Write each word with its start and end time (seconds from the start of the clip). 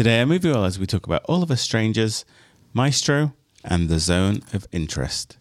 Today, 0.00 0.22
a 0.22 0.24
Movie 0.24 0.50
Wallas 0.50 0.78
we 0.78 0.86
talk 0.86 1.04
about 1.04 1.24
All 1.24 1.42
of 1.42 1.50
Us 1.50 1.60
Strangers, 1.60 2.24
Maestro, 2.72 3.34
and 3.62 3.90
The 3.90 3.98
Zone 3.98 4.40
of 4.54 4.66
Interest. 4.72 5.36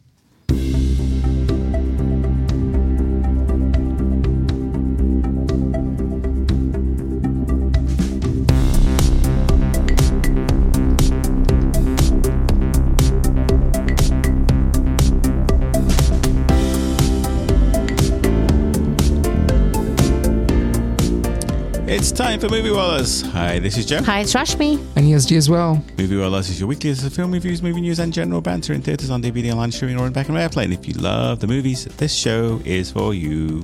Time 22.20 22.38
for 22.38 22.50
Movie 22.50 22.70
Wallas. 22.70 23.22
Hi, 23.22 23.60
this 23.60 23.78
is 23.78 23.86
Joe. 23.86 24.04
Hi, 24.04 24.20
it's 24.20 24.34
Rashmi. 24.34 24.74
And 24.98 25.06
ESG 25.08 25.38
as 25.38 25.50
well. 25.50 25.82
Movie 25.98 26.18
Wallas 26.18 26.50
is 26.50 26.60
your 26.60 26.68
weekly 26.68 26.90
list 26.90 27.06
of 27.06 27.14
film 27.14 27.32
reviews, 27.32 27.64
movie 27.64 27.80
news, 27.80 28.00
and 28.00 28.12
general 28.12 28.42
banter 28.42 28.74
in 28.74 28.82
theatres, 28.82 29.10
on 29.10 29.24
DVD, 29.24 29.54
online 29.54 29.72
streaming, 29.72 29.98
or 29.98 30.06
in 30.06 30.12
back 30.12 30.30
on 30.30 30.36
airplane. 30.36 30.74
If 30.74 30.86
you 30.86 30.96
love 30.96 31.40
the 31.40 31.48
movies, 31.48 31.86
this 31.86 32.14
show 32.14 32.62
is 32.66 32.92
for 32.92 33.14
you. 33.14 33.64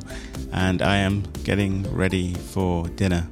And 0.54 0.82
I 0.82 0.96
am 0.96 1.24
getting 1.44 1.84
ready 1.94 2.34
for 2.34 2.88
dinner. 2.88 3.28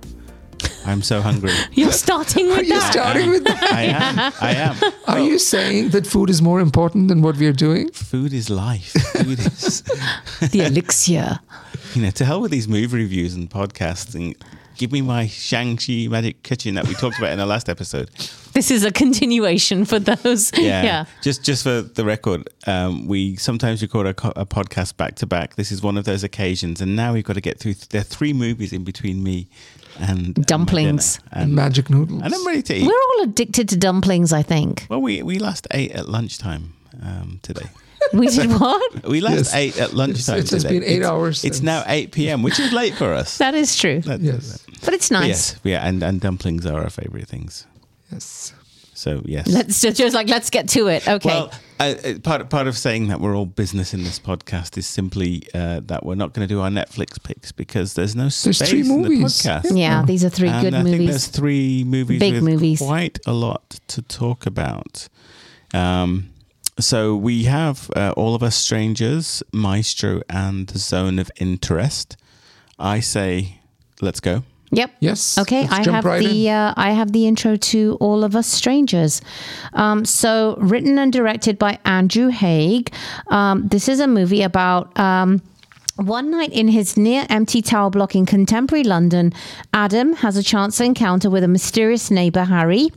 I'm 0.86 1.02
so 1.02 1.22
hungry. 1.22 1.54
You're 1.72 1.94
starting 1.94 2.48
with 2.48 2.58
Are 2.58 2.64
you 2.64 2.80
that. 2.82 2.92
starting 2.92 3.30
with 3.30 3.46
that? 3.46 3.64
I 3.72 3.84
am. 3.84 4.34
I 4.42 4.56
am. 4.56 4.94
Are 5.08 5.22
you 5.22 5.40
saying 5.40 5.92
that 5.92 6.06
food 6.06 6.30
is 6.30 6.42
more 6.42 6.60
important 6.60 7.08
than 7.08 7.22
what 7.22 7.38
we 7.38 7.48
are 7.48 7.54
doing? 7.54 7.90
Food 7.94 8.34
is 8.34 8.50
life. 8.50 8.92
Food 8.92 9.40
is, 9.40 9.82
the 10.52 10.66
elixir. 10.66 11.40
you 11.94 12.02
know, 12.02 12.12
to 12.12 12.26
hell 12.26 12.42
with 12.42 12.52
these 12.52 12.68
movie 12.68 12.98
reviews 12.98 13.36
and 13.36 13.50
podcasting 13.50 14.36
and 14.36 14.36
give 14.78 14.92
me 14.92 15.02
my 15.02 15.28
Shang-Chi 15.28 16.08
magic 16.10 16.44
kitchen 16.44 16.76
that 16.76 16.88
we 16.88 16.94
talked 16.96 17.18
about 17.18 17.32
in 17.32 17.38
the 17.38 17.46
last 17.46 17.70
episode. 17.70 18.10
This 18.54 18.70
is 18.72 18.84
a 18.84 18.92
continuation 18.92 19.86
for 19.86 20.00
those. 20.00 20.52
Yeah. 20.58 20.84
Yeah. 20.84 21.06
Just 21.22 21.44
just 21.44 21.64
for 21.64 21.82
the 21.82 22.04
record, 22.04 22.50
um, 22.68 23.08
we 23.08 23.36
sometimes 23.38 23.82
record 23.82 24.08
a, 24.08 24.14
co- 24.14 24.34
a 24.36 24.46
podcast 24.46 24.98
back 24.98 25.16
to 25.16 25.26
back. 25.26 25.56
This 25.56 25.72
is 25.72 25.82
one 25.82 25.98
of 25.98 26.06
those 26.06 26.24
occasions, 26.24 26.82
and 26.82 26.96
now 26.96 27.14
we've 27.14 27.24
got 27.24 27.34
to 27.34 27.42
get 27.42 27.60
through. 27.60 27.74
Th- 27.74 27.90
there 27.90 28.02
are 28.02 28.04
three 28.04 28.34
movies 28.34 28.74
in 28.74 28.84
between 28.84 29.24
me 29.24 29.48
and 30.00 30.36
and 30.38 30.46
Dumplings. 30.46 31.18
dinner. 31.18 31.44
and, 31.44 31.56
Magic 31.56 31.90
noodles. 31.90 32.22
and 32.24 32.34
I'm 32.34 32.46
ready 32.48 32.62
to 32.64 32.76
eat. 32.76 32.86
We're 32.88 32.92
all 33.18 33.24
addicted 33.24 33.70
to 33.70 33.78
dumplings, 33.78 34.34
I 34.34 34.42
think. 34.42 34.88
well, 34.90 35.02
we 35.02 35.22
we 35.24 35.38
last 35.40 35.68
ate 35.72 35.92
at 35.92 36.10
lunchtime 36.10 36.74
um, 37.02 37.40
today. 37.44 37.70
We 38.14 38.28
did 38.28 38.52
what? 38.60 39.08
We 39.08 39.22
last 39.22 39.36
Yes. 39.36 39.56
ate 39.56 39.78
at 39.80 39.94
lunchtime. 39.94 40.40
it 40.40 40.50
has 40.50 40.62
today. 40.64 40.80
been 40.80 40.84
eight 40.84 40.98
It's- 40.98 41.10
hours 41.10 41.44
It's 41.44 41.58
since- 41.58 41.66
now 41.66 41.84
eight 41.88 42.12
p.m., 42.12 42.44
which 42.44 42.60
is 42.60 42.72
late 42.72 42.96
for 42.96 43.14
us. 43.14 43.38
That 43.38 43.56
is 43.56 43.76
true. 43.76 44.02
That- 44.02 44.22
Yes. 44.22 44.60
But 44.86 44.94
it's 44.94 45.10
but 45.10 45.20
nice. 45.20 45.28
Yes. 45.28 45.56
Yeah. 45.64 45.88
And 45.88 46.04
and 46.04 46.20
dumplings 46.22 46.66
are 46.66 46.82
our 46.84 46.90
favorite 46.90 47.28
things. 47.28 47.66
Yes. 48.12 48.54
So 48.96 49.22
yes. 49.26 49.48
Let's 49.48 49.82
just, 49.82 49.98
just 49.98 50.14
like, 50.16 50.30
let's 50.30 50.50
get 50.50 50.70
to 50.70 50.88
it. 50.88 51.08
Okay. 51.08 51.28
Well, 51.30 51.52
uh, 51.80 51.96
uh, 52.06 52.20
part 52.20 52.50
part 52.50 52.68
of 52.68 52.78
saying 52.78 53.08
that 53.08 53.20
we're 53.20 53.36
all 53.36 53.46
business 53.48 53.94
in 53.94 54.04
this 54.04 54.20
podcast 54.20 54.78
is 54.78 54.86
simply 54.88 55.44
uh, 55.54 55.82
that 55.88 56.06
we're 56.06 56.16
not 56.16 56.34
going 56.34 56.48
to 56.48 56.54
do 56.54 56.62
our 56.62 56.70
Netflix 56.70 57.22
picks 57.22 57.52
because 57.52 57.96
there's 57.96 58.16
no 58.16 58.30
space 58.30 58.60
There's 58.60 58.70
three 58.70 58.82
in 58.82 58.88
the 58.88 59.10
movies. 59.10 59.42
podcast. 59.42 59.78
yeah, 59.78 60.04
these 60.06 60.24
are 60.24 60.30
three 60.30 60.50
and 60.50 60.62
good 60.64 60.74
I 60.76 60.84
think 60.84 61.08
there's 61.10 61.28
three 61.28 61.84
movies 61.86 62.20
Big 62.20 62.34
with 62.36 62.44
movies. 62.44 62.80
quite 62.80 63.20
a 63.26 63.34
lot 63.34 63.80
to 63.88 64.02
talk 64.04 64.46
about. 64.46 65.10
Um, 65.74 66.30
so 66.80 67.16
we 67.16 67.44
have 67.44 67.90
uh, 67.96 68.14
All 68.18 68.36
of 68.36 68.44
Us 68.44 68.56
Strangers, 68.56 69.44
Maestro, 69.52 70.22
and 70.30 70.68
The 70.68 70.80
Zone 70.80 71.20
of 71.20 71.32
Interest. 71.38 72.18
I 72.80 73.00
say, 73.00 73.60
let's 74.02 74.20
go. 74.20 74.44
Yep. 74.72 74.92
Yes. 75.00 75.38
Okay, 75.38 75.62
Let's 75.62 75.74
I 75.74 75.84
jump 75.84 75.96
have 75.96 76.06
right 76.06 76.24
the 76.24 76.50
uh, 76.50 76.74
I 76.76 76.92
have 76.92 77.12
the 77.12 77.28
intro 77.28 77.56
to 77.56 77.96
All 78.00 78.24
of 78.24 78.36
Us 78.36 78.48
Strangers. 78.48 79.22
Um, 79.74 80.04
so 80.04 80.58
written 80.60 80.98
and 80.98 81.14
directed 81.14 81.60
by 81.60 81.78
Andrew 81.86 82.30
Haigh. 82.30 82.86
Um, 83.28 83.68
this 83.68 83.88
is 83.88 84.00
a 84.00 84.08
movie 84.08 84.42
about. 84.42 84.98
Um, 85.00 85.42
one 85.98 86.32
night 86.32 86.52
in 86.52 86.70
his 86.70 86.98
near 86.98 87.28
empty 87.30 87.62
tower 87.62 87.92
block 87.92 88.16
in 88.16 88.26
contemporary 88.26 88.84
London, 88.84 89.32
Adam 89.74 90.14
has 90.14 90.36
a 90.36 90.42
chance 90.42 90.82
encounter 90.82 91.30
with 91.30 91.44
a 91.44 91.48
mysterious 91.48 92.10
neighbor, 92.10 92.46
Harry, 92.46 92.90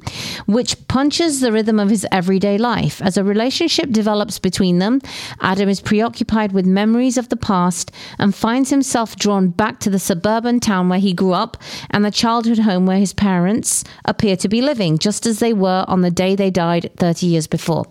which 0.46 0.88
punches 0.88 1.40
the 1.40 1.52
rhythm 1.52 1.78
of 1.78 1.90
his 1.90 2.06
everyday 2.10 2.56
life. 2.56 3.02
As 3.02 3.18
a 3.18 3.24
relationship 3.24 3.90
develops 3.90 4.38
between 4.38 4.78
them, 4.78 5.02
Adam 5.40 5.68
is 5.68 5.80
preoccupied 5.80 6.52
with 6.52 6.64
memories 6.64 7.18
of 7.18 7.28
the 7.28 7.36
past 7.36 7.92
and 8.18 8.34
finds 8.34 8.70
himself 8.70 9.14
drawn 9.16 9.48
back 9.48 9.78
to 9.80 9.90
the 9.90 9.98
suburban 9.98 10.58
town 10.58 10.88
where 10.88 10.98
he 10.98 11.12
grew 11.12 11.34
up 11.34 11.58
and 11.90 12.02
the 12.02 12.10
childhood 12.10 12.60
home 12.60 12.86
where 12.86 12.98
his 12.98 13.12
parents 13.12 13.84
appear 14.06 14.36
to 14.36 14.48
be 14.48 14.62
living, 14.62 14.96
just 14.96 15.26
as 15.26 15.38
they 15.38 15.52
were 15.52 15.84
on 15.86 16.00
the 16.00 16.10
day 16.10 16.34
they 16.34 16.50
died 16.50 16.90
30 16.96 17.26
years 17.26 17.46
before. 17.46 17.84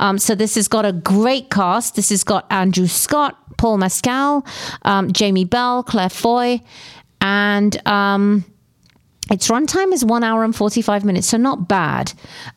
Um, 0.00 0.18
so 0.18 0.34
this 0.34 0.56
has 0.56 0.66
got 0.66 0.84
a 0.84 0.92
great 0.92 1.48
cast. 1.48 1.94
This 1.94 2.08
has 2.08 2.24
got 2.24 2.44
Andrew 2.50 2.88
Scott, 2.88 3.38
Paul 3.56 3.78
Mescal, 3.78 4.46
um, 4.82 5.12
Jamie 5.12 5.44
Bell, 5.44 5.82
Claire 5.82 6.08
Foy, 6.08 6.60
and 7.20 7.86
um, 7.86 8.44
its 9.30 9.48
runtime 9.48 9.92
is 9.92 10.04
one 10.04 10.24
hour 10.24 10.44
and 10.44 10.54
45 10.54 11.04
minutes, 11.04 11.28
so 11.28 11.36
not 11.36 11.68
bad. 11.68 12.12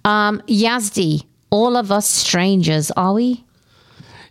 Um, 0.06 0.42
Yazdi, 0.48 1.26
all 1.50 1.76
of 1.76 1.92
us 1.92 2.10
strangers, 2.10 2.92
are 2.92 3.14
we? 3.14 3.44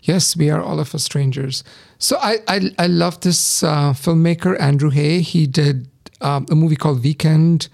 Yes, 0.03 0.37
we 0.37 0.51
are 0.51 0.63
all 0.63 0.81
of 0.81 0.95
us 0.95 1.05
strangers. 1.05 1.63
So 1.99 2.17
I 2.21 2.39
I, 2.49 2.71
I 2.79 2.87
love 2.87 3.21
this 3.21 3.63
uh, 3.63 3.93
filmmaker 3.93 4.59
Andrew 4.59 4.91
Haigh. 4.91 5.21
He 5.21 5.47
did 5.47 5.89
um, 6.21 6.47
a 6.51 6.55
movie 6.55 6.77
called 6.77 7.05
Weekend, 7.05 7.69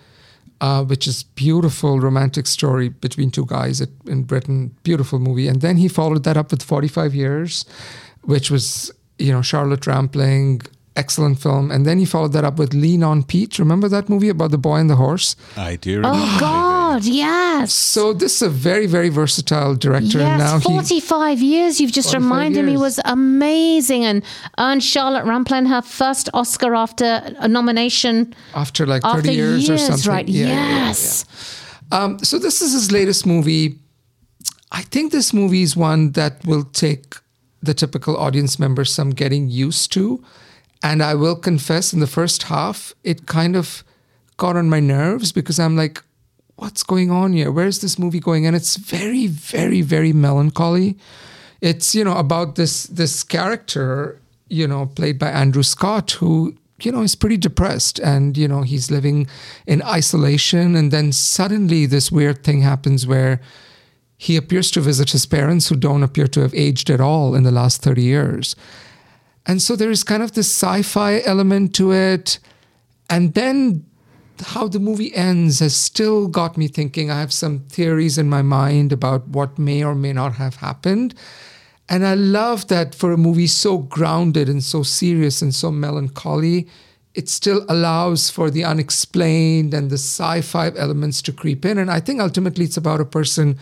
uh, 0.61 0.85
which 0.85 1.07
is 1.07 1.23
beautiful 1.23 2.01
romantic 2.01 2.47
story 2.47 2.89
between 2.89 3.31
two 3.31 3.47
guys 3.47 3.81
at, 3.81 3.91
in 4.07 4.25
Britain. 4.25 4.75
Beautiful 4.83 5.21
movie, 5.21 5.47
and 5.47 5.61
then 5.61 5.77
he 5.77 5.89
followed 5.89 6.25
that 6.25 6.37
up 6.37 6.51
with 6.51 6.63
Forty 6.63 6.89
Five 6.89 7.15
Years, 7.15 7.65
which 8.23 8.51
was 8.51 8.91
you 9.19 9.33
know 9.33 9.43
Charlotte 9.43 9.87
Rampling. 9.87 10.63
Excellent 10.99 11.39
film, 11.39 11.71
and 11.71 11.85
then 11.85 11.99
he 11.99 12.07
followed 12.07 12.33
that 12.33 12.43
up 12.43 12.57
with 12.59 12.73
Lean 12.73 13.03
on 13.03 13.23
Pete. 13.23 13.59
Remember 13.59 13.87
that 13.87 14.09
movie 14.09 14.31
about 14.31 14.51
the 14.51 14.57
boy 14.57 14.77
and 14.77 14.89
the 14.89 14.97
horse? 14.97 15.37
I 15.55 15.77
do 15.77 15.97
remember. 15.97 16.19
Oh, 16.19 16.37
God, 16.41 17.05
yes. 17.05 17.75
So 17.75 18.15
this 18.15 18.37
is 18.37 18.41
a 18.41 18.49
very, 18.49 18.87
very 18.87 19.11
versatile 19.11 19.75
director, 19.75 20.21
and 20.21 20.39
now 20.39 20.55
Yes, 20.55 20.89
he 20.89 21.01
45 21.01 21.43
years. 21.43 21.81
You've 21.83 21.93
just 21.93 22.09
45 22.13 22.23
reminded 22.23 22.65
me 22.65 22.79
was 22.79 22.99
amazing 23.05 24.07
and 24.07 24.23
earned 24.59 24.83
Charlotte 24.83 25.27
Rampling 25.27 25.67
her 25.67 25.83
first 25.83 26.31
Oscar 26.33 26.75
after 26.75 27.21
a 27.41 27.47
nomination 27.47 28.35
after 28.55 28.87
like 28.87 29.03
30 29.03 29.19
after 29.19 29.33
years, 29.33 29.69
or 29.69 29.77
something. 29.77 30.11
right? 30.11 30.27
Yeah, 30.27 30.47
yeah, 30.47 30.55
yeah, 30.55 30.69
yeah. 30.79 30.87
yes. 30.87 31.27
Um, 31.93 32.19
so 32.21 32.39
this 32.39 32.63
is 32.63 32.73
his 32.73 32.91
latest 32.91 33.27
movie. 33.27 33.79
I 34.73 34.81
think 34.81 35.13
this 35.13 35.35
movie 35.35 35.61
is 35.61 35.77
one 35.77 36.13
that 36.13 36.43
will 36.47 36.65
take 36.65 37.17
the 37.67 37.75
typical 37.75 38.17
audience 38.17 38.59
member 38.59 38.85
some 38.85 39.11
getting 39.11 39.49
used 39.49 39.93
to. 39.93 40.25
And 40.83 41.03
I 41.03 41.15
will 41.15 41.37
confess, 41.37 41.93
in 41.93 42.01
the 42.01 42.07
first 42.07 42.45
half, 42.45 42.95
it 43.03 43.27
kind 43.27 43.57
of 43.57 43.83
got 44.37 44.57
on 44.57 44.69
my 44.69 44.81
nerves 44.81 45.33
because 45.33 45.59
I'm 45.59 45.77
like, 45.77 46.03
what's 46.57 46.83
going 46.83 47.11
on 47.11 47.33
here? 47.33 47.51
Where's 47.51 47.81
this 47.81 47.99
movie 47.99 48.21
going? 48.21 48.47
And 48.47 48.55
it's 48.55 48.77
very, 48.77 49.27
very, 49.27 49.83
very 49.83 50.13
melancholy. 50.13 50.97
It's, 51.61 51.95
you 51.95 52.05
know, 52.05 52.17
about 52.17 52.57
this 52.57 52.85
this 52.85 53.23
character, 53.23 54.21
you 54.49 54.69
know, 54.69 54.87
played 54.87 55.19
by 55.19 55.31
Andrew 55.31 55.63
Scott, 55.63 56.13
who 56.13 56.57
you 56.81 56.93
know, 56.93 57.03
is 57.03 57.15
pretty 57.15 57.37
depressed 57.37 57.99
and, 58.01 58.37
you 58.37 58.47
know, 58.47 58.63
he's 58.63 58.91
living 58.91 59.27
in 59.67 59.83
isolation. 59.83 60.77
And 60.77 60.91
then 60.91 61.13
suddenly 61.13 61.87
this 61.87 62.13
weird 62.13 62.45
thing 62.45 62.61
happens 62.61 63.07
where 63.07 63.41
he 64.17 64.37
appears 64.37 64.71
to 64.73 64.81
visit 64.81 65.11
his 65.11 65.27
parents 65.27 65.69
who 65.69 65.77
don't 65.77 66.03
appear 66.03 66.27
to 66.29 66.41
have 66.41 66.55
aged 66.55 66.91
at 66.91 67.01
all 67.01 67.35
in 67.35 67.43
the 67.43 67.51
last 67.51 67.83
30 67.83 68.03
years. 68.03 68.57
And 69.45 69.63
so 69.63 69.77
there 69.77 69.91
is 69.91 70.03
kind 70.03 70.23
of 70.23 70.33
this 70.33 70.49
sci 70.49 70.83
fi 70.83 71.21
element 71.23 71.75
to 71.77 71.93
it. 71.93 72.39
And 73.09 73.35
then 73.35 73.85
how 74.41 74.69
the 74.69 74.81
movie 74.81 75.15
ends 75.15 75.61
has 75.61 75.77
still 75.77 76.29
got 76.29 76.57
me 76.57 76.69
thinking. 76.69 77.11
I 77.11 77.21
have 77.21 77.33
some 77.33 77.61
theories 77.69 78.19
in 78.19 78.29
my 78.29 78.43
mind 78.43 78.93
about 78.93 79.29
what 79.29 79.59
may 79.59 79.85
or 79.85 79.95
may 79.95 80.13
not 80.13 80.35
have 80.35 80.57
happened. 80.57 81.15
And 81.89 82.05
I 82.05 82.15
love 82.15 82.69
that 82.69 82.95
for 82.95 83.13
a 83.13 83.17
movie 83.17 83.47
so 83.47 83.79
grounded 83.79 84.49
and 84.49 84.63
so 84.63 84.83
serious 84.83 85.41
and 85.41 85.55
so 85.55 85.71
melancholy, 85.71 86.67
it 87.15 87.29
still 87.29 87.65
allows 87.69 88.29
for 88.29 88.51
the 88.51 88.65
unexplained 88.65 89.73
and 89.73 89.89
the 89.89 89.95
sci 89.95 90.41
fi 90.43 90.71
elements 90.77 91.23
to 91.23 91.33
creep 91.33 91.65
in. 91.65 91.79
And 91.79 91.91
I 91.91 92.01
think 92.01 92.21
ultimately 92.21 92.65
it's 92.65 92.77
about 92.77 93.01
a 93.01 93.07
person 93.07 93.57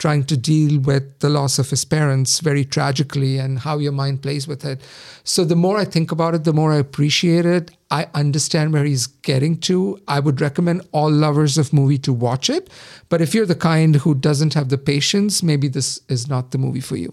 trying 0.00 0.24
to 0.24 0.36
deal 0.36 0.80
with 0.80 1.18
the 1.20 1.28
loss 1.28 1.58
of 1.58 1.68
his 1.68 1.84
parents 1.84 2.40
very 2.40 2.64
tragically 2.64 3.36
and 3.36 3.58
how 3.58 3.76
your 3.78 3.92
mind 3.92 4.22
plays 4.22 4.48
with 4.48 4.64
it. 4.64 4.80
So 5.24 5.44
the 5.44 5.54
more 5.54 5.76
I 5.76 5.84
think 5.84 6.10
about 6.10 6.34
it, 6.34 6.44
the 6.44 6.54
more 6.54 6.72
I 6.72 6.78
appreciate 6.78 7.44
it. 7.44 7.70
I 7.90 8.06
understand 8.14 8.72
where 8.72 8.84
he's 8.84 9.06
getting 9.06 9.58
to. 9.68 10.00
I 10.08 10.18
would 10.18 10.40
recommend 10.40 10.80
all 10.92 11.10
lovers 11.10 11.58
of 11.58 11.72
movie 11.74 11.98
to 11.98 12.14
watch 12.14 12.48
it. 12.48 12.70
But 13.10 13.20
if 13.20 13.34
you're 13.34 13.46
the 13.46 13.54
kind 13.54 13.96
who 13.96 14.14
doesn't 14.14 14.54
have 14.54 14.70
the 14.70 14.78
patience, 14.78 15.42
maybe 15.42 15.68
this 15.68 16.00
is 16.08 16.28
not 16.28 16.50
the 16.50 16.58
movie 16.58 16.80
for 16.80 16.96
you. 16.96 17.12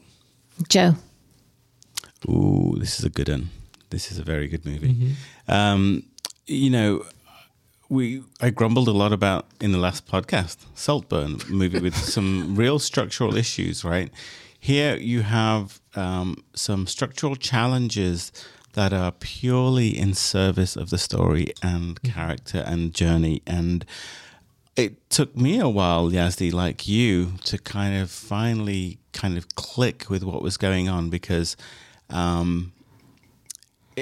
Joe. 0.70 0.96
Ooh, 2.30 2.78
this 2.80 3.00
is 3.00 3.06
a 3.06 3.10
good 3.10 3.28
one. 3.28 3.50
This 3.90 4.12
is 4.12 4.18
a 4.18 4.24
very 4.24 4.48
good 4.48 4.66
movie. 4.66 5.16
Um, 5.48 6.04
you 6.46 6.70
know, 6.70 7.06
we 7.90 8.24
I 8.42 8.50
grumbled 8.50 8.88
a 8.88 8.92
lot 8.92 9.14
about 9.14 9.46
in 9.62 9.72
the 9.72 9.78
last 9.78 10.08
podcast, 10.08 10.58
Saltburn 10.76 11.40
movie 11.50 11.80
with 11.80 11.96
some 12.16 12.56
real 12.56 12.80
structural 12.80 13.36
issues, 13.36 13.84
right? 13.84 14.12
Here 14.60 14.98
you 14.98 15.22
have 15.22 15.80
um, 15.96 16.44
some 16.54 16.88
structural 16.88 17.36
challenges 17.36 18.32
that 18.74 18.94
are 18.94 19.12
purely 19.12 19.98
in 19.98 20.14
service 20.14 20.76
of 20.76 20.90
the 20.90 20.98
story 20.98 21.52
and 21.64 22.02
character 22.04 22.64
and 22.66 22.94
journey. 22.94 23.42
And 23.48 23.86
it 24.76 25.10
took 25.10 25.36
me 25.36 25.60
a 25.60 25.70
while, 25.70 26.12
Yazdi, 26.12 26.54
like 26.54 26.88
you, 26.88 27.34
to 27.46 27.58
kind 27.58 28.00
of 28.00 28.12
finally 28.12 29.00
kind 29.14 29.36
of 29.38 29.56
click 29.56 30.10
with 30.10 30.24
what 30.24 30.44
was 30.44 30.58
going 30.58 30.90
on 30.90 31.10
because 31.10 31.58
um, 32.12 32.72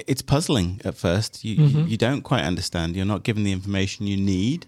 it's 0.07 0.21
puzzling 0.21 0.81
at 0.85 0.95
first. 0.95 1.43
You 1.45 1.55
you- 1.55 1.85
you 1.85 1.97
don't 1.97 2.21
quite 2.21 2.43
understand. 2.43 2.95
You're 2.95 3.05
not 3.05 3.23
given 3.23 3.43
the 3.43 3.51
information 3.51 4.07
you 4.07 4.17
need 4.17 4.65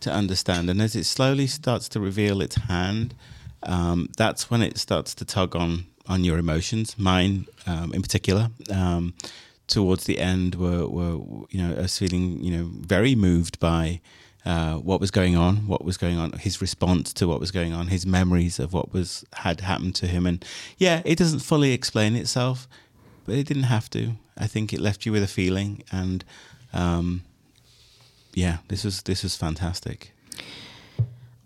to 0.00 0.12
understand. 0.12 0.70
And 0.70 0.80
as 0.80 0.94
it 0.94 1.04
slowly 1.04 1.46
starts 1.46 1.88
to 1.90 2.00
reveal 2.00 2.40
its 2.40 2.56
hand, 2.56 3.14
um, 3.64 4.08
that's 4.16 4.48
when 4.50 4.62
it 4.62 4.78
starts 4.78 5.14
to 5.16 5.24
tug 5.24 5.56
on 5.56 5.86
on 6.06 6.24
your 6.24 6.38
emotions. 6.38 6.94
Mine, 6.98 7.46
um, 7.66 7.92
in 7.92 8.00
particular, 8.02 8.50
um, 8.70 9.12
towards 9.66 10.04
the 10.04 10.18
end, 10.18 10.54
were, 10.54 10.86
were 10.88 11.14
you 11.50 11.60
know 11.62 11.74
I 11.76 11.82
was 11.82 11.98
feeling 11.98 12.42
you 12.44 12.52
know 12.56 12.70
very 12.72 13.14
moved 13.14 13.58
by. 13.58 14.00
Uh, 14.46 14.76
what 14.76 14.98
was 15.00 15.10
going 15.10 15.36
on? 15.36 15.66
What 15.66 15.84
was 15.84 15.98
going 15.98 16.16
on? 16.16 16.32
His 16.32 16.62
response 16.62 17.12
to 17.14 17.26
what 17.26 17.38
was 17.40 17.50
going 17.50 17.74
on, 17.74 17.88
his 17.88 18.06
memories 18.06 18.58
of 18.58 18.72
what 18.72 18.94
was 18.94 19.24
had 19.32 19.60
happened 19.60 19.94
to 19.96 20.06
him, 20.06 20.26
and 20.26 20.42
yeah, 20.78 21.02
it 21.04 21.18
doesn't 21.18 21.40
fully 21.40 21.72
explain 21.72 22.14
itself, 22.16 22.66
but 23.26 23.34
it 23.34 23.46
didn't 23.46 23.64
have 23.64 23.90
to. 23.90 24.12
I 24.38 24.46
think 24.46 24.72
it 24.72 24.80
left 24.80 25.04
you 25.04 25.12
with 25.12 25.22
a 25.22 25.28
feeling, 25.28 25.82
and 25.92 26.24
um, 26.72 27.22
yeah, 28.34 28.58
this 28.68 28.84
was 28.84 29.02
this 29.02 29.22
was 29.22 29.36
fantastic. 29.36 30.12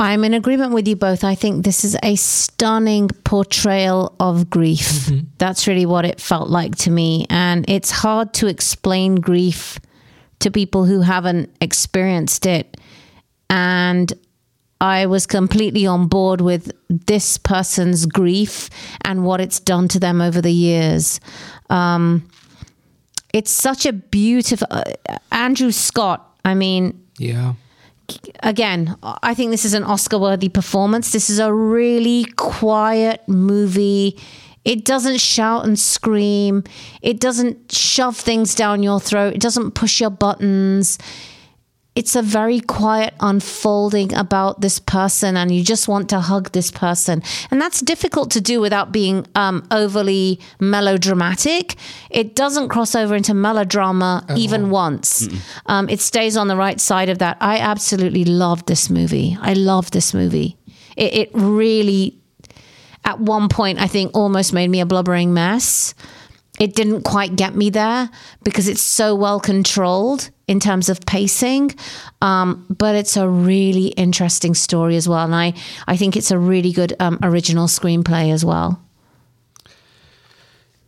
I'm 0.02 0.24
in 0.24 0.34
agreement 0.34 0.72
with 0.72 0.88
you 0.88 0.96
both. 0.96 1.22
I 1.22 1.36
think 1.36 1.64
this 1.64 1.84
is 1.84 1.96
a 2.02 2.16
stunning 2.16 3.08
portrayal 3.22 4.16
of 4.18 4.50
grief. 4.50 5.08
That's 5.38 5.68
really 5.68 5.86
what 5.86 6.04
it 6.04 6.20
felt 6.20 6.48
like 6.48 6.74
to 6.78 6.90
me. 6.90 7.24
And 7.30 7.64
it's 7.68 7.92
hard 7.92 8.34
to 8.34 8.48
explain 8.48 9.14
grief 9.14 9.78
to 10.40 10.50
people 10.50 10.86
who 10.86 11.02
haven't 11.02 11.54
experienced 11.60 12.46
it. 12.46 12.76
And 13.48 14.12
I 14.80 15.06
was 15.06 15.24
completely 15.24 15.86
on 15.86 16.08
board 16.08 16.40
with 16.40 16.72
this 16.88 17.38
person's 17.38 18.04
grief 18.04 18.70
and 19.04 19.24
what 19.24 19.40
it's 19.40 19.60
done 19.60 19.86
to 19.88 20.00
them 20.00 20.20
over 20.20 20.40
the 20.40 20.52
years. 20.52 21.20
Um, 21.70 22.28
it's 23.32 23.50
such 23.50 23.86
a 23.86 23.92
beautiful. 23.92 24.66
Uh, 24.70 24.82
Andrew 25.30 25.70
Scott, 25.70 26.36
I 26.44 26.54
mean, 26.54 27.00
Yeah. 27.18 27.54
again, 28.42 28.96
I 29.02 29.34
think 29.34 29.50
this 29.50 29.64
is 29.64 29.74
an 29.74 29.84
Oscar 29.84 30.18
worthy 30.18 30.48
performance. 30.48 31.12
This 31.12 31.30
is 31.30 31.38
a 31.38 31.52
really 31.52 32.24
quiet 32.36 33.22
movie. 33.26 34.18
It 34.64 34.84
doesn't 34.84 35.18
shout 35.20 35.64
and 35.64 35.78
scream. 35.78 36.62
It 37.00 37.18
doesn't 37.20 37.72
shove 37.72 38.16
things 38.16 38.54
down 38.54 38.82
your 38.82 39.00
throat. 39.00 39.34
It 39.34 39.40
doesn't 39.40 39.72
push 39.72 40.00
your 40.00 40.10
buttons. 40.10 40.98
It's 41.94 42.16
a 42.16 42.22
very 42.22 42.60
quiet 42.60 43.12
unfolding 43.20 44.14
about 44.14 44.62
this 44.62 44.78
person, 44.78 45.36
and 45.36 45.54
you 45.54 45.62
just 45.62 45.88
want 45.88 46.08
to 46.08 46.20
hug 46.20 46.52
this 46.52 46.70
person. 46.70 47.22
And 47.50 47.60
that's 47.60 47.82
difficult 47.82 48.30
to 48.30 48.40
do 48.40 48.62
without 48.62 48.92
being 48.92 49.26
um, 49.34 49.66
overly 49.70 50.40
melodramatic. 50.58 51.74
It 52.10 52.34
doesn't 52.34 52.70
cross 52.70 52.94
over 52.94 53.14
into 53.14 53.34
melodrama 53.34 54.24
even 54.38 54.70
once. 54.70 55.28
Um, 55.66 55.88
it 55.90 56.00
stays 56.00 56.36
on 56.36 56.48
the 56.48 56.56
right 56.56 56.80
side 56.80 57.10
of 57.10 57.18
that. 57.18 57.36
I 57.40 57.58
absolutely 57.58 58.24
loved 58.24 58.68
this 58.68 58.88
movie. 58.88 59.36
I 59.40 59.52
love 59.52 59.90
this 59.90 60.14
movie. 60.14 60.56
It, 60.96 61.14
it 61.14 61.30
really, 61.34 62.18
at 63.04 63.20
one 63.20 63.48
point, 63.50 63.78
I 63.80 63.86
think 63.86 64.12
almost 64.14 64.54
made 64.54 64.68
me 64.68 64.80
a 64.80 64.86
blubbering 64.86 65.34
mess. 65.34 65.94
It 66.62 66.76
didn't 66.76 67.02
quite 67.02 67.34
get 67.34 67.56
me 67.56 67.70
there 67.70 68.08
because 68.44 68.68
it's 68.68 68.80
so 68.80 69.16
well 69.16 69.40
controlled 69.40 70.30
in 70.46 70.60
terms 70.60 70.88
of 70.88 71.00
pacing. 71.06 71.74
Um, 72.20 72.64
but 72.68 72.94
it's 72.94 73.16
a 73.16 73.28
really 73.28 73.88
interesting 73.96 74.54
story 74.54 74.94
as 74.96 75.08
well. 75.08 75.24
And 75.24 75.34
I, 75.34 75.54
I 75.88 75.96
think 75.96 76.16
it's 76.16 76.30
a 76.30 76.38
really 76.38 76.70
good 76.70 76.92
um, 77.00 77.18
original 77.20 77.66
screenplay 77.66 78.32
as 78.32 78.44
well. 78.44 78.80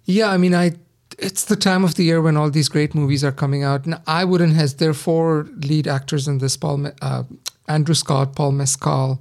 Yeah, 0.05 0.29
I 0.31 0.37
mean, 0.37 0.55
I 0.55 0.73
it's 1.19 1.45
the 1.45 1.57
time 1.57 1.83
of 1.85 1.95
the 1.95 2.05
year 2.05 2.21
when 2.23 2.37
all 2.37 2.51
these 2.51 2.69
great 2.69 2.95
movies 2.95 3.25
are 3.25 3.33
coming 3.33 3.65
out, 3.65 3.85
and 3.85 4.01
I 4.07 4.25
wouldn't 4.25 4.55
has 4.55 4.75
there 4.75 4.91
are 4.91 4.95
four 4.95 5.49
lead 5.57 5.89
actors 5.89 6.29
in 6.29 6.39
this: 6.39 6.57
Paul, 6.57 6.87
uh, 7.03 7.23
Andrew 7.67 7.95
Scott, 7.95 8.37
Paul 8.37 8.53
Mescal, 8.53 9.21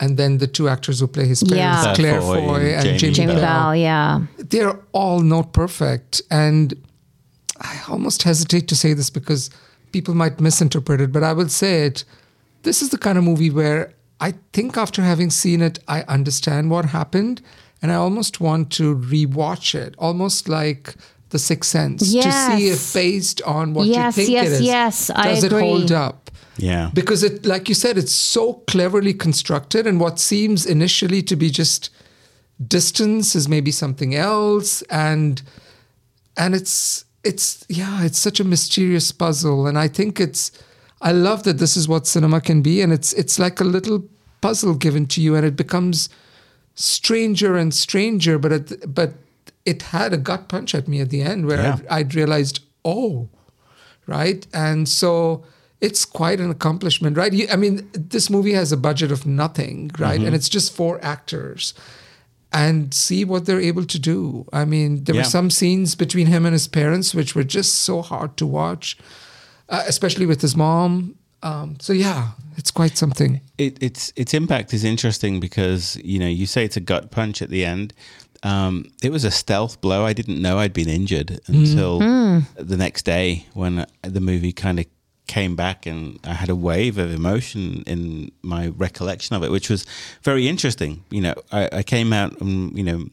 and 0.00 0.16
then 0.16 0.38
the 0.38 0.46
two 0.46 0.68
actors 0.68 1.00
who 1.00 1.06
play 1.06 1.26
his 1.26 1.42
parents, 1.42 1.86
Yeah. 1.86 1.94
Claire 1.94 2.20
Foy 2.20 2.40
Foy 2.46 2.60
and 2.74 2.88
and 2.88 2.98
Jamie 2.98 2.98
Jamie, 2.98 3.14
Jamie 3.14 3.34
Bell. 3.34 3.62
Bell, 3.62 3.76
yeah. 3.76 4.20
They're 4.50 4.78
all 4.92 5.20
not 5.20 5.52
perfect, 5.52 6.22
and 6.30 6.74
I 7.60 7.80
almost 7.88 8.22
hesitate 8.22 8.68
to 8.68 8.76
say 8.76 8.92
this 8.94 9.10
because 9.10 9.50
people 9.92 10.14
might 10.14 10.40
misinterpret 10.40 11.00
it, 11.00 11.12
but 11.12 11.22
I 11.22 11.32
will 11.32 11.48
say 11.48 11.86
it. 11.86 12.04
This 12.62 12.82
is 12.82 12.90
the 12.90 12.98
kind 12.98 13.16
of 13.18 13.24
movie 13.24 13.50
where 13.50 13.94
I 14.20 14.34
think 14.52 14.76
after 14.76 15.02
having 15.02 15.30
seen 15.30 15.62
it, 15.62 15.78
I 15.88 16.02
understand 16.02 16.70
what 16.70 16.86
happened, 16.86 17.40
and 17.80 17.90
I 17.90 17.94
almost 17.94 18.40
want 18.40 18.70
to 18.72 18.96
rewatch 18.96 19.74
it, 19.74 19.94
almost 19.98 20.48
like 20.48 20.94
The 21.30 21.38
Sixth 21.38 21.70
Sense, 21.70 22.00
to 22.12 22.32
see 22.32 22.68
if 22.68 22.92
based 22.94 23.40
on 23.42 23.74
what 23.74 23.86
Yes, 23.86 24.16
you 24.16 24.24
think 24.24 24.30
yes, 24.32 24.46
it 24.46 24.52
is, 24.52 24.60
yes, 24.62 25.10
I 25.10 25.28
does 25.28 25.44
agree. 25.44 25.58
it 25.58 25.60
hold 25.62 25.92
up? 25.92 26.30
Yeah, 26.58 26.90
because 26.94 27.22
it 27.22 27.44
like 27.44 27.68
you 27.68 27.74
said 27.74 27.98
it's 27.98 28.12
so 28.12 28.54
cleverly 28.66 29.12
constructed 29.12 29.86
and 29.86 30.00
what 30.00 30.18
seems 30.18 30.64
initially 30.64 31.22
to 31.24 31.36
be 31.36 31.50
just 31.50 31.90
distance 32.64 33.34
is 33.34 33.48
maybe 33.48 33.70
something 33.70 34.14
else 34.14 34.82
and 34.82 35.42
and 36.36 36.54
it's 36.54 37.04
it's 37.24 37.64
yeah 37.68 38.04
it's 38.04 38.18
such 38.18 38.40
a 38.40 38.44
mysterious 38.44 39.12
puzzle 39.12 39.66
and 39.66 39.78
i 39.78 39.88
think 39.88 40.18
it's 40.18 40.50
i 41.02 41.12
love 41.12 41.42
that 41.42 41.58
this 41.58 41.76
is 41.76 41.86
what 41.86 42.06
cinema 42.06 42.40
can 42.40 42.62
be 42.62 42.80
and 42.80 42.92
it's 42.92 43.12
it's 43.12 43.38
like 43.38 43.60
a 43.60 43.64
little 43.64 44.04
puzzle 44.40 44.74
given 44.74 45.06
to 45.06 45.20
you 45.20 45.34
and 45.34 45.44
it 45.44 45.56
becomes 45.56 46.08
stranger 46.74 47.56
and 47.56 47.74
stranger 47.74 48.38
but 48.38 48.52
it, 48.52 48.94
but 48.94 49.12
it 49.64 49.82
had 49.82 50.12
a 50.12 50.16
gut 50.16 50.48
punch 50.48 50.74
at 50.74 50.88
me 50.88 51.00
at 51.00 51.10
the 51.10 51.20
end 51.20 51.46
where 51.46 51.60
Yeah. 51.60 51.78
I, 51.90 51.98
I'd 51.98 52.14
realized 52.14 52.60
oh 52.84 53.28
right? 54.06 54.46
And 54.54 54.88
so 54.88 55.44
it's 55.80 56.04
quite 56.04 56.40
an 56.40 56.50
accomplishment, 56.50 57.16
right? 57.16 57.32
You, 57.32 57.48
I 57.50 57.56
mean, 57.56 57.88
this 57.92 58.30
movie 58.30 58.52
has 58.52 58.72
a 58.72 58.76
budget 58.76 59.12
of 59.12 59.26
nothing, 59.26 59.90
right? 59.98 60.18
Mm-hmm. 60.18 60.26
And 60.26 60.34
it's 60.34 60.48
just 60.48 60.72
four 60.74 61.04
actors. 61.04 61.74
And 62.64 62.94
see 62.94 63.24
what 63.24 63.44
they're 63.44 63.60
able 63.72 63.84
to 63.84 63.98
do. 63.98 64.46
I 64.52 64.64
mean, 64.64 65.04
there 65.04 65.14
Yeah. 65.14 65.20
were 65.22 65.30
some 65.38 65.50
scenes 65.50 65.94
between 65.96 66.26
him 66.26 66.46
and 66.46 66.52
his 66.52 66.68
parents 66.68 67.14
which 67.14 67.34
were 67.36 67.44
just 67.58 67.74
so 67.74 68.02
hard 68.02 68.36
to 68.36 68.46
watch, 68.46 68.96
uh, 69.68 69.82
especially 69.86 70.26
with 70.26 70.40
his 70.40 70.54
mom. 70.56 71.14
Um, 71.42 71.76
so 71.80 71.92
yeah, 71.92 72.22
it's 72.56 72.70
quite 72.72 72.96
something. 72.98 73.40
it, 73.58 73.76
its 73.82 74.12
its 74.16 74.32
impact 74.34 74.72
is 74.72 74.84
interesting 74.84 75.40
because 75.40 75.96
you 76.12 76.18
know 76.18 76.28
you 76.40 76.46
say 76.46 76.64
it's 76.64 76.76
a 76.76 76.80
gut 76.92 77.10
punch 77.10 77.42
at 77.42 77.50
the 77.50 77.62
end. 77.64 77.92
Um, 78.42 78.84
it 79.02 79.10
was 79.12 79.24
a 79.24 79.30
stealth 79.30 79.80
blow. 79.80 80.06
I 80.10 80.12
didn't 80.14 80.40
know 80.40 80.58
I'd 80.58 80.72
been 80.72 80.88
injured 80.88 81.40
until 81.48 81.98
the 82.72 82.76
next 82.76 83.04
day 83.04 83.46
when 83.54 83.86
the 84.02 84.20
movie 84.20 84.52
kind 84.52 84.78
of 84.80 84.86
came 85.26 85.56
back 85.56 85.86
and 85.86 86.18
I 86.24 86.34
had 86.34 86.48
a 86.48 86.56
wave 86.56 86.98
of 86.98 87.12
emotion 87.12 87.82
in 87.86 88.32
my 88.42 88.68
recollection 88.68 89.36
of 89.36 89.42
it, 89.42 89.50
which 89.50 89.68
was 89.68 89.86
very 90.22 90.48
interesting. 90.48 91.04
You 91.10 91.22
know, 91.22 91.34
I, 91.52 91.68
I 91.72 91.82
came 91.82 92.12
out 92.12 92.40
and 92.40 92.76
you 92.76 92.84
know 92.84 93.06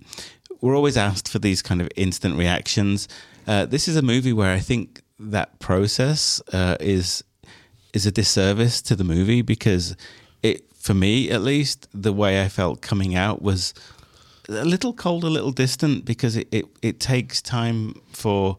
we're 0.62 0.76
always 0.76 0.98
asked 0.98 1.28
for 1.28 1.40
these 1.40 1.62
kind 1.62 1.82
of 1.82 1.90
instant 1.96 2.38
reactions. 2.38 3.08
Uh, 3.48 3.66
this 3.66 3.88
is 3.88 3.98
a 3.98 4.02
movie 4.02 4.34
where 4.34 4.54
I 4.54 4.60
think 4.60 5.02
that 5.20 5.60
process 5.60 6.42
uh, 6.54 6.78
is 6.80 7.24
is 7.94 8.06
a 8.06 8.12
disservice 8.12 8.82
to 8.82 8.96
the 8.96 9.04
movie 9.04 9.42
because 9.42 9.96
it, 10.42 10.66
for 10.74 10.94
me 10.94 11.30
at 11.30 11.42
least, 11.42 11.88
the 11.94 12.12
way 12.12 12.42
I 12.44 12.50
felt 12.50 12.82
coming 12.82 13.16
out 13.16 13.42
was 13.42 13.74
a 14.50 14.66
little 14.66 14.94
cold, 14.94 15.24
a 15.24 15.30
little 15.30 15.52
distant 15.52 16.06
because 16.06 16.36
it, 16.36 16.48
it, 16.52 16.66
it 16.82 17.00
takes 17.00 17.42
time 17.42 18.02
for, 18.12 18.58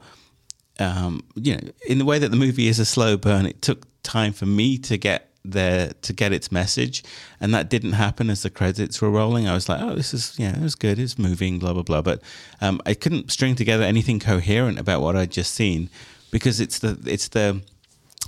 um, 0.81 1.23
you 1.35 1.57
know, 1.57 1.63
in 1.87 1.99
the 1.99 2.05
way 2.05 2.19
that 2.19 2.31
the 2.31 2.37
movie 2.37 2.69
is 2.69 2.79
a 2.79 2.85
slow 2.85 3.17
burn, 3.17 3.47
it 3.47 3.63
took 3.63 3.87
time 4.03 4.33
for 4.33 4.47
me 4.47 4.79
to 4.79 4.97
get 4.99 5.31
there 5.47 5.93
to 6.01 6.15
get 6.15 6.33
its 6.33 6.51
message 6.51 7.05
and 7.39 7.53
that 7.53 7.69
didn't 7.69 7.93
happen 7.93 8.31
as 8.31 8.43
the 8.43 8.49
credits 8.49 9.03
were 9.03 9.11
rolling 9.11 9.47
i 9.47 9.53
was 9.53 9.69
like 9.69 9.79
oh 9.83 9.95
this 9.95 10.15
is 10.15 10.33
yeah 10.39 10.57
it 10.57 10.63
was 10.63 10.75
good 10.75 10.99
it's 10.99 11.19
moving 11.19 11.59
blah 11.59 11.75
blah 11.75 11.83
blah 11.83 12.01
but 12.01 12.23
um, 12.63 12.81
i 12.87 12.95
couldn't 12.95 13.31
string 13.31 13.55
together 13.55 13.83
anything 13.85 14.19
coherent 14.19 14.79
about 14.79 15.03
what 15.03 15.15
i'd 15.17 15.31
just 15.31 15.53
seen 15.53 15.91
because 16.31 16.61
it's 16.61 16.79
the 16.79 16.99
it's 17.05 17.29
the 17.29 17.61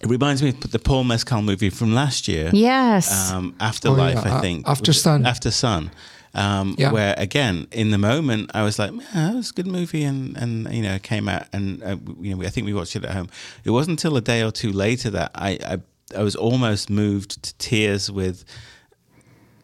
it 0.02 0.10
reminds 0.10 0.42
me 0.42 0.50
of 0.50 0.72
the 0.72 0.78
Paul 0.78 1.04
Mescal 1.04 1.40
movie 1.40 1.70
from 1.70 1.94
last 1.94 2.28
year. 2.28 2.50
Yes. 2.52 3.32
Um, 3.32 3.54
Afterlife, 3.60 4.18
Oh, 4.18 4.28
yeah. 4.28 4.34
I 4.34 4.36
Uh, 4.36 4.40
think. 4.42 4.68
After 4.68 4.92
Sun. 4.92 5.24
After 5.24 5.50
Sun. 5.50 5.90
Um, 6.36 6.74
Yeah. 6.78 6.92
Where 6.92 7.14
again, 7.16 7.66
in 7.72 7.90
the 7.90 7.98
moment, 7.98 8.50
I 8.54 8.62
was 8.62 8.78
like, 8.78 8.92
"Yeah, 9.14 9.32
it 9.32 9.36
was 9.36 9.50
a 9.50 9.54
good 9.54 9.66
movie," 9.66 10.04
and 10.04 10.36
and 10.36 10.68
you 10.72 10.82
know, 10.82 10.98
came 10.98 11.28
out, 11.28 11.44
and 11.52 11.82
uh, 11.82 11.96
you 12.20 12.34
know, 12.36 12.46
I 12.46 12.50
think 12.50 12.66
we 12.66 12.74
watched 12.74 12.94
it 12.96 13.04
at 13.04 13.14
home. 13.14 13.28
It 13.64 13.70
wasn't 13.70 13.98
until 13.98 14.16
a 14.16 14.20
day 14.20 14.42
or 14.42 14.52
two 14.52 14.70
later 14.72 15.10
that 15.10 15.30
I, 15.34 15.50
I 15.72 15.78
I 16.20 16.22
was 16.22 16.36
almost 16.36 16.90
moved 16.90 17.42
to 17.42 17.54
tears 17.58 18.10
with 18.10 18.44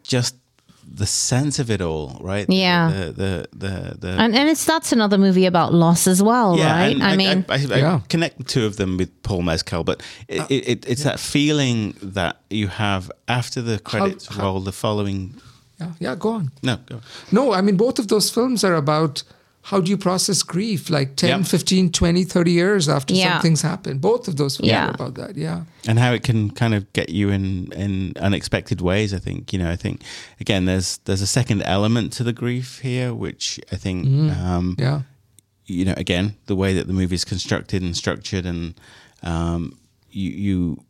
just 0.03 0.35
the 0.95 1.05
sense 1.05 1.59
of 1.59 1.69
it 1.69 1.81
all, 1.81 2.17
right? 2.21 2.45
Yeah. 2.49 2.89
The 2.91 3.11
the 3.13 3.47
the, 3.53 3.97
the 3.99 4.07
And 4.19 4.35
and 4.35 4.49
it's 4.49 4.65
that's 4.65 4.91
another 4.91 5.17
movie 5.17 5.45
about 5.45 5.73
loss 5.73 6.07
as 6.07 6.21
well, 6.21 6.57
right? 6.57 6.93
and 6.93 7.03
I, 7.03 7.15
mean, 7.15 7.45
I, 7.49 7.53
I, 7.55 7.57
Yeah. 7.77 7.99
connect 8.09 8.37
the 8.37 8.43
two 8.43 8.65
of 8.65 8.75
them 8.75 8.97
with 8.97 9.09
Paul 9.23 9.41
Mescal, 9.43 9.83
but 9.83 10.01
it, 10.27 10.39
Uh, 10.41 10.47
it, 10.49 10.67
it, 10.67 10.85
it's 10.89 11.03
that 11.03 11.19
feeling 11.19 11.95
that 12.13 12.35
you 12.49 12.67
have 12.67 13.11
after 13.27 13.61
the 13.61 13.79
credits 13.79 14.27
how- 14.27 14.43
roll, 14.43 14.59
the 14.59 14.71
following. 14.71 15.35
Yeah, 15.79 15.91
yeah, 15.99 16.15
go 16.15 16.29
on. 16.29 16.51
No, 16.61 16.77
go. 16.85 17.01
No, 17.31 17.53
I 17.53 17.61
mean, 17.61 17.77
both 17.77 17.99
of 17.99 18.07
those 18.07 18.29
films 18.29 18.63
are 18.63 18.75
about 18.75 19.23
how 19.67 19.79
do 19.79 19.89
you 19.89 19.97
process 19.97 20.43
grief 20.43 20.89
like 20.89 21.15
10, 21.15 21.29
Yeah. 21.29 21.43
15, 21.43 21.91
20, 21.91 22.23
30 22.25 22.51
years 22.51 22.89
after 22.89 23.13
Yeah. 23.13 23.33
something's 23.33 23.61
happened. 23.61 24.01
Both 24.01 24.27
of 24.27 24.35
those 24.35 24.57
films 24.57 24.69
Yeah. 24.71 24.87
are 24.87 24.91
about 24.93 25.15
that. 25.15 25.35
Yeah. 25.37 25.63
and 25.87 25.99
how 25.99 26.13
it 26.13 26.23
can 26.23 26.49
kind 26.51 26.73
of 26.73 26.91
get 26.93 27.09
you 27.09 27.29
in 27.29 27.71
in 27.73 28.13
unexpected 28.19 28.81
ways. 28.81 29.13
I 29.13 29.19
think 29.19 29.51
you 29.53 29.59
know. 29.59 29.69
I 29.71 29.75
think 29.77 30.01
again, 30.39 30.65
there's 30.65 30.99
there's 31.05 31.21
a 31.21 31.27
second 31.27 31.61
element 31.63 32.13
to 32.17 32.23
the 32.23 32.33
grief 32.33 32.79
here, 32.83 33.13
which 33.13 33.59
I 33.71 33.75
think 33.77 34.05
um, 34.31 34.75
Yeah. 34.79 35.01
you 35.65 35.85
know 35.85 35.93
again 35.97 36.33
the 36.45 36.55
way 36.55 36.73
that 36.73 36.87
the 36.87 36.93
movie 36.93 37.15
is 37.15 37.25
constructed 37.25 37.81
and 37.81 37.95
structured, 37.95 38.45
and 38.45 38.73
um, 39.23 39.77
you 40.11 40.29
you. 40.31 40.83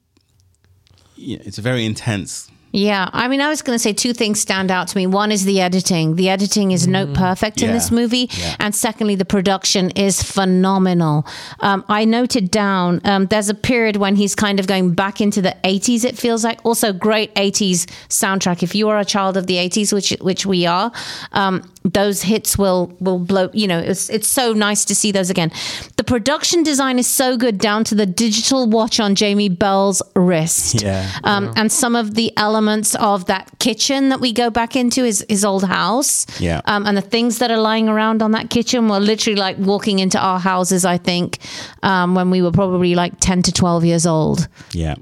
you 1.16 1.38
know, 1.38 1.44
it's 1.46 1.60
a 1.60 1.62
very 1.62 1.86
intense 1.86 2.50
Yeah, 2.76 3.08
I 3.14 3.28
mean, 3.28 3.40
I 3.40 3.50
was 3.50 3.62
going 3.62 3.76
to 3.76 3.80
say 3.80 3.94
two 3.94 4.14
things 4.14 4.40
stand 4.42 4.72
out 4.72 4.88
to 4.88 4.98
me. 4.98 5.06
One 5.06 5.32
is 5.32 5.46
the 5.46 5.62
editing. 5.62 6.16
The 6.16 6.30
editing 6.30 6.72
is 6.72 6.88
note 6.88 7.14
perfect 7.14 7.62
in 7.62 7.72
this 7.72 7.92
movie, 7.92 8.30
Yeah. 8.32 8.56
and 8.60 8.74
secondly, 8.74 9.14
the 9.14 9.26
production 9.26 9.92
is 9.92 10.24
phenomenal. 10.24 11.28
Um, 11.60 11.86
I 11.88 12.04
noted 12.06 12.50
down 12.50 13.00
um, 13.06 13.28
there's 13.28 13.48
a 13.50 13.54
period 13.54 13.98
when 13.98 14.16
he's 14.16 14.34
kind 14.34 14.60
of 14.60 14.66
going 14.66 14.96
back 14.96 15.22
into 15.22 15.40
the 15.40 15.56
80s. 15.64 16.04
It 16.04 16.18
feels 16.18 16.44
like 16.44 16.60
also 16.66 16.92
great 16.94 17.32
80s 17.36 17.86
soundtrack. 18.10 18.64
If 18.64 18.74
you 18.74 18.90
are 18.90 18.98
a 18.98 19.06
child 19.06 19.38
of 19.38 19.46
the 19.46 19.58
80s, 19.58 19.94
which 19.94 20.10
which 20.22 20.44
we 20.48 20.66
are, 20.66 20.92
um, 21.34 21.62
those 21.84 22.24
hits 22.24 22.58
will 22.58 22.92
will 23.00 23.20
blow. 23.20 23.52
You 23.54 23.68
know, 23.68 23.78
it's 23.80 24.10
it's 24.10 24.28
so 24.28 24.52
nice 24.54 24.84
to 24.86 24.96
see 24.96 25.12
those 25.12 25.30
again. 25.30 25.52
The 25.98 26.04
production 26.04 26.64
design 26.64 26.98
is 26.98 27.06
so 27.08 27.38
good 27.38 27.60
down 27.60 27.84
to 27.84 27.94
the 27.96 28.08
digital 28.08 28.68
watch 28.68 29.00
on 29.00 29.14
Jamie 29.14 29.50
Bell's 29.50 30.02
wrist 30.16 30.82
Yeah. 30.82 31.08
um, 31.24 31.54
and 31.56 31.72
some 31.72 31.96
of 31.96 32.16
the 32.16 32.32
elements 32.36 32.63
of 32.70 33.26
that 33.26 33.50
kitchen 33.60 34.10
that 34.10 34.20
we 34.20 34.34
go 34.34 34.50
back 34.50 34.76
into 34.76 35.04
his, 35.04 35.26
his 35.30 35.44
old 35.46 35.64
house. 35.64 36.26
Yeah. 36.40 36.62
Um, 36.66 36.86
and 36.86 36.98
the 36.98 37.02
things 37.02 37.40
that 37.40 37.52
are 37.52 37.58
lying 37.58 37.90
around 37.90 38.22
on 38.22 38.32
that 38.32 38.50
kitchen 38.50 38.88
were 38.88 39.00
literally 39.00 39.36
like 39.36 39.58
walking 39.58 40.00
into 40.00 40.20
our 40.20 40.40
houses, 40.40 40.86
I 40.86 40.98
think, 40.98 41.40
um, 41.82 42.16
when 42.16 42.30
we 42.30 42.42
were 42.42 42.52
probably 42.52 42.96
like 42.96 43.14
10 43.20 43.44
to 43.44 43.52
12 43.52 43.86
years 43.86 44.06
old. 44.06 44.48
yeah 44.72 44.96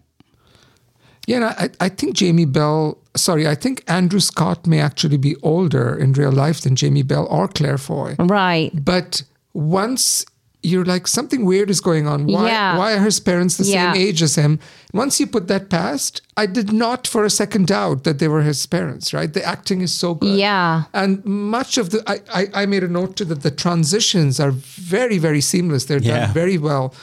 Yeah, 1.28 1.54
I, 1.58 1.70
I 1.80 1.90
think 1.90 2.16
Jamie 2.16 2.46
Bell, 2.46 2.98
sorry, 3.16 3.48
I 3.48 3.56
think 3.56 3.84
Andrew 3.88 4.20
Scott 4.20 4.68
may 4.68 4.80
actually 4.80 5.18
be 5.18 5.36
older 5.44 5.98
in 5.98 6.14
real 6.14 6.32
life 6.32 6.62
than 6.62 6.76
Jamie 6.76 7.04
Bell 7.04 7.28
or 7.30 7.48
Claire 7.48 7.78
Foy. 7.78 8.16
Right. 8.20 8.72
But 8.74 9.24
once 9.54 10.26
you're 10.64 10.86
like, 10.86 11.08
something 11.08 11.44
weird 11.44 11.70
is 11.72 11.82
going 11.82 12.08
on. 12.08 12.28
Why, 12.28 12.48
Yeah. 12.50 12.78
why 12.78 12.94
are 12.94 13.00
his 13.04 13.20
parents 13.20 13.58
the 13.58 13.64
Yeah. 13.66 13.94
same 13.94 14.02
age 14.02 14.22
as 14.22 14.36
him? 14.36 14.60
Once 14.94 15.20
you 15.20 15.26
put 15.26 15.48
that 15.48 15.70
past, 15.70 16.22
I 16.38 16.46
did 16.46 16.72
not 16.72 17.08
for 17.08 17.26
a 17.26 17.30
second 17.32 17.66
doubt 17.68 18.04
that 18.04 18.20
they 18.20 18.28
were 18.28 18.44
his 18.44 18.66
parents, 18.68 19.12
right? 19.14 19.34
The 19.34 19.44
acting 19.44 19.82
is 19.82 19.92
so 19.92 20.14
good. 20.14 20.38
Yeah. 20.38 20.84
And 20.94 21.26
much 21.26 21.78
of 21.80 21.90
the, 21.90 22.04
I, 22.08 22.20
I, 22.42 22.48
I 22.62 22.66
made 22.68 22.84
a 22.84 22.88
note 22.88 23.16
to 23.18 23.26
that 23.26 23.42
the 23.42 23.50
transitions 23.52 24.40
are 24.40 24.52
very, 24.52 25.18
very 25.18 25.42
seamless. 25.42 25.86
They're 25.86 25.98
Yeah. 26.02 26.26
done 26.28 26.34
very 26.34 26.58
well. 26.60 26.94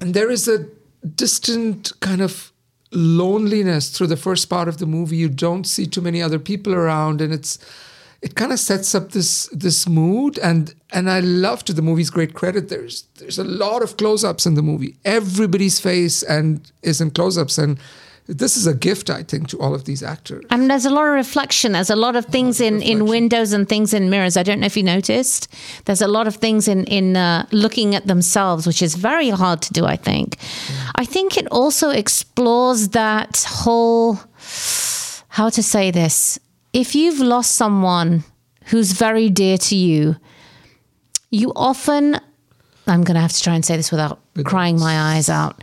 And 0.00 0.14
there 0.14 0.30
is 0.30 0.48
a 0.48 0.64
distant 1.16 1.92
kind 2.00 2.20
of 2.22 2.50
loneliness 2.92 3.90
through 3.90 4.06
the 4.08 4.16
first 4.16 4.48
part 4.48 4.68
of 4.68 4.78
the 4.78 4.86
movie. 4.86 5.16
You 5.16 5.28
don't 5.28 5.66
see 5.66 5.86
too 5.86 6.00
many 6.00 6.22
other 6.22 6.38
people 6.38 6.74
around, 6.74 7.20
and 7.20 7.32
it's 7.32 7.58
it 8.22 8.36
kind 8.36 8.52
of 8.52 8.60
sets 8.60 8.94
up 8.94 9.10
this 9.10 9.48
this 9.52 9.88
mood. 9.88 10.38
And 10.38 10.74
and 10.90 11.10
I 11.10 11.20
love 11.20 11.64
to 11.64 11.72
the 11.72 11.82
movie's 11.82 12.10
great 12.10 12.32
credit. 12.34 12.68
There's 12.68 13.04
there's 13.18 13.38
a 13.38 13.44
lot 13.44 13.82
of 13.82 13.96
close-ups 13.96 14.46
in 14.46 14.54
the 14.54 14.62
movie. 14.62 14.96
Everybody's 15.04 15.80
face 15.80 16.22
and 16.22 16.72
is 16.82 17.00
in 17.00 17.10
close-ups, 17.10 17.58
and 17.58 17.78
this 18.26 18.56
is 18.56 18.66
a 18.66 18.74
gift, 18.74 19.10
I 19.10 19.24
think, 19.24 19.48
to 19.48 19.58
all 19.58 19.74
of 19.74 19.84
these 19.84 20.02
actors. 20.02 20.44
And 20.48 20.70
there's 20.70 20.86
a 20.86 20.90
lot 20.90 21.06
of 21.06 21.14
reflection. 21.14 21.72
There's 21.72 21.90
a 21.90 21.96
lot 21.96 22.14
of 22.14 22.26
things 22.26 22.60
in, 22.60 22.80
in 22.80 23.06
windows 23.06 23.52
and 23.52 23.68
things 23.68 23.92
in 23.92 24.10
mirrors. 24.10 24.36
I 24.36 24.44
don't 24.44 24.60
know 24.60 24.66
if 24.66 24.76
you 24.76 24.84
noticed. 24.84 25.48
There's 25.84 26.02
a 26.02 26.06
lot 26.06 26.26
of 26.26 26.36
things 26.36 26.68
in 26.68 26.84
in 26.84 27.16
uh, 27.16 27.46
looking 27.50 27.94
at 27.96 28.06
themselves, 28.06 28.66
which 28.66 28.82
is 28.82 28.94
very 28.94 29.30
hard 29.30 29.60
to 29.62 29.72
do. 29.72 29.84
I 29.84 29.96
think. 29.96 30.36
I 30.94 31.04
think 31.04 31.36
it 31.36 31.48
also 31.50 31.90
explores 31.90 32.88
that 32.90 33.44
whole 33.48 34.20
how 35.28 35.50
to 35.50 35.62
say 35.62 35.90
this. 35.90 36.38
If 36.72 36.94
you've 36.94 37.20
lost 37.20 37.52
someone 37.52 38.24
who's 38.66 38.92
very 38.92 39.28
dear 39.28 39.58
to 39.58 39.76
you, 39.76 40.16
you 41.30 41.52
often. 41.54 42.18
I'm 42.86 43.04
going 43.04 43.14
to 43.14 43.20
have 43.20 43.32
to 43.32 43.40
try 43.40 43.54
and 43.54 43.64
say 43.64 43.76
this 43.76 43.90
without 43.90 44.20
crying 44.44 44.78
my 44.78 45.14
eyes 45.14 45.28
out. 45.28 45.62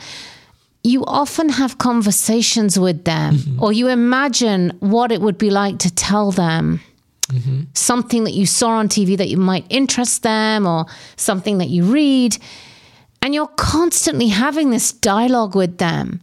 You 0.84 1.04
often 1.06 1.50
have 1.50 1.78
conversations 1.78 2.80
with 2.80 3.04
them 3.04 3.36
mm-hmm. 3.36 3.62
or 3.62 3.74
you 3.74 3.90
imagine 3.90 4.72
what 4.80 5.12
it 5.12 5.20
would 5.20 5.38
be 5.38 5.50
like 5.50 5.80
to 5.80 5.94
tell 5.94 6.32
them 6.32 6.80
mm-hmm. 7.28 7.64
something 7.74 8.24
that 8.24 8.34
you 8.34 8.46
saw 8.46 8.70
on 8.70 8.88
TV 8.88 9.18
that 9.18 9.28
you 9.28 9.38
might 9.38 9.66
interest 9.70 10.24
them 10.24 10.66
or 10.66 10.86
something 11.18 11.58
that 11.58 11.68
you 11.68 11.84
read 11.84 12.38
and 13.22 13.34
you're 13.34 13.48
constantly 13.48 14.30
having 14.30 14.70
this 14.70 14.92
dialogue 14.92 15.56
with 15.56 15.78
them 15.78 16.22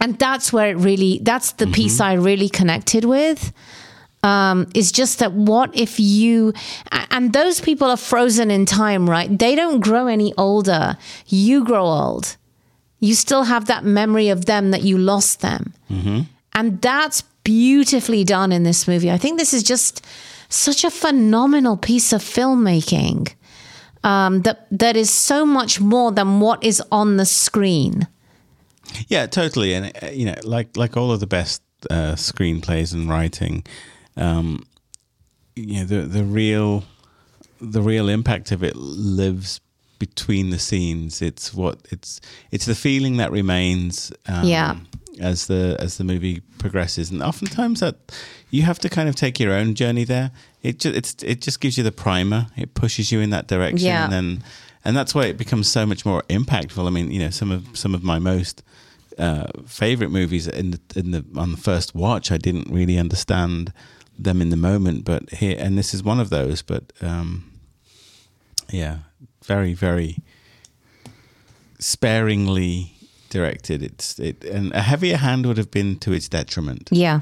and 0.00 0.18
that's 0.18 0.52
where 0.52 0.70
it 0.70 0.76
really 0.76 1.20
that's 1.22 1.52
the 1.52 1.66
piece 1.66 2.00
I 2.00 2.14
really 2.14 2.48
connected 2.48 3.04
with 3.04 3.52
um, 4.22 4.66
is 4.74 4.90
just 4.92 5.18
that 5.18 5.32
what 5.32 5.76
if 5.76 6.00
you 6.00 6.52
and 7.10 7.32
those 7.32 7.60
people 7.60 7.88
are 7.88 7.96
frozen 7.96 8.50
in 8.50 8.66
time 8.66 9.08
right 9.08 9.38
they 9.38 9.54
don't 9.54 9.80
grow 9.80 10.06
any 10.06 10.32
older 10.36 10.96
you 11.26 11.64
grow 11.64 11.84
old 11.86 12.36
you 13.04 13.14
still 13.14 13.44
have 13.44 13.66
that 13.66 13.84
memory 13.84 14.30
of 14.30 14.46
them 14.46 14.70
that 14.70 14.82
you 14.82 14.96
lost 14.96 15.40
them. 15.40 15.74
And 16.54 16.80
that's 16.80 17.22
beautifully 17.44 18.24
done 18.24 18.50
in 18.50 18.62
this 18.62 18.88
movie. 18.88 19.10
I 19.10 19.18
think 19.18 19.38
this 19.38 19.52
is 19.52 19.62
just 19.62 20.04
such 20.48 20.84
a 20.84 20.90
phenomenal 20.90 21.76
piece 21.76 22.14
of 22.14 22.22
filmmaking 22.22 23.34
um, 24.02 24.42
that 24.42 24.66
that 24.70 24.96
is 24.96 25.10
so 25.10 25.44
much 25.44 25.80
more 25.80 26.12
than 26.12 26.40
what 26.40 26.64
is 26.64 26.82
on 26.90 27.18
the 27.18 27.26
screen. 27.26 28.08
Yeah, 29.08 29.26
totally. 29.26 29.74
And 29.74 29.92
uh, 30.02 30.06
you 30.08 30.26
know, 30.26 30.34
like 30.44 30.76
like 30.76 30.96
all 30.96 31.10
of 31.12 31.20
the 31.20 31.26
best 31.26 31.62
uh, 31.90 32.14
screenplays 32.16 32.92
and 32.92 33.08
writing, 33.08 33.64
um, 34.16 34.64
you 35.56 35.80
know, 35.80 35.84
the 35.84 36.02
the 36.02 36.24
real 36.24 36.84
the 37.60 37.82
real 37.82 38.08
impact 38.08 38.52
of 38.52 38.62
it 38.62 38.76
lives 38.76 39.60
between 39.98 40.50
the 40.50 40.58
scenes. 40.58 41.22
It's 41.22 41.54
what 41.54 41.78
it's 41.90 42.20
it's 42.50 42.66
the 42.66 42.74
feeling 42.74 43.16
that 43.18 43.30
remains. 43.32 44.12
Um, 44.26 44.46
Yeah. 44.46 44.76
As 45.20 45.46
the 45.46 45.76
as 45.78 45.96
the 45.96 46.02
movie 46.02 46.40
progresses, 46.58 47.08
and 47.12 47.22
oftentimes 47.22 47.78
that 47.78 47.94
you 48.50 48.62
have 48.62 48.80
to 48.80 48.88
kind 48.88 49.08
of 49.08 49.14
take 49.14 49.38
your 49.38 49.52
own 49.52 49.76
journey 49.76 50.02
there. 50.02 50.32
It 50.60 50.80
just 50.80 50.96
it's 50.96 51.22
it 51.22 51.40
just 51.40 51.60
gives 51.60 51.78
you 51.78 51.84
the 51.84 51.92
primer. 51.92 52.48
It 52.56 52.74
pushes 52.74 53.12
you 53.12 53.20
in 53.20 53.30
that 53.30 53.46
direction, 53.46 53.86
Yeah. 53.86 54.02
and 54.04 54.12
then 54.12 54.44
and 54.84 54.96
that's 54.96 55.14
why 55.14 55.26
it 55.26 55.36
becomes 55.38 55.68
so 55.70 55.86
much 55.86 56.04
more 56.04 56.22
impactful. 56.28 56.84
I 56.84 56.90
mean, 56.90 57.12
you 57.12 57.20
know, 57.20 57.30
some 57.30 57.52
of 57.52 57.64
some 57.78 57.94
of 57.94 58.02
my 58.02 58.18
most 58.18 58.64
uh, 59.18 59.46
favorite 59.66 60.10
movies 60.10 60.46
in 60.48 60.70
the 60.72 60.80
in 60.96 61.10
the 61.12 61.24
on 61.36 61.50
the 61.52 61.56
first 61.56 61.94
watch, 61.94 62.30
I 62.32 62.38
didn't 62.38 62.68
really 62.70 62.98
understand 62.98 63.72
them 64.18 64.40
in 64.40 64.50
the 64.50 64.56
moment, 64.56 65.04
but 65.04 65.30
here 65.30 65.56
and 65.58 65.76
this 65.78 65.94
is 65.94 66.02
one 66.02 66.20
of 66.20 66.30
those. 66.30 66.62
But 66.62 66.92
um, 67.00 67.44
yeah, 68.70 68.98
very 69.44 69.74
very 69.74 70.18
sparingly 71.78 72.92
directed. 73.30 73.82
It's 73.82 74.18
it 74.18 74.44
and 74.44 74.72
a 74.72 74.80
heavier 74.82 75.16
hand 75.16 75.46
would 75.46 75.58
have 75.58 75.70
been 75.70 75.98
to 76.00 76.12
its 76.12 76.28
detriment. 76.28 76.88
Yeah. 76.92 77.20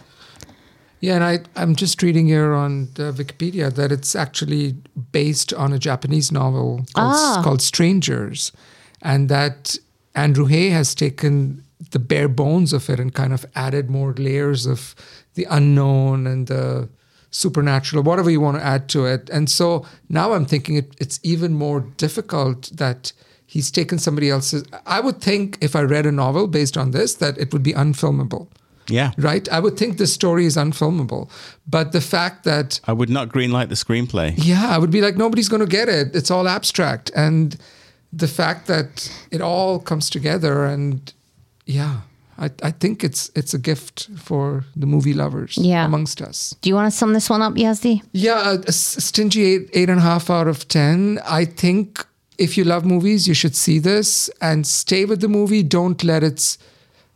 Yeah, 1.01 1.17
and 1.17 1.25
I, 1.25 1.41
I'm 1.61 1.75
just 1.75 2.01
reading 2.01 2.29
here 2.29 2.53
on 2.53 2.89
the 2.95 3.11
Wikipedia 3.13 3.75
that 3.75 3.91
it's 3.91 4.15
actually 4.15 4.77
based 5.11 5.53
on 5.53 5.73
a 5.73 5.79
Japanese 5.79 6.31
novel 6.31 6.85
called, 6.95 7.15
Ah. 7.17 7.41
called 7.43 7.61
Strangers, 7.61 8.53
and 9.01 9.29
that 9.29 9.77
Andrew 10.15 10.47
Haigh 10.47 10.71
has 10.71 10.95
taken 10.95 11.65
the 11.91 11.99
bare 11.99 12.29
bones 12.29 12.73
of 12.73 12.89
it 12.89 13.01
and 13.01 13.13
kind 13.15 13.33
of 13.33 13.45
added 13.55 13.91
more 13.91 14.13
layers 14.15 14.67
of 14.67 14.95
the 15.35 15.47
unknown 15.51 16.27
and 16.27 16.47
the 16.47 16.89
supernatural, 17.31 18.03
whatever 18.03 18.31
you 18.31 18.41
want 18.41 18.59
to 18.59 18.65
add 18.65 18.89
to 18.91 19.07
it. 19.07 19.29
And 19.31 19.51
so 19.51 19.87
now 20.09 20.33
I'm 20.35 20.45
thinking 20.45 20.77
it, 20.77 20.95
it's 20.99 21.19
even 21.23 21.55
more 21.55 21.81
difficult 21.97 22.71
that 22.77 23.13
he's 23.47 23.71
taken 23.71 23.99
somebody 23.99 24.31
else's. 24.31 24.65
I 24.87 25.01
would 25.01 25.21
think 25.21 25.59
if 25.61 25.75
I 25.75 25.81
read 25.83 26.07
a 26.07 26.13
novel 26.13 26.47
based 26.47 26.77
on 26.77 26.91
this, 26.91 27.15
that 27.15 27.39
it 27.39 27.53
would 27.53 27.63
be 27.63 27.73
unfilmable 27.73 28.49
Yeah, 28.89 29.13
right? 29.17 29.49
I 29.49 29.61
would 29.61 29.77
think 29.79 29.97
the 29.97 30.07
story 30.07 30.45
is 30.45 30.57
unfilmable. 30.57 31.31
But 31.67 31.93
the 31.93 32.01
fact 32.01 32.45
that, 32.45 32.81
I 32.85 32.93
would 32.93 33.11
not 33.11 33.29
greenlight 33.29 33.69
the 33.69 33.75
screenplay. 33.75 34.35
yeah, 34.37 34.69
I 34.69 34.79
would 34.79 34.91
be 34.91 35.01
like, 35.01 35.17
nobody's 35.17 35.49
going 35.49 35.61
to 35.61 35.67
get 35.67 35.89
it. 35.89 36.15
It's 36.15 36.31
all 36.31 36.47
abstract. 36.47 37.11
And 37.17 37.57
the 38.13 38.29
fact 38.29 38.67
that 38.67 39.11
it 39.31 39.41
all 39.41 39.79
comes 39.81 40.11
together 40.11 40.65
and 40.65 41.13
yeah, 41.75 42.01
I, 42.39 42.51
I 42.69 42.71
think 42.73 43.03
it's 43.05 43.31
it's 43.35 43.55
a 43.55 43.59
gift 43.59 44.09
for 44.17 44.65
the 44.81 44.87
movie 44.87 45.15
lovers 45.15 45.57
Yeah. 45.57 45.85
amongst 45.87 46.21
us. 46.23 46.55
Do 46.63 46.69
you 46.71 46.75
want 46.77 46.93
to 46.93 46.99
sum 46.99 47.13
this 47.13 47.31
one 47.31 47.43
up, 47.43 47.55
Yazdi? 47.55 48.03
Yeah, 48.13 48.53
a, 48.53 48.59
a 48.69 48.73
stingy 48.73 49.43
eight, 49.55 49.71
eight 49.73 49.91
and 49.91 49.99
a 49.99 50.03
half 50.03 50.31
out 50.31 50.49
of 50.49 50.67
10. 50.69 51.19
I 51.41 51.45
think 51.47 52.07
if 52.39 52.57
you 52.57 52.65
love 52.65 52.85
movies, 52.85 53.27
you 53.29 53.35
should 53.35 53.55
see 53.57 53.81
this 53.81 54.31
and 54.41 54.67
stay 54.67 55.05
with 55.05 55.21
the 55.21 55.29
movie. 55.29 55.63
Don't 55.63 56.03
let 56.05 56.23
its 56.23 56.59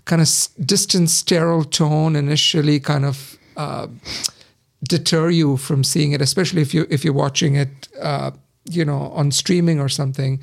kind 0.04 0.22
of 0.22 0.28
distant, 0.66 1.10
sterile 1.10 1.64
tone 1.64 2.16
initially 2.18 2.78
kind 2.80 3.04
of 3.04 3.36
uh, 3.56 3.86
deter 4.88 5.30
you 5.30 5.56
from 5.56 5.82
seeing 5.84 6.12
it, 6.12 6.20
especially 6.20 6.62
if 6.62 6.74
you 6.74 6.86
if 6.90 7.04
you're 7.04 7.14
watching 7.24 7.56
it, 7.56 7.88
uh, 8.00 8.30
you 8.70 8.84
know, 8.84 9.10
on 9.14 9.30
streaming 9.32 9.80
or 9.80 9.88
something. 9.88 10.40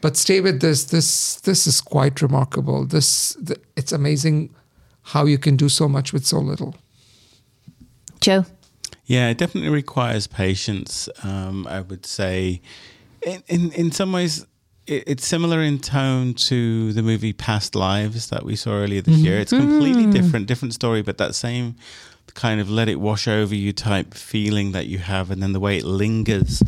But 0.00 0.16
stay 0.16 0.40
with 0.40 0.60
this. 0.60 0.84
This 0.84 1.36
this 1.40 1.66
is 1.66 1.80
quite 1.80 2.22
remarkable. 2.22 2.86
This 2.86 3.36
th- 3.46 3.60
it's 3.76 3.92
amazing 3.92 4.54
how 5.02 5.26
you 5.26 5.38
can 5.38 5.56
do 5.56 5.68
so 5.68 5.88
much 5.88 6.12
with 6.12 6.26
so 6.26 6.38
little. 6.38 6.74
Joe? 8.20 8.44
Yeah, 9.06 9.28
it 9.28 9.38
definitely 9.38 9.70
requires 9.70 10.26
patience. 10.26 11.08
Um, 11.22 11.66
I 11.66 11.80
would 11.80 12.06
say, 12.06 12.60
in 13.26 13.42
in, 13.48 13.72
in 13.72 13.92
some 13.92 14.12
ways, 14.12 14.46
it, 14.86 15.04
it's 15.06 15.26
similar 15.26 15.60
in 15.60 15.78
tone 15.78 16.34
to 16.34 16.92
the 16.92 17.02
movie 17.02 17.32
Past 17.32 17.74
Lives 17.74 18.30
that 18.30 18.44
we 18.44 18.56
saw 18.56 18.72
earlier 18.72 19.02
this 19.02 19.18
year. 19.18 19.38
It's 19.38 19.52
completely 19.52 20.06
different, 20.06 20.46
different 20.46 20.74
story, 20.74 21.02
but 21.02 21.18
that 21.18 21.34
same 21.34 21.76
kind 22.34 22.60
of 22.60 22.70
let 22.70 22.88
it 22.88 23.00
wash 23.00 23.26
over 23.26 23.54
you 23.54 23.72
type 23.72 24.14
feeling 24.14 24.72
that 24.72 24.86
you 24.86 24.98
have, 24.98 25.30
and 25.30 25.42
then 25.42 25.52
the 25.52 25.60
way 25.60 25.76
it 25.76 25.84
lingers 25.84 26.62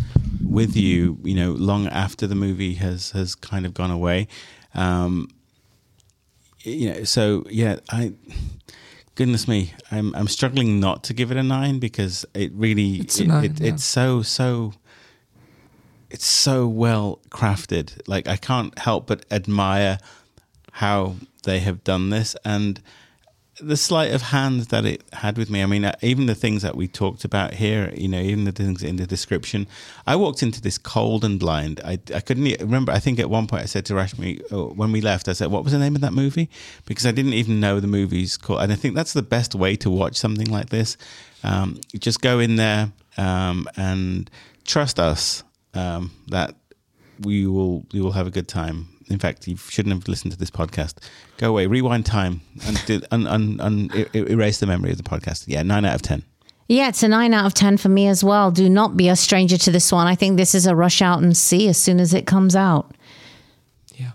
with 0.53 0.77
you, 0.77 1.19
you 1.23 1.35
know, 1.35 1.53
long 1.53 1.87
after 1.89 2.27
the 2.27 2.35
movie 2.35 2.75
has 2.75 3.11
has 3.13 3.35
kind 3.35 3.67
of 3.67 3.75
gone 3.75 3.91
away. 3.91 4.29
Um, 4.75 5.29
you 6.61 6.93
know, 6.93 7.05
so 7.05 7.45
yeah, 7.51 7.77
I 7.91 8.13
goodness 9.15 9.49
me, 9.49 9.73
I'm 9.91 10.15
I'm 10.15 10.29
struggling 10.29 10.81
not 10.81 11.05
to 11.05 11.15
give 11.15 11.31
it 11.31 11.37
a 11.37 11.43
nine 11.43 11.79
because 11.79 12.25
it 12.35 12.53
really 12.55 12.97
It's 13.01 13.19
it, 13.19 13.27
nine, 13.27 13.45
it, 13.45 13.61
yeah. 13.61 13.69
it's 13.69 13.85
so 13.85 14.23
so 14.23 14.75
it's 16.11 16.27
so 16.27 16.67
well 16.67 17.21
crafted. 17.31 18.01
Like 18.07 18.29
I 18.29 18.37
can't 18.37 18.79
help 18.79 19.07
but 19.07 19.25
admire 19.31 19.99
how 20.73 21.17
they 21.45 21.61
have 21.61 21.85
done 21.85 22.11
this 22.11 22.37
and 22.45 22.81
the 23.63 23.77
sleight 23.77 24.13
of 24.13 24.23
hand 24.23 24.63
that 24.63 24.85
it 24.85 25.03
had 25.13 25.39
with 25.39 25.49
me. 25.51 25.63
I 25.63 25.67
mean, 25.67 25.85
uh, 25.85 25.95
even 26.03 26.27
the 26.27 26.35
things 26.35 26.63
that 26.63 26.77
we 26.77 26.89
talked 26.89 27.25
about 27.25 27.55
here, 27.55 27.93
you 27.97 28.09
know, 28.09 28.21
even 28.21 28.45
the 28.45 28.53
things 28.53 28.83
in 28.83 28.97
the 28.97 29.07
description. 29.07 29.67
I 30.07 30.17
walked 30.17 30.43
into 30.43 30.61
this 30.61 30.79
cold 30.79 31.25
and 31.25 31.39
blind. 31.39 31.81
I, 31.85 31.99
I 32.15 32.21
couldn't 32.21 32.45
remember. 32.61 32.93
I 32.93 32.99
think 32.99 33.19
at 33.19 33.31
one 33.31 33.47
point 33.47 33.63
I 33.63 33.67
said 33.67 33.87
to 33.87 33.95
Rashmi 33.95 34.43
oh, 34.51 34.69
when 34.75 34.93
we 34.93 35.01
left, 35.01 35.29
I 35.29 35.33
said, 35.33 35.51
"What 35.51 35.65
was 35.65 35.73
the 35.73 35.79
name 35.79 35.95
of 35.95 36.01
that 36.03 36.13
movie?" 36.13 36.51
Because 36.87 37.07
I 37.07 37.13
didn't 37.13 37.35
even 37.35 37.61
know 37.61 37.81
the 37.81 37.87
movie's 37.87 38.37
called. 38.37 38.61
And 38.61 38.73
I 38.73 38.77
think 38.77 38.95
that's 38.95 39.13
the 39.13 39.23
best 39.23 39.55
way 39.55 39.77
to 39.77 39.91
watch 39.91 40.17
something 40.17 40.49
like 40.49 40.71
this. 40.71 40.97
Um, 41.45 41.81
just 41.99 42.21
go 42.21 42.39
in 42.39 42.57
there 42.57 42.93
um, 43.17 43.67
and 43.77 44.31
trust 44.65 44.99
us 44.99 45.43
um, 45.75 46.13
that 46.29 46.55
we 47.21 47.47
will 47.47 47.85
we 47.93 48.01
will 48.01 48.13
have 48.13 48.27
a 48.27 48.31
good 48.31 48.49
time. 48.49 48.89
In 49.13 49.19
fact, 49.19 49.47
you 49.47 49.57
shouldn't 49.57 49.95
have 49.95 50.09
listened 50.09 50.33
to 50.33 50.39
this 50.39 50.51
podcast. 50.51 50.95
Go 51.37 51.51
away, 51.51 51.67
rewind 51.67 52.07
time, 52.07 52.41
and 52.67 52.85
do, 52.87 53.01
un, 53.11 53.27
un, 53.27 53.61
un, 53.61 53.91
e- 53.95 54.07
erase 54.15 54.59
the 54.59 54.67
memory 54.67 54.91
of 54.91 54.97
the 54.97 55.03
podcast. 55.03 55.45
Yeah, 55.47 55.63
nine 55.63 55.85
out 55.85 55.95
of 55.95 56.03
ten. 56.03 56.25
Yeah, 56.69 56.89
it's 56.89 57.03
a 57.03 57.09
nine 57.09 57.35
out 57.35 57.45
of 57.45 57.53
10 57.53 57.77
for 57.77 57.91
me 57.91 58.07
as 58.07 58.25
well. 58.25 58.51
Do 58.51 58.71
not 58.71 58.97
be 58.97 59.09
a 59.09 59.17
stranger 59.17 59.59
to 59.59 59.71
this 59.71 59.93
one. 59.93 60.07
I 60.07 60.15
think 60.15 60.39
this 60.39 60.55
is 60.55 60.67
a 60.67 60.75
rush 60.75 61.03
out 61.03 61.23
and 61.23 61.37
see 61.37 61.69
as 61.69 61.77
soon 61.77 62.01
as 62.01 62.15
it 62.15 62.27
comes 62.27 62.57
out. 62.57 62.93
Yeah. 63.95 64.13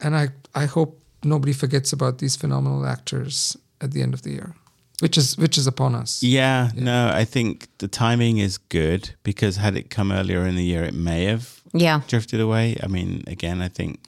And 0.00 0.14
I, 0.14 0.28
I 0.54 0.66
hope 0.66 1.00
nobody 1.24 1.52
forgets 1.52 1.92
about 1.92 2.18
these 2.18 2.36
phenomenal 2.36 2.86
actors 2.86 3.56
at 3.80 3.92
the 3.92 4.02
end 4.02 4.14
of 4.14 4.22
the 4.22 4.30
year, 4.30 4.54
which 5.00 5.18
is 5.18 5.36
which 5.36 5.58
is 5.58 5.66
upon 5.66 5.94
us. 5.94 6.22
Yeah, 6.22 6.70
no, 6.76 7.10
I 7.12 7.24
think 7.24 7.66
the 7.78 7.88
timing 7.88 8.38
is 8.38 8.56
good 8.58 9.10
because 9.22 9.56
had 9.56 9.76
it 9.76 9.90
come 9.90 10.12
earlier 10.12 10.46
in 10.46 10.56
the 10.56 10.64
year, 10.64 10.84
it 10.84 10.94
may 10.94 11.24
have 11.24 11.55
Yeah. 11.72 12.00
drifted 12.08 12.40
away. 12.40 12.76
I 12.82 12.86
mean, 12.86 13.22
again, 13.26 13.60
I 13.62 13.68
think 13.68 14.00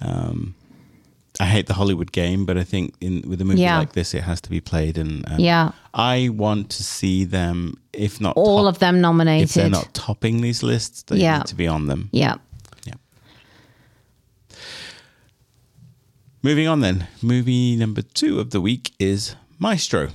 um, 0.00 0.54
I 1.40 1.46
hate 1.46 1.66
the 1.66 1.74
Hollywood 1.74 2.10
game, 2.12 2.44
but 2.46 2.56
I 2.58 2.64
think 2.64 2.94
in 3.00 3.22
with 3.28 3.40
a 3.40 3.44
movie 3.44 3.60
Yeah. 3.62 3.78
like 3.78 3.92
this, 3.92 4.14
it 4.14 4.22
has 4.24 4.40
to 4.42 4.50
be 4.50 4.60
played. 4.60 4.98
And 4.98 5.24
um, 5.30 5.38
Yeah. 5.40 5.70
I 5.94 6.28
want 6.30 6.70
to 6.70 6.82
see 6.82 7.24
them, 7.24 7.74
if 7.92 8.20
not 8.20 8.36
All 8.36 8.64
top- 8.64 8.74
of 8.74 8.78
them 8.78 9.00
nominated. 9.00 9.48
if 9.48 9.54
they're 9.54 9.70
not 9.70 9.92
topping 9.94 10.40
these 10.42 10.62
lists, 10.62 11.02
they 11.04 11.18
Yeah. 11.18 11.38
need 11.38 11.46
to 11.46 11.54
be 11.56 11.66
on 11.68 11.86
them. 11.86 12.08
Yeah. 12.12 12.36
Yeah. 12.86 12.94
Moving 16.42 16.68
on 16.68 16.80
then, 16.80 17.06
movie 17.22 17.76
number 17.76 18.02
two 18.02 18.38
of 18.40 18.50
the 18.50 18.60
week 18.60 18.92
is 18.98 19.34
Maestro. 19.58 20.08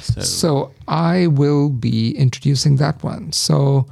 So, 0.00 0.20
So 0.20 0.70
I 0.86 1.26
will 1.26 1.68
be 1.68 2.16
introducing 2.16 2.76
that 2.76 3.02
one. 3.02 3.32
So, 3.32 3.86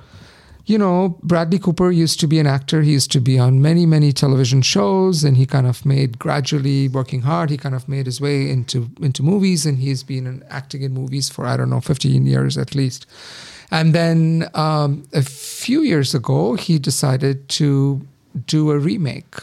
you 0.66 0.76
know, 0.78 1.16
Bradley 1.22 1.58
Cooper 1.58 1.90
used 1.92 2.18
to 2.20 2.26
be 2.26 2.40
an 2.40 2.46
actor. 2.46 2.82
He 2.82 2.92
used 2.92 3.12
to 3.12 3.20
be 3.20 3.38
on 3.38 3.62
many, 3.62 3.86
many 3.86 4.12
television 4.12 4.62
shows, 4.62 5.24
and 5.24 5.36
he 5.36 5.46
kind 5.46 5.66
of 5.66 5.86
made 5.86 6.18
gradually 6.18 6.88
working 6.88 7.22
hard. 7.22 7.50
He 7.50 7.56
kind 7.56 7.74
of 7.74 7.88
made 7.88 8.06
his 8.06 8.20
way 8.20 8.50
into 8.50 8.90
into 9.00 9.22
movies, 9.22 9.64
and 9.66 9.78
he's 9.78 10.02
been 10.02 10.26
in, 10.26 10.42
acting 10.50 10.82
in 10.82 10.92
movies 10.92 11.30
for 11.30 11.46
I 11.46 11.56
don't 11.56 11.70
know, 11.70 11.80
fifteen 11.80 12.26
years 12.26 12.58
at 12.58 12.74
least. 12.74 13.06
And 13.70 13.94
then 13.94 14.48
um, 14.54 15.04
a 15.12 15.22
few 15.22 15.82
years 15.82 16.14
ago, 16.14 16.54
he 16.54 16.78
decided 16.78 17.48
to 17.48 18.00
do 18.46 18.70
a 18.70 18.78
remake 18.78 19.36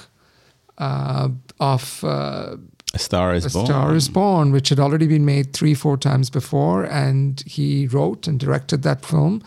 uh, 0.77 1.29
of. 1.59 2.03
Uh, 2.03 2.57
A 2.93 2.99
Star 2.99 3.33
is 3.33 3.45
a 3.45 3.49
Born. 3.49 3.65
Star 3.65 3.95
is 3.95 4.09
Born, 4.09 4.51
which 4.51 4.69
had 4.69 4.79
already 4.79 5.07
been 5.07 5.25
made 5.25 5.51
three, 5.53 5.73
four 5.73 5.97
times 5.97 6.29
before. 6.29 6.83
And 6.83 7.41
he 7.47 7.87
wrote 7.87 8.27
and 8.27 8.39
directed 8.39 8.83
that 8.83 9.05
film. 9.05 9.41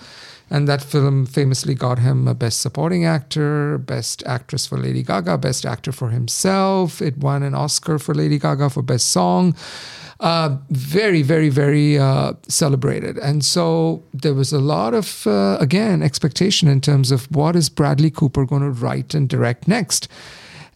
And 0.48 0.68
that 0.68 0.82
film 0.82 1.26
famously 1.26 1.74
got 1.74 1.98
him 1.98 2.28
a 2.28 2.34
Best 2.34 2.60
Supporting 2.60 3.04
Actor, 3.04 3.78
Best 3.78 4.22
Actress 4.26 4.66
for 4.66 4.78
Lady 4.78 5.02
Gaga, 5.02 5.38
Best 5.38 5.66
Actor 5.66 5.92
for 5.92 6.10
himself. 6.10 7.02
It 7.02 7.18
won 7.18 7.42
an 7.42 7.54
Oscar 7.54 7.98
for 7.98 8.14
Lady 8.14 8.38
Gaga 8.38 8.70
for 8.70 8.82
Best 8.82 9.08
Song. 9.08 9.56
Uh, 10.20 10.56
very, 10.70 11.20
very, 11.20 11.48
very 11.48 11.98
uh, 11.98 12.32
celebrated. 12.48 13.18
And 13.18 13.44
so 13.44 14.02
there 14.14 14.34
was 14.34 14.52
a 14.52 14.60
lot 14.60 14.94
of, 14.94 15.26
uh, 15.26 15.58
again, 15.60 16.02
expectation 16.02 16.68
in 16.68 16.80
terms 16.80 17.10
of 17.10 17.30
what 17.34 17.56
is 17.56 17.68
Bradley 17.68 18.10
Cooper 18.10 18.46
going 18.46 18.62
to 18.62 18.70
write 18.70 19.14
and 19.14 19.28
direct 19.28 19.68
next. 19.68 20.08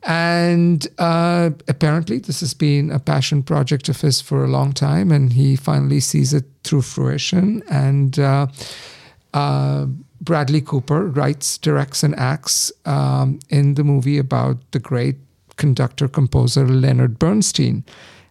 And 0.02 0.86
uh, 0.98 1.50
apparently, 1.68 2.18
this 2.18 2.40
has 2.40 2.54
been 2.54 2.90
a 2.90 2.98
passion 2.98 3.42
project 3.42 3.88
of 3.88 4.00
his 4.00 4.20
for 4.20 4.44
a 4.44 4.48
long 4.48 4.72
time, 4.72 5.12
and 5.12 5.32
he 5.32 5.56
finally 5.56 6.00
sees 6.00 6.34
it 6.34 6.44
through 6.64 6.82
fruition. 6.82 7.62
And 7.70 8.18
uh, 9.34 9.86
Bradley 10.20 10.60
Cooper 10.60 11.06
writes, 11.06 11.58
directs, 11.58 12.02
and 12.02 12.14
acts 12.16 12.72
um, 12.84 13.38
in 13.48 13.74
the 13.74 13.84
movie 13.84 14.18
about 14.18 14.58
the 14.72 14.78
great 14.78 15.16
conductor 15.56 16.08
composer 16.08 16.66
Leonard 16.66 17.18
Bernstein. 17.18 17.84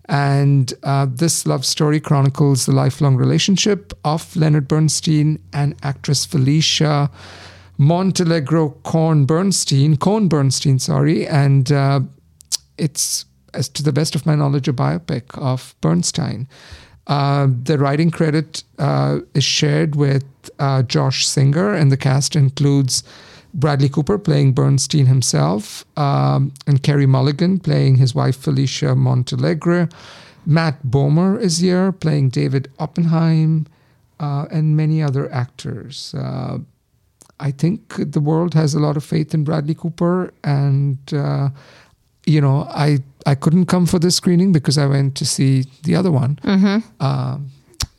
And 0.05 0.73
uh, 0.83 1.05
this 1.07 1.45
love 1.45 1.65
story 1.65 1.99
chronicles 1.99 2.65
the 2.65 2.71
lifelong 2.71 3.15
relationship 3.15 3.93
of 4.03 4.35
Leonard 4.35 4.67
Bernstein 4.67 5.39
and 5.53 5.75
actress 5.83 6.25
Felicia 6.25 7.11
Montealegre 7.79 8.73
Corn 8.83 9.25
Bernstein, 9.25 9.95
Cohn 9.97 10.27
Bernstein, 10.27 10.79
sorry, 10.79 11.25
and 11.27 11.71
uh, 11.71 12.01
it's, 12.77 13.25
as 13.53 13.69
to 13.69 13.83
the 13.83 13.93
best 13.93 14.15
of 14.15 14.25
my 14.25 14.35
knowledge, 14.35 14.67
a 14.67 14.73
biopic 14.73 15.23
of 15.37 15.75
Bernstein. 15.79 16.47
Uh, 17.09 17.47
the 17.63 17.79
writing 17.79 18.11
credit 18.11 18.63
uh, 18.77 19.19
is 19.33 19.43
shared 19.43 19.95
with 19.95 20.23
uh, 20.59 20.83
Josh 20.83 21.25
Singer, 21.25 21.73
and 21.73 21.91
the 21.91 21.97
cast 21.97 22.35
includes 22.35 23.03
Bradley 23.55 23.89
Cooper 23.89 24.19
playing 24.19 24.53
Bernstein 24.53 25.07
himself, 25.07 25.83
um, 25.97 26.53
and 26.67 26.83
Carey 26.83 27.07
Mulligan 27.07 27.59
playing 27.59 27.95
his 27.95 28.13
wife 28.13 28.37
Felicia 28.37 28.93
Montealegre. 28.93 29.91
Matt 30.45 30.83
Bomer 30.83 31.39
is 31.41 31.57
here 31.57 31.91
playing 31.91 32.29
David 32.29 32.71
Oppenheim, 32.77 33.65
uh, 34.19 34.45
and 34.51 34.77
many 34.77 35.01
other 35.01 35.33
actors. 35.33 36.13
Uh, 36.13 36.59
I 37.39 37.49
think 37.49 37.95
the 37.97 38.19
world 38.19 38.53
has 38.53 38.75
a 38.75 38.79
lot 38.79 38.97
of 38.97 39.03
faith 39.03 39.33
in 39.33 39.43
Bradley 39.43 39.73
Cooper, 39.73 40.31
and 40.43 40.99
you 42.25 42.41
know, 42.41 42.67
I 42.69 42.99
I 43.25 43.35
couldn't 43.35 43.65
come 43.65 43.85
for 43.85 43.99
this 43.99 44.15
screening 44.15 44.51
because 44.51 44.77
I 44.77 44.85
went 44.85 45.15
to 45.17 45.25
see 45.25 45.65
the 45.83 45.95
other 45.95 46.11
one. 46.11 46.39
Um, 46.99 47.51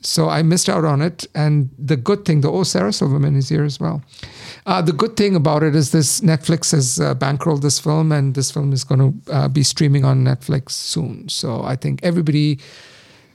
so 0.03 0.29
I 0.31 0.43
missed 0.43 0.69
out 0.69 0.85
on 0.85 1.03
it. 1.03 1.27
And 1.35 1.69
the 1.79 1.97
good 1.97 2.25
thing, 2.25 2.41
the 2.41 2.51
oh 2.51 2.63
Sarah 2.63 2.93
Silverman 2.93 3.37
is 3.37 3.49
here 3.49 3.65
as 3.65 3.79
well. 3.79 4.03
Uh, 4.67 4.81
the 4.83 4.93
good 4.93 5.17
thing 5.17 5.37
about 5.37 5.63
it 5.63 5.75
is 5.75 5.91
this 5.93 6.21
Netflix 6.21 6.73
has 6.73 6.99
uh, 7.01 7.15
bankrolled 7.15 7.61
this 7.63 7.79
film, 7.79 8.13
and 8.13 8.35
this 8.35 8.51
film 8.51 8.73
is 8.73 8.85
going 8.85 9.01
to 9.01 9.33
uh, 9.33 9.49
be 9.49 9.63
streaming 9.63 10.05
on 10.05 10.25
Netflix 10.25 10.71
soon. 10.71 11.29
So 11.29 11.63
I 11.63 11.77
think 11.77 12.01
everybody 12.03 12.59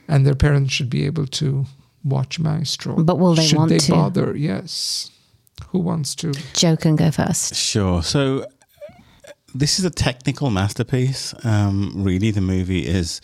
and 0.08 0.26
their 0.26 0.36
parents 0.36 0.74
should 0.74 0.90
be 0.90 1.06
able 1.06 1.28
to 1.28 1.66
watch 2.04 2.40
Maestro. 2.40 2.96
But 3.04 3.20
will 3.20 3.36
they 3.36 3.46
should 3.46 3.58
want 3.58 3.70
they 3.70 3.80
to? 3.80 3.92
bother? 3.92 4.36
Yes. 4.36 5.12
Who 5.70 5.80
wants 5.80 6.16
to? 6.16 6.32
Joe 6.54 6.76
can 6.76 6.96
go 6.96 7.12
first. 7.12 7.56
Sure. 7.56 8.04
So 8.04 8.46
this 9.56 9.80
is 9.80 9.86
a 9.86 9.90
technical 9.90 10.50
masterpiece. 10.50 11.34
Um, 11.44 11.94
really, 11.96 12.32
the 12.32 12.42
movie 12.42 12.86
is 12.86 13.22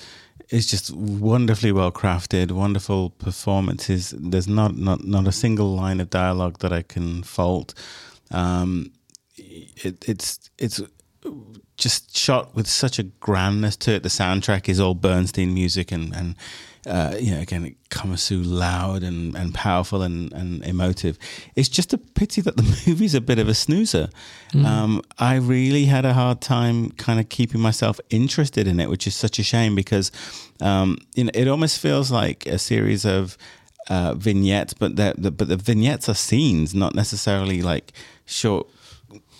is 0.49 0.65
just 0.65 0.91
wonderfully 0.93 1.71
well 1.71 1.91
crafted, 1.91 2.51
wonderful 2.51 3.11
performances. 3.11 4.13
There's 4.17 4.47
not 4.47 4.75
not 4.75 5.03
not 5.03 5.27
a 5.27 5.31
single 5.31 5.75
line 5.75 5.99
of 5.99 6.09
dialogue 6.09 6.59
that 6.59 6.71
I 6.71 6.81
can 6.83 7.23
fault. 7.23 7.73
Um, 8.31 8.91
it, 9.35 10.07
it's 10.07 10.49
it's 10.57 10.81
just 11.77 12.15
shot 12.15 12.55
with 12.55 12.67
such 12.67 12.97
a 12.97 13.03
grandness 13.03 13.75
to 13.77 13.91
it. 13.91 14.03
The 14.03 14.09
soundtrack 14.09 14.69
is 14.69 14.79
all 14.79 14.95
Bernstein 14.95 15.53
music 15.53 15.91
and 15.91 16.15
and 16.15 16.35
uh, 16.85 17.15
you 17.19 17.31
know 17.33 17.41
again 17.41 17.65
it 17.65 17.75
comes 17.89 18.27
through 18.27 18.43
loud 18.43 19.03
and, 19.03 19.35
and 19.35 19.53
powerful 19.53 20.01
and, 20.01 20.31
and 20.33 20.63
emotive. 20.63 21.17
It's 21.55 21.69
just 21.69 21.93
a 21.93 21.97
pity 21.97 22.41
that 22.41 22.57
the 22.57 22.63
movie's 22.87 23.13
a 23.13 23.21
bit 23.21 23.39
of 23.39 23.47
a 23.47 23.53
snoozer. 23.53 24.09
Um, 24.65 25.01
I 25.19 25.35
really 25.35 25.85
had 25.85 26.05
a 26.05 26.13
hard 26.13 26.41
time 26.41 26.91
kind 26.91 27.19
of 27.19 27.29
keeping 27.29 27.61
myself 27.61 27.99
interested 28.09 28.67
in 28.67 28.79
it, 28.79 28.89
which 28.89 29.07
is 29.07 29.15
such 29.15 29.39
a 29.39 29.43
shame 29.43 29.75
because 29.75 30.11
um, 30.61 30.97
you 31.15 31.25
know 31.25 31.31
it 31.33 31.47
almost 31.47 31.79
feels 31.79 32.11
like 32.11 32.45
a 32.45 32.57
series 32.57 33.05
of 33.05 33.37
uh, 33.89 34.13
vignettes, 34.15 34.73
but 34.73 34.95
the, 34.95 35.13
the 35.17 35.31
but 35.31 35.47
the 35.47 35.57
vignettes 35.57 36.07
are 36.09 36.15
scenes, 36.15 36.73
not 36.73 36.95
necessarily 36.95 37.61
like 37.61 37.91
short 38.25 38.67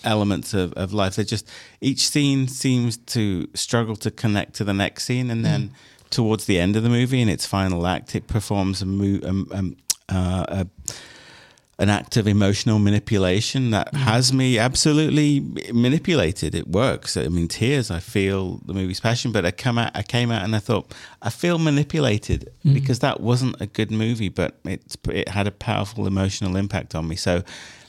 elements 0.04 0.54
of, 0.54 0.72
of 0.74 0.92
life. 0.92 1.16
They 1.16 1.24
just 1.24 1.48
each 1.80 2.08
scene 2.08 2.48
seems 2.48 2.96
to 2.96 3.48
struggle 3.54 3.96
to 3.96 4.10
connect 4.10 4.54
to 4.54 4.64
the 4.64 4.74
next 4.74 5.04
scene, 5.04 5.30
and 5.30 5.44
then 5.44 5.72
towards 6.12 6.44
the 6.44 6.58
end 6.58 6.76
of 6.76 6.82
the 6.82 6.88
movie, 6.88 7.20
in 7.20 7.28
its 7.28 7.46
final 7.46 7.86
act, 7.86 8.14
it 8.14 8.26
performs 8.26 8.82
a, 8.82 8.86
mo- 8.86 9.20
um, 9.24 9.48
um, 9.52 9.76
uh, 10.08 10.44
a 10.48 10.66
an 11.78 11.88
act 11.88 12.16
of 12.16 12.28
emotional 12.28 12.78
manipulation 12.78 13.70
that 13.70 13.92
has 13.92 14.32
me 14.32 14.56
absolutely 14.56 15.40
manipulated. 15.72 16.54
It 16.54 16.68
works. 16.68 17.16
I 17.16 17.26
mean, 17.26 17.48
tears. 17.48 17.90
I 17.90 17.98
feel 17.98 18.60
the 18.66 18.72
movie's 18.72 19.00
passion, 19.00 19.32
but 19.32 19.44
I 19.44 19.50
come 19.50 19.78
out. 19.78 19.90
I 19.94 20.02
came 20.02 20.30
out 20.30 20.44
and 20.44 20.54
I 20.54 20.60
thought 20.60 20.94
I 21.22 21.30
feel 21.30 21.58
manipulated 21.58 22.52
because 22.62 23.00
that 23.00 23.20
wasn't 23.20 23.60
a 23.60 23.66
good 23.66 23.90
movie, 23.90 24.28
but 24.28 24.60
it's 24.64 24.96
it 25.08 25.28
had 25.30 25.48
a 25.48 25.50
powerful 25.50 26.06
emotional 26.06 26.56
impact 26.56 26.94
on 26.94 27.08
me. 27.08 27.16
So, 27.16 27.42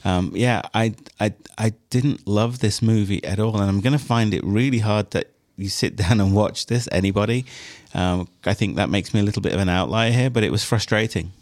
um, 0.04 0.32
yeah, 0.34 0.62
I 0.72 0.94
I 1.20 1.34
I 1.56 1.74
didn't 1.90 2.26
love 2.26 2.58
this 2.58 2.82
movie 2.82 3.22
at 3.24 3.38
all, 3.38 3.54
and 3.60 3.70
I'm 3.70 3.80
going 3.80 3.96
to 3.96 4.04
find 4.04 4.34
it 4.34 4.42
really 4.42 4.80
hard 4.80 5.12
that 5.12 5.30
you 5.56 5.68
sit 5.68 5.94
down 6.02 6.20
and 6.20 6.34
watch 6.34 6.66
this. 6.66 6.88
Anybody, 6.90 7.44
um, 7.94 8.28
I 8.44 8.54
think 8.54 8.76
that 8.76 8.88
makes 8.90 9.14
me 9.14 9.20
a 9.20 9.22
little 9.22 9.42
bit 9.42 9.52
of 9.54 9.60
an 9.60 9.68
outlier 9.68 10.10
here, 10.10 10.30
but 10.30 10.42
it 10.44 10.50
was 10.52 10.64
frustrating. 10.64 11.32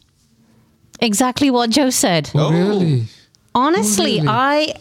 Exactly 1.00 1.50
what 1.50 1.70
Joe 1.70 1.90
said. 1.90 2.30
Oh, 2.34 2.52
really? 2.52 3.04
Honestly, 3.54 4.16
really? 4.16 4.28
I 4.28 4.74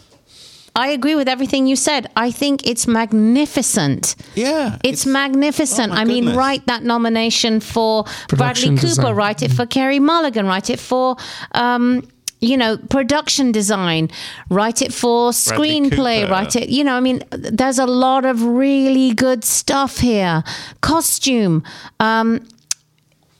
I 0.74 0.88
agree 0.88 1.14
with 1.16 1.28
everything 1.28 1.66
you 1.66 1.76
said. 1.76 2.08
I 2.16 2.30
think 2.30 2.66
it's 2.66 2.86
magnificent. 2.86 4.14
Yeah, 4.34 4.78
It's, 4.82 5.04
magnificent. 5.04 5.92
oh 5.92 5.94
my 5.96 6.00
I 6.00 6.04
mean, 6.04 6.34
write 6.34 6.64
that 6.66 6.82
nomination 6.82 7.60
for 7.60 8.04
Production 8.28 8.74
Bradley 8.76 8.88
Cooper, 8.88 9.02
design. 9.02 9.14
write 9.14 9.42
it 9.42 9.52
for 9.52 9.66
Carey 9.66 9.98
Mulligan, 9.98 10.46
write 10.46 10.70
it 10.70 10.80
for, 10.80 11.16
um, 11.52 12.08
you 12.42 12.56
know, 12.56 12.76
production 12.76 13.52
design, 13.52 14.10
write 14.50 14.82
it 14.82 14.92
for 14.92 15.30
screenplay, 15.30 16.28
write 16.28 16.56
it. 16.56 16.68
You 16.68 16.82
know, 16.82 16.94
I 16.94 17.00
mean, 17.00 17.22
there's 17.30 17.78
a 17.78 17.86
lot 17.86 18.24
of 18.24 18.42
really 18.42 19.14
good 19.14 19.44
stuff 19.44 19.98
here. 19.98 20.42
Costume. 20.80 21.62
Um, 22.00 22.44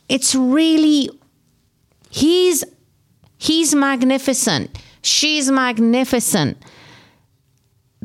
it's 0.08 0.34
really, 0.36 1.10
he's 2.10 2.64
he's 3.38 3.74
magnificent. 3.74 4.78
She's 5.02 5.50
magnificent 5.50 6.62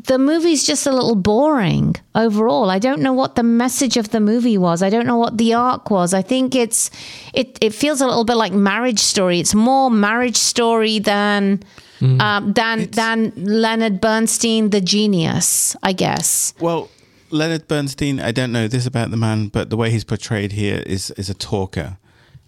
the 0.04 0.18
movie's 0.18 0.64
just 0.64 0.86
a 0.86 0.92
little 0.92 1.16
boring 1.16 1.96
overall. 2.14 2.70
I 2.70 2.78
don't 2.78 3.00
know 3.00 3.12
what 3.12 3.34
the 3.34 3.42
message 3.42 3.96
of 3.96 4.10
the 4.10 4.20
movie 4.20 4.56
was. 4.56 4.82
I 4.82 4.90
don't 4.90 5.06
know 5.06 5.16
what 5.16 5.38
the 5.38 5.54
arc 5.54 5.90
was. 5.90 6.14
I 6.14 6.22
think 6.22 6.54
it's 6.54 6.90
it 7.34 7.58
it 7.60 7.74
feels 7.74 8.00
a 8.00 8.06
little 8.06 8.24
bit 8.24 8.36
like 8.36 8.52
Marriage 8.52 9.00
Story. 9.00 9.40
It's 9.40 9.54
more 9.54 9.90
Marriage 9.90 10.36
Story 10.36 11.00
than 11.00 11.62
um, 12.00 12.52
than 12.52 12.90
than 12.90 13.32
Leonard 13.36 14.00
Bernstein, 14.00 14.70
the 14.70 14.80
genius. 14.80 15.76
I 15.82 15.92
guess. 15.92 16.54
Well, 16.60 16.90
Leonard 17.30 17.66
Bernstein, 17.66 18.20
I 18.20 18.30
don't 18.30 18.52
know 18.52 18.68
this 18.68 18.86
about 18.86 19.10
the 19.10 19.16
man, 19.16 19.48
but 19.48 19.68
the 19.68 19.76
way 19.76 19.90
he's 19.90 20.04
portrayed 20.04 20.52
here 20.52 20.82
is 20.86 21.10
is 21.12 21.28
a 21.28 21.34
talker. 21.34 21.98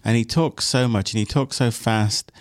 And 0.03 0.15
he 0.17 0.25
talks 0.25 0.65
so 0.65 0.87
much 0.87 1.13
and 1.13 1.19
he 1.19 1.25
talks 1.25 1.57
so 1.57 1.69
fast. 1.69 2.31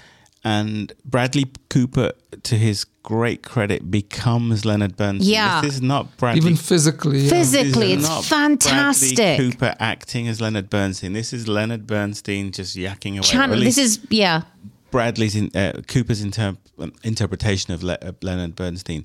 And 0.43 0.93
Bradley 1.05 1.47
Cooper, 1.69 2.13
to 2.45 2.55
his 2.57 2.85
great 3.03 3.43
credit, 3.43 3.91
becomes 3.91 4.65
Leonard 4.65 4.97
Bernstein. 4.97 5.31
Yeah. 5.31 5.61
This 5.61 5.75
is 5.75 5.83
not 5.83 6.17
Bradley 6.17 6.41
Even 6.41 6.57
physically. 6.57 7.19
yeah. 7.21 7.27
Phys- 7.27 7.31
this 7.31 7.49
is 7.49 7.61
physically, 7.63 7.93
it's 7.93 8.03
not 8.09 8.25
fantastic. 8.25 9.17
Bradley 9.17 9.51
Cooper 9.51 9.75
acting 9.79 10.29
as 10.29 10.41
Leonard 10.41 10.71
Bernstein. 10.71 11.13
This 11.13 11.33
is 11.35 11.47
Leonard 11.47 11.87
Bernstein 11.87 12.53
just 12.53 12.75
yakking 12.77 13.13
away. 13.15 13.21
Chan- 13.23 13.51
this 13.61 13.77
is 13.79 14.01
yeah. 14.09 14.43
Bradley's 14.91 15.37
in, 15.37 15.51
uh, 15.55 15.83
Cooper's 15.87 16.23
inter- 16.23 16.57
interpretation 17.05 17.73
of 17.75 17.83
Le- 17.83 17.99
uh, 18.01 18.13
Leonard 18.23 18.57
Bernstein. 18.57 19.05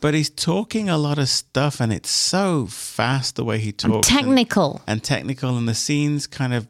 But 0.00 0.12
he's 0.12 0.28
talking 0.30 0.90
a 0.90 0.98
lot 0.98 1.18
of 1.18 1.28
stuff, 1.30 1.80
and 1.80 1.90
it's 1.92 2.10
so 2.10 2.66
fast 2.66 3.36
the 3.36 3.44
way 3.44 3.58
he 3.58 3.72
talks. 3.72 4.08
and- 4.10 4.18
technical. 4.18 4.82
and, 4.86 5.02
technical, 5.02 5.56
and 5.56 5.66
the 5.66 5.74
scenes 5.74 6.26
kind 6.26 6.52
of 6.52 6.68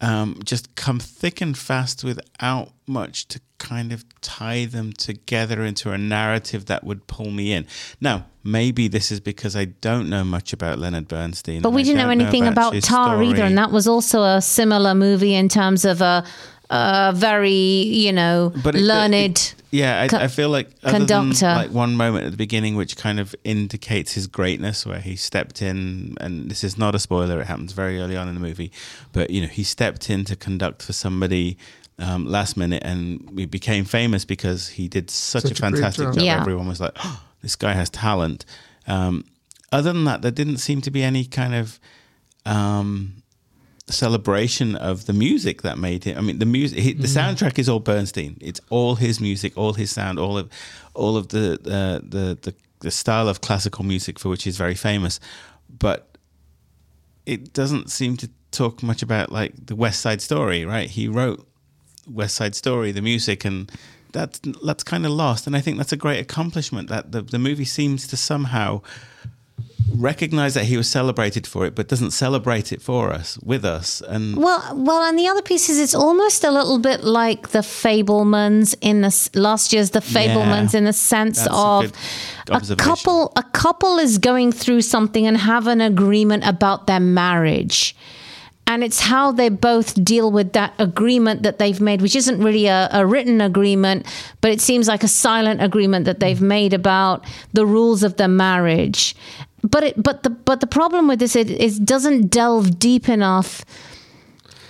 um, 0.00 0.40
just 0.44 0.74
come 0.74 0.98
thick 0.98 1.40
and 1.40 1.56
fast 1.56 2.04
without 2.04 2.72
much 2.86 3.26
to 3.28 3.40
kind 3.58 3.92
of 3.92 4.04
tie 4.20 4.66
them 4.66 4.92
together 4.92 5.64
into 5.64 5.90
a 5.90 5.98
narrative 5.98 6.66
that 6.66 6.84
would 6.84 7.06
pull 7.06 7.30
me 7.30 7.52
in. 7.52 7.66
Now, 8.00 8.26
maybe 8.44 8.86
this 8.88 9.10
is 9.10 9.20
because 9.20 9.56
I 9.56 9.64
don't 9.66 10.08
know 10.10 10.22
much 10.24 10.52
about 10.52 10.78
Leonard 10.78 11.08
Bernstein. 11.08 11.62
But 11.62 11.70
we 11.70 11.80
I 11.80 11.84
didn't 11.84 11.98
know 11.98 12.10
anything 12.10 12.46
about, 12.46 12.74
his 12.74 12.84
Tar 12.84 13.22
either, 13.22 13.42
and 13.44 13.56
that 13.58 13.70
was 13.72 13.88
also 13.88 14.22
a 14.22 14.42
similar 14.42 14.94
movie 14.94 15.34
in 15.34 15.48
terms 15.48 15.84
of 15.84 16.00
a, 16.02 16.24
a 16.70 17.12
very 17.16 17.52
you 17.52 18.12
know 18.12 18.52
But 18.62 18.74
it- 18.74 18.82
learned. 18.82 19.14
it- 19.14 19.54
yeah, 19.76 20.02
I, 20.02 20.08
co- 20.08 20.18
I 20.18 20.28
feel 20.28 20.48
like 20.50 20.70
other 20.82 21.04
than, 21.04 21.30
like 21.30 21.70
one 21.70 21.94
moment 21.96 22.24
at 22.26 22.30
the 22.30 22.36
beginning, 22.36 22.76
which 22.76 22.96
kind 22.96 23.20
of 23.20 23.34
indicates 23.44 24.12
his 24.12 24.26
greatness, 24.26 24.84
where 24.86 25.00
he 25.00 25.16
stepped 25.16 25.62
in, 25.62 26.16
and 26.20 26.50
this 26.50 26.62
is 26.64 26.76
not 26.78 26.94
a 26.94 26.98
spoiler; 26.98 27.40
it 27.40 27.46
happens 27.46 27.72
very 27.72 28.00
early 28.00 28.16
on 28.16 28.28
in 28.28 28.34
the 28.34 28.40
movie. 28.40 28.70
But 29.12 29.30
you 29.30 29.40
know, 29.42 29.48
he 29.48 29.62
stepped 29.62 30.08
in 30.10 30.24
to 30.24 30.36
conduct 30.36 30.82
for 30.82 30.92
somebody 30.92 31.56
um, 31.98 32.26
last 32.26 32.56
minute, 32.56 32.82
and 32.84 33.30
we 33.32 33.46
became 33.46 33.84
famous 33.84 34.24
because 34.24 34.68
he 34.68 34.88
did 34.88 35.10
such, 35.10 35.42
Such 35.42 35.50
a 35.52 35.54
a 35.54 35.56
fantastic 35.56 36.04
job. 36.06 36.14
job. 36.14 36.22
Yeah. 36.24 36.40
Everyone 36.40 36.68
was 36.68 36.80
like, 36.80 36.92
oh, 37.04 37.22
"This 37.42 37.56
guy 37.56 37.72
has 37.72 37.90
talent." 37.90 38.44
Um, 38.86 39.24
other 39.72 39.92
than 39.92 40.04
that, 40.04 40.22
there 40.22 40.30
didn't 40.30 40.58
seem 40.58 40.80
to 40.82 40.90
be 40.90 41.02
any 41.02 41.24
kind 41.24 41.54
of 41.54 41.80
um, 42.44 43.22
celebration 43.88 44.74
of 44.74 45.06
the 45.06 45.12
music 45.12 45.62
that 45.62 45.78
made 45.78 46.06
it. 46.06 46.16
I 46.16 46.20
mean, 46.20 46.38
the 46.38 46.46
music, 46.46 46.78
he, 46.78 46.92
the 46.92 47.06
soundtrack 47.06 47.58
is 47.58 47.68
all 47.68 47.80
Bernstein. 47.80 48.36
It's 48.40 48.60
all 48.68 48.96
his 48.96 49.20
music, 49.20 49.56
all 49.56 49.74
his 49.74 49.90
sound, 49.90 50.18
all 50.18 50.38
of, 50.38 50.50
all 50.94 51.16
of 51.16 51.28
the 51.28 51.54
uh, 51.54 52.00
the, 52.04 52.38
the 52.42 52.54
the 52.80 52.90
style 52.90 53.28
of 53.28 53.40
classical 53.40 53.84
music 53.84 54.18
for 54.18 54.28
which 54.28 54.44
he's 54.44 54.56
very 54.56 54.74
famous. 54.74 55.20
But 55.78 56.18
it 57.24 57.52
doesn't 57.52 57.90
seem 57.90 58.16
to 58.18 58.30
talk 58.50 58.82
much 58.82 59.02
about 59.02 59.30
like 59.30 59.66
the 59.66 59.76
West 59.76 60.00
Side 60.00 60.20
Story, 60.20 60.64
right? 60.64 60.88
He 60.88 61.08
wrote 61.08 61.46
West 62.08 62.34
Side 62.34 62.54
Story, 62.54 62.92
the 62.92 63.02
music, 63.02 63.44
and 63.44 63.70
that's 64.12 64.40
that's 64.64 64.82
kind 64.82 65.06
of 65.06 65.12
lost. 65.12 65.46
And 65.46 65.56
I 65.56 65.60
think 65.60 65.76
that's 65.76 65.92
a 65.92 65.96
great 65.96 66.20
accomplishment 66.20 66.88
that 66.88 67.12
the 67.12 67.22
the 67.22 67.38
movie 67.38 67.64
seems 67.64 68.06
to 68.08 68.16
somehow 68.16 68.82
recognize 69.94 70.54
that 70.54 70.64
he 70.64 70.76
was 70.76 70.88
celebrated 70.88 71.46
for 71.46 71.64
it, 71.66 71.74
but 71.74 71.88
doesn't 71.88 72.10
celebrate 72.10 72.72
it 72.72 72.82
for 72.82 73.12
us 73.12 73.38
with 73.38 73.64
us. 73.64 74.00
And 74.00 74.36
Well, 74.36 74.76
well, 74.76 75.02
and 75.02 75.18
the 75.18 75.28
other 75.28 75.42
piece 75.42 75.68
is 75.68 75.78
it's 75.78 75.94
almost 75.94 76.44
a 76.44 76.50
little 76.50 76.78
bit 76.78 77.04
like 77.04 77.48
the 77.50 77.60
Fabelmans 77.60 78.74
in 78.80 79.02
the 79.02 79.30
last 79.38 79.72
year's 79.72 79.90
the 79.90 80.00
Fabelmans 80.00 80.74
in 80.74 80.84
the 80.84 80.92
sense 80.92 81.38
That's 81.38 81.50
a 81.50 81.54
of 81.54 81.92
a 82.48 82.76
couple 82.76 83.32
a 83.36 83.42
couple 83.42 83.98
is 83.98 84.18
going 84.18 84.52
through 84.52 84.82
something 84.82 85.26
and 85.26 85.36
have 85.36 85.66
an 85.66 85.80
agreement 85.80 86.46
about 86.46 86.86
their 86.86 87.00
marriage. 87.00 87.96
And 88.68 88.82
it's 88.82 88.98
how 88.98 89.30
they 89.30 89.48
both 89.48 90.02
deal 90.02 90.32
with 90.32 90.52
that 90.54 90.74
agreement 90.80 91.44
that 91.44 91.58
they've 91.58 91.80
made, 91.80 92.02
which 92.02 92.16
isn't 92.16 92.42
really 92.42 92.66
a, 92.66 92.88
a 92.90 93.06
written 93.06 93.40
agreement, 93.40 94.06
but 94.40 94.50
it 94.50 94.60
seems 94.60 94.88
like 94.88 95.04
a 95.04 95.08
silent 95.08 95.62
agreement 95.62 96.04
that 96.06 96.18
they've 96.18 96.40
made 96.40 96.74
about 96.74 97.24
the 97.52 97.64
rules 97.64 98.02
of 98.02 98.16
their 98.16 98.26
marriage. 98.26 99.14
But 99.70 99.84
it, 99.84 100.02
but 100.02 100.22
the, 100.22 100.30
but 100.30 100.60
the 100.60 100.66
problem 100.66 101.08
with 101.08 101.18
this 101.18 101.36
is 101.36 101.78
it 101.78 101.84
doesn't 101.84 102.28
delve 102.28 102.78
deep 102.78 103.08
enough 103.08 103.64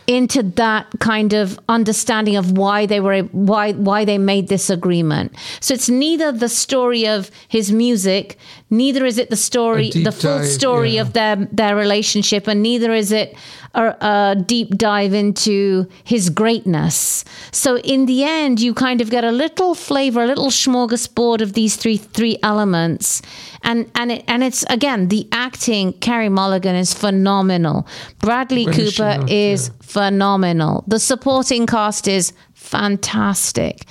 into 0.06 0.42
that 0.42 0.86
kind 1.00 1.32
of 1.32 1.58
understanding 1.68 2.36
of 2.36 2.52
why 2.52 2.86
they 2.86 3.00
were 3.00 3.22
why 3.22 3.72
why 3.72 4.04
they 4.04 4.18
made 4.18 4.48
this 4.48 4.70
agreement. 4.70 5.34
So 5.60 5.74
it's 5.74 5.88
neither 5.88 6.30
the 6.32 6.48
story 6.48 7.06
of 7.06 7.30
his 7.48 7.72
music, 7.72 8.38
neither 8.70 9.04
is 9.04 9.18
it 9.18 9.30
the 9.30 9.36
story 9.36 9.90
the 9.90 10.12
full 10.12 10.38
dive, 10.38 10.46
story 10.46 10.90
yeah. 10.92 11.02
of 11.02 11.12
their 11.12 11.36
their 11.52 11.76
relationship, 11.76 12.46
and 12.46 12.62
neither 12.62 12.92
is 12.92 13.10
it 13.10 13.36
a, 13.76 13.96
a 14.00 14.36
deep 14.36 14.70
dive 14.76 15.12
into 15.12 15.86
his 16.02 16.30
greatness. 16.30 17.24
So 17.52 17.78
in 17.78 18.06
the 18.06 18.24
end, 18.24 18.60
you 18.60 18.74
kind 18.74 19.00
of 19.00 19.10
get 19.10 19.22
a 19.24 19.30
little 19.30 19.74
flavor, 19.74 20.22
a 20.22 20.26
little 20.26 20.48
smorgasbord 20.48 21.40
of 21.40 21.52
these 21.52 21.76
three 21.76 21.98
three 21.98 22.38
elements, 22.42 23.22
and 23.62 23.90
and 23.94 24.12
it, 24.12 24.24
and 24.26 24.42
it's 24.42 24.64
again 24.70 25.08
the 25.08 25.28
acting. 25.30 25.92
Carey 26.00 26.28
Mulligan 26.28 26.74
is 26.74 26.94
phenomenal. 26.94 27.86
Bradley 28.18 28.64
When 28.64 28.80
is 28.80 28.96
Cooper 28.96 29.24
is 29.28 29.66
here? 29.66 29.76
phenomenal. 29.82 30.84
The 30.86 30.98
supporting 30.98 31.66
cast 31.66 32.08
is 32.08 32.32
fantastic, 32.54 33.84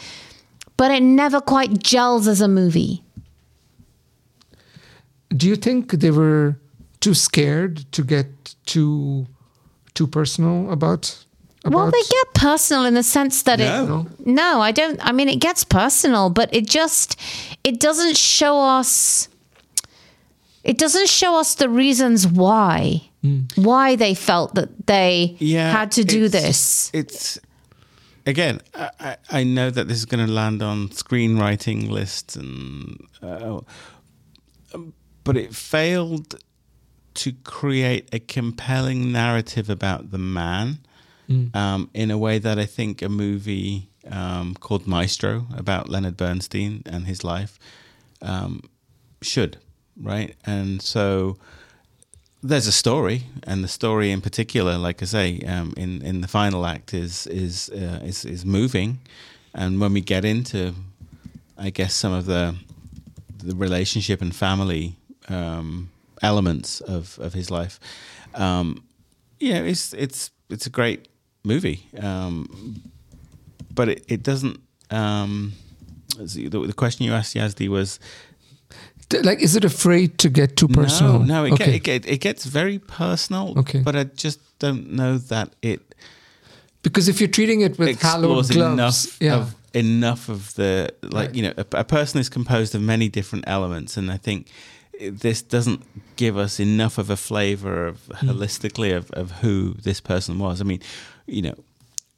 but 0.78 0.92
it 0.92 1.04
never 1.04 1.40
quite 1.40 1.80
gels 1.80 2.28
as 2.28 2.42
a 2.42 2.48
movie. 2.48 3.04
Do 5.30 5.48
you 5.48 5.56
think 5.56 5.92
they 5.92 6.12
were 6.12 6.58
too 7.00 7.14
scared 7.14 7.92
to 7.92 8.04
get 8.04 8.56
too 8.66 9.28
too 9.96 10.08
personal 10.08 10.72
about? 10.72 11.26
about 11.64 11.76
Well, 11.78 11.92
they 11.92 12.04
get 12.10 12.34
personal 12.36 12.86
in 12.86 12.94
the 12.94 13.02
sense 13.04 13.42
that 13.44 13.58
No. 13.60 14.06
it. 14.20 14.28
No, 14.28 14.62
I 14.62 14.72
don't. 14.72 15.00
I 15.02 15.12
mean, 15.12 15.28
it 15.30 15.40
gets 15.40 15.64
personal, 15.64 16.30
but 16.30 16.54
it 16.54 16.70
just 16.70 17.16
it 17.64 17.80
doesn't 17.80 18.18
show 18.18 18.60
us. 18.80 19.30
It 20.64 20.78
doesn't 20.78 21.10
show 21.10 21.40
us 21.40 21.56
the 21.56 21.70
reasons 21.70 22.28
why 22.28 23.10
why 23.56 23.96
they 23.96 24.14
felt 24.14 24.54
that 24.54 24.70
they 24.86 25.36
yeah, 25.40 25.72
had 25.72 25.92
to 25.94 26.04
do 26.04 26.26
it's- 26.26 26.44
this. 26.44 26.92
It's 26.94 27.40
again, 28.28 28.60
I, 28.76 28.90
I- 29.00 29.18
I 29.40 29.44
know 29.44 29.72
that 29.72 29.88
this 29.88 29.98
is 29.98 30.06
going 30.06 30.26
to 30.28 30.32
land 30.32 30.62
on 30.62 30.90
screenwriting 30.90 31.90
lists, 31.90 32.36
and 32.36 32.98
uh, 33.24 33.62
but 35.24 35.38
it 35.38 35.56
failed 35.56 36.36
to 37.16 37.34
create 37.44 38.10
a 38.14 38.20
compelling 38.20 39.12
narrative 39.12 39.70
about 39.70 40.12
the 40.12 40.18
man 40.18 40.80
um, 41.56 41.90
in 41.94 42.12
a 42.12 42.18
way 42.18 42.38
that 42.38 42.60
I 42.60 42.66
think 42.66 43.02
a 43.02 43.10
movie 43.10 43.90
um, 44.12 44.54
called 44.54 44.86
Maestro 44.86 45.48
about 45.58 45.90
Leonard 45.90 46.18
Bernstein 46.18 46.84
and 46.86 47.08
his 47.08 47.24
life 47.24 47.58
um, 48.22 48.62
should, 49.22 49.58
right? 50.00 50.36
And 50.46 50.82
so 50.82 51.38
there's 52.44 52.68
a 52.68 52.72
story, 52.72 53.24
and 53.44 53.64
the 53.64 53.68
story 53.68 54.12
in 54.12 54.22
particular, 54.22 54.78
like 54.78 55.02
I 55.02 55.06
say, 55.06 55.40
um, 55.48 55.74
in 55.76 56.02
in 56.04 56.22
the 56.22 56.28
final 56.28 56.66
act 56.66 56.94
is 56.94 57.26
is 57.28 57.70
uh, 57.70 58.00
is 58.04 58.24
is 58.26 58.46
moving, 58.46 59.00
and 59.54 59.80
when 59.82 59.94
we 59.94 60.02
get 60.02 60.24
into, 60.26 60.76
I 61.58 61.72
guess 61.72 61.96
some 61.96 62.14
of 62.14 62.26
the 62.26 62.56
the 63.44 63.56
relationship 63.56 64.22
and 64.22 64.36
family 64.36 64.96
um, 65.28 65.90
elements 66.22 66.82
of 66.82 67.18
of 67.20 67.34
his 67.34 67.50
life, 67.50 67.80
um, 68.34 68.84
yeah, 69.40 69.60
it's 69.60 69.94
it's 69.94 70.32
it's 70.50 70.66
a 70.66 70.70
great 70.70 71.08
movie, 71.44 71.88
um, 72.00 72.82
but 73.74 73.90
it 73.90 74.06
it 74.08 74.24
doesn't. 74.24 74.60
Um, 74.92 75.54
the, 76.18 76.48
the 76.48 76.74
question 76.74 77.06
you 77.06 77.14
asked 77.14 77.36
Yazdi 77.36 77.68
was 77.68 78.00
like 79.24 79.42
is 79.42 79.56
it 79.56 79.66
afraid 79.66 80.18
to 80.20 80.30
get 80.30 80.56
too 80.56 80.68
personal? 80.68 81.20
no, 81.20 81.26
no, 81.26 81.46
it, 81.46 81.54
okay. 81.54 81.80
get, 81.80 82.06
it, 82.06 82.12
it 82.14 82.18
gets 82.18 82.46
very 82.46 82.80
personal. 82.80 83.58
Okay. 83.60 83.82
But 83.82 83.96
I 83.96 84.06
just 84.06 84.40
don't 84.60 84.92
know 84.92 85.18
that 85.18 85.56
it 85.62 85.96
because 86.82 87.08
if 87.08 87.20
you're 87.20 87.30
treating 87.30 87.62
it 87.62 87.78
with 87.78 88.02
hallowed 88.02 88.50
gloves, 88.50 88.56
enough 88.56 89.22
yeah, 89.22 89.38
of 89.38 89.56
enough 89.74 90.30
of 90.30 90.54
the 90.56 90.94
like 91.02 91.14
Right. 91.28 91.36
you 91.36 91.44
know 91.44 91.54
a, 91.58 91.66
a 91.80 91.84
person 91.84 92.20
is 92.20 92.30
composed 92.30 92.76
of 92.76 92.82
many 92.82 93.10
different 93.10 93.46
elements, 93.48 93.98
and 93.98 94.12
I 94.12 94.18
think 94.18 94.50
this 95.00 95.42
doesn't 95.42 95.82
give 96.16 96.38
us 96.38 96.60
enough 96.60 96.98
of 96.98 97.10
a 97.10 97.18
flavor 97.18 97.88
of 97.88 98.06
Hmm. 98.20 98.30
holistically 98.30 98.96
of, 98.96 99.12
of 99.12 99.32
who 99.42 99.74
this 99.84 100.02
person 100.02 100.40
was. 100.40 100.62
I 100.62 100.64
mean, 100.64 100.82
you 101.28 101.42
know, 101.42 101.56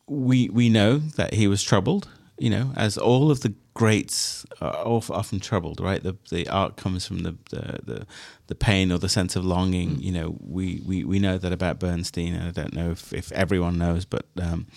we 0.08 0.50
we 0.50 0.70
know 0.70 0.98
that 0.98 1.34
he 1.34 1.48
was 1.48 1.64
troubled. 1.64 2.08
You 2.40 2.52
know, 2.52 2.72
as 2.78 3.00
all 3.00 3.32
of 3.32 3.40
the 3.40 3.56
greats 3.74 4.46
are 4.62 4.76
often 4.86 5.40
troubled, 5.40 5.80
right? 5.80 6.04
The 6.04 6.16
the 6.30 6.48
art 6.50 6.76
comes 6.78 7.08
from 7.08 7.20
the 7.20 7.36
the 7.50 7.80
the, 7.84 8.08
the 8.48 8.56
pain 8.56 8.92
or 8.92 9.00
the 9.00 9.10
sense 9.10 9.36
of 9.36 9.44
longing. 9.44 10.00
You 10.00 10.12
know, 10.12 10.36
we, 10.40 10.82
we, 10.86 11.04
we 11.04 11.18
know 11.20 11.38
that 11.40 11.52
about 11.52 11.80
Bernstein, 11.80 12.36
and 12.36 12.48
I 12.48 12.52
don't 12.52 12.74
know 12.76 12.92
if, 12.92 13.12
if 13.12 13.32
everyone 13.32 13.78
knows, 13.80 14.06
but 14.06 14.26
um, 14.40 14.68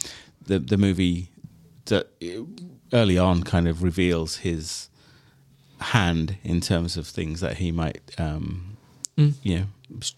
the 0.46 0.58
the 0.58 0.78
movie 0.78 1.28
that 1.84 2.06
early 2.92 3.18
on 3.18 3.42
kind 3.42 3.68
of 3.68 3.82
reveals 3.82 4.36
his 4.38 4.88
hand 5.80 6.36
in 6.44 6.60
terms 6.60 6.96
of 6.96 7.06
things 7.06 7.40
that 7.40 7.56
he 7.58 7.72
might 7.72 8.00
um, 8.18 8.76
Mm. 9.16 9.34
you 9.42 9.58
know 9.58 9.66
st- 10.00 10.14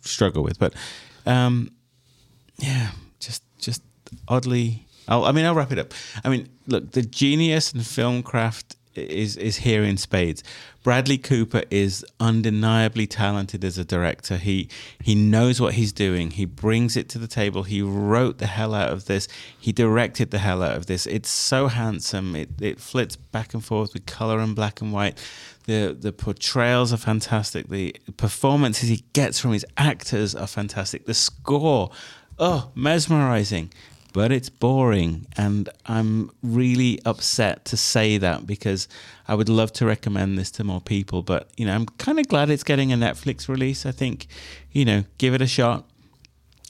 struggle 0.00 0.42
with, 0.42 0.58
but 0.58 0.74
um, 1.26 1.70
yeah, 2.58 2.90
just 3.20 3.42
just 3.58 3.82
oddly. 4.26 4.86
I'll, 5.08 5.24
I 5.24 5.32
mean, 5.32 5.44
I'll 5.44 5.54
wrap 5.54 5.72
it 5.72 5.78
up. 5.78 5.92
I 6.24 6.28
mean, 6.28 6.48
look, 6.66 6.92
the 6.92 7.02
genius 7.02 7.72
and 7.72 7.84
film 7.86 8.22
craft 8.22 8.76
is 8.94 9.36
is 9.36 9.58
here 9.58 9.82
in 9.82 9.96
spades. 9.96 10.42
Bradley 10.82 11.18
Cooper 11.18 11.62
is 11.70 12.04
undeniably 12.18 13.06
talented 13.06 13.64
as 13.64 13.78
a 13.78 13.84
director. 13.84 14.36
He 14.36 14.68
he 15.02 15.14
knows 15.14 15.60
what 15.60 15.74
he's 15.74 15.92
doing. 15.92 16.32
He 16.32 16.44
brings 16.44 16.96
it 16.96 17.08
to 17.10 17.18
the 17.18 17.26
table. 17.26 17.62
He 17.62 17.82
wrote 17.82 18.38
the 18.38 18.46
hell 18.46 18.74
out 18.74 18.90
of 18.90 19.06
this. 19.06 19.28
He 19.58 19.72
directed 19.72 20.30
the 20.30 20.38
hell 20.38 20.62
out 20.62 20.76
of 20.76 20.86
this. 20.86 21.06
It's 21.06 21.30
so 21.30 21.68
handsome. 21.68 22.34
It 22.34 22.50
it 22.60 22.80
flits 22.80 23.16
back 23.16 23.54
and 23.54 23.64
forth 23.64 23.94
with 23.94 24.06
color 24.06 24.40
and 24.40 24.54
black 24.56 24.80
and 24.80 24.92
white. 24.92 25.22
The 25.64 25.96
the 25.98 26.12
portrayals 26.12 26.92
are 26.92 26.98
fantastic. 26.98 27.68
The 27.68 27.94
performances 28.16 28.88
he 28.88 29.04
gets 29.12 29.38
from 29.38 29.52
his 29.52 29.64
actors 29.76 30.34
are 30.34 30.48
fantastic. 30.48 31.06
The 31.06 31.14
score, 31.14 31.90
oh, 32.38 32.70
mesmerizing 32.74 33.72
but 34.12 34.30
it's 34.30 34.48
boring 34.48 35.26
and 35.36 35.68
i'm 35.86 36.30
really 36.42 36.98
upset 37.04 37.64
to 37.64 37.76
say 37.76 38.18
that 38.18 38.46
because 38.46 38.88
i 39.28 39.34
would 39.34 39.48
love 39.48 39.72
to 39.72 39.86
recommend 39.86 40.38
this 40.38 40.50
to 40.50 40.64
more 40.64 40.80
people 40.80 41.22
but 41.22 41.48
you 41.56 41.66
know 41.66 41.74
i'm 41.74 41.86
kind 41.98 42.18
of 42.18 42.28
glad 42.28 42.50
it's 42.50 42.64
getting 42.64 42.92
a 42.92 42.96
netflix 42.96 43.48
release 43.48 43.86
i 43.86 43.92
think 43.92 44.26
you 44.70 44.84
know 44.84 45.04
give 45.18 45.34
it 45.34 45.42
a 45.42 45.46
shot 45.46 45.84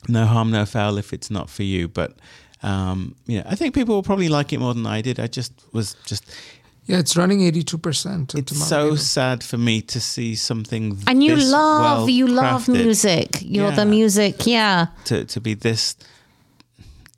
no 0.08 0.26
harm 0.26 0.50
no 0.50 0.64
foul 0.64 0.98
if 0.98 1.12
it's 1.12 1.30
not 1.30 1.48
for 1.48 1.62
you 1.62 1.88
but 1.88 2.16
um 2.62 3.14
you 3.26 3.38
know 3.38 3.44
i 3.48 3.54
think 3.54 3.74
people 3.74 3.94
will 3.94 4.02
probably 4.02 4.28
like 4.28 4.52
it 4.52 4.58
more 4.58 4.74
than 4.74 4.86
i 4.86 5.00
did 5.00 5.18
i 5.18 5.26
just 5.26 5.52
was 5.72 5.94
just 6.06 6.24
yeah, 6.84 6.98
it's 6.98 7.16
running 7.16 7.42
eighty-two 7.42 7.78
percent. 7.78 8.34
it's 8.34 8.56
so 8.56 8.96
sad 8.96 9.44
for 9.44 9.56
me 9.56 9.82
to 9.82 10.00
see 10.00 10.34
something 10.34 10.98
And 11.06 11.22
you 11.22 11.36
this 11.36 11.50
love, 11.50 12.10
you 12.10 12.26
love 12.26 12.66
well-crafted 12.66 12.84
music. 12.84 13.28
You're 13.40 13.70
the 13.70 13.86
music, 13.86 14.46
yeah. 14.46 14.86
to 15.04 15.24
to 15.24 15.40
be 15.40 15.54
this 15.54 15.94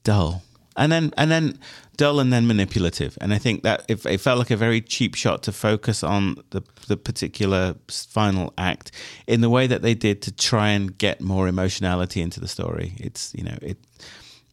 dull. 0.04 0.42
And 0.76 0.90
then 0.90 1.12
and 1.16 1.30
then 1.30 1.58
dull 1.96 2.18
and 2.18 2.32
then 2.32 2.46
manipulative. 2.46 3.16
And 3.20 3.32
i 3.32 3.38
think 3.38 3.62
that 3.62 3.84
if 3.88 4.06
it 4.06 4.20
felt 4.20 4.38
like 4.38 4.50
a 4.50 4.56
very 4.56 4.80
cheap 4.80 5.14
shot 5.14 5.42
to 5.44 5.52
focus 5.52 6.02
on 6.02 6.36
the 6.50 6.62
the 6.88 6.96
particular 6.96 7.76
final 7.88 8.52
act 8.58 8.90
in 9.26 9.40
the 9.40 9.50
way 9.50 9.66
that 9.66 9.82
they 9.82 9.94
did 9.94 10.20
to 10.22 10.32
try 10.32 10.70
and 10.70 10.96
get 10.98 11.20
more 11.20 11.48
emotionality 11.48 12.20
into 12.20 12.40
the 12.40 12.48
story. 12.48 12.94
It's 12.98 13.34
you 13.34 13.44
know 13.44 13.56
it 13.62 13.78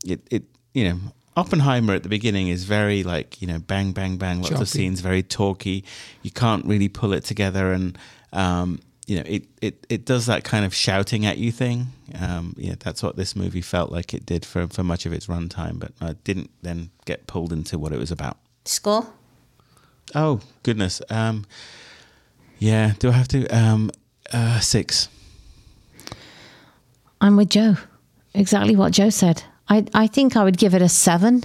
it 0.05 0.27
it 0.31 0.43
you 0.73 0.89
know 0.89 0.99
Oppenheimer 1.37 1.93
at 1.93 2.03
the 2.03 2.09
beginning 2.09 2.49
is 2.49 2.65
very 2.65 3.03
like 3.03 3.41
you 3.41 3.47
know 3.47 3.59
bang 3.59 3.91
bang 3.93 4.17
bang 4.17 4.41
lots 4.41 4.59
of 4.59 4.69
scenes 4.69 5.01
very 5.01 5.23
talky. 5.23 5.83
You 6.21 6.31
can't 6.31 6.65
really 6.65 6.89
pull 6.89 7.13
it 7.13 7.23
together 7.23 7.71
and 7.71 7.97
um 8.33 8.79
you 9.12 9.17
know 9.17 9.24
it 9.26 9.43
it 9.62 9.86
it 9.89 10.06
does 10.06 10.26
that 10.28 10.45
kind 10.45 10.63
of 10.63 10.74
shouting 10.74 11.26
at 11.26 11.38
you 11.38 11.52
thing 11.52 11.88
um 12.17 12.56
yeah 12.58 12.76
that's 12.80 13.04
what 13.04 13.17
this 13.17 13.36
movie 13.36 13.60
felt 13.60 13.91
like 13.91 14.13
it 14.13 14.26
did 14.26 14.45
for 14.45 14.67
for 14.67 14.84
much 14.84 15.06
of 15.06 15.12
its 15.12 15.28
runtime 15.28 15.78
but 15.78 15.91
I 16.00 16.13
didn't 16.24 16.50
then 16.62 16.91
get 17.04 17.28
pulled 17.28 17.52
into 17.52 17.78
what 17.78 17.91
it 17.91 18.00
was 18.00 18.10
about 18.10 18.38
Score? 18.63 19.06
oh 20.15 20.39
goodness 20.63 21.02
um 21.10 21.45
yeah 22.58 22.93
do 23.00 23.10
I 23.10 23.12
have 23.12 23.28
to 23.28 23.45
um 23.47 23.91
uh 24.32 24.62
6 24.62 25.10
I'm 27.19 27.36
with 27.38 27.50
Joe. 27.50 27.76
Exactly 28.34 28.76
what 28.76 28.93
Joe 28.93 29.12
said. 29.12 29.43
I, 29.69 29.86
I 29.93 30.08
think 30.08 30.36
I 30.36 30.43
would 30.43 30.58
give 30.58 30.74
it 30.74 30.82
a 30.82 30.89
seven. 30.89 31.43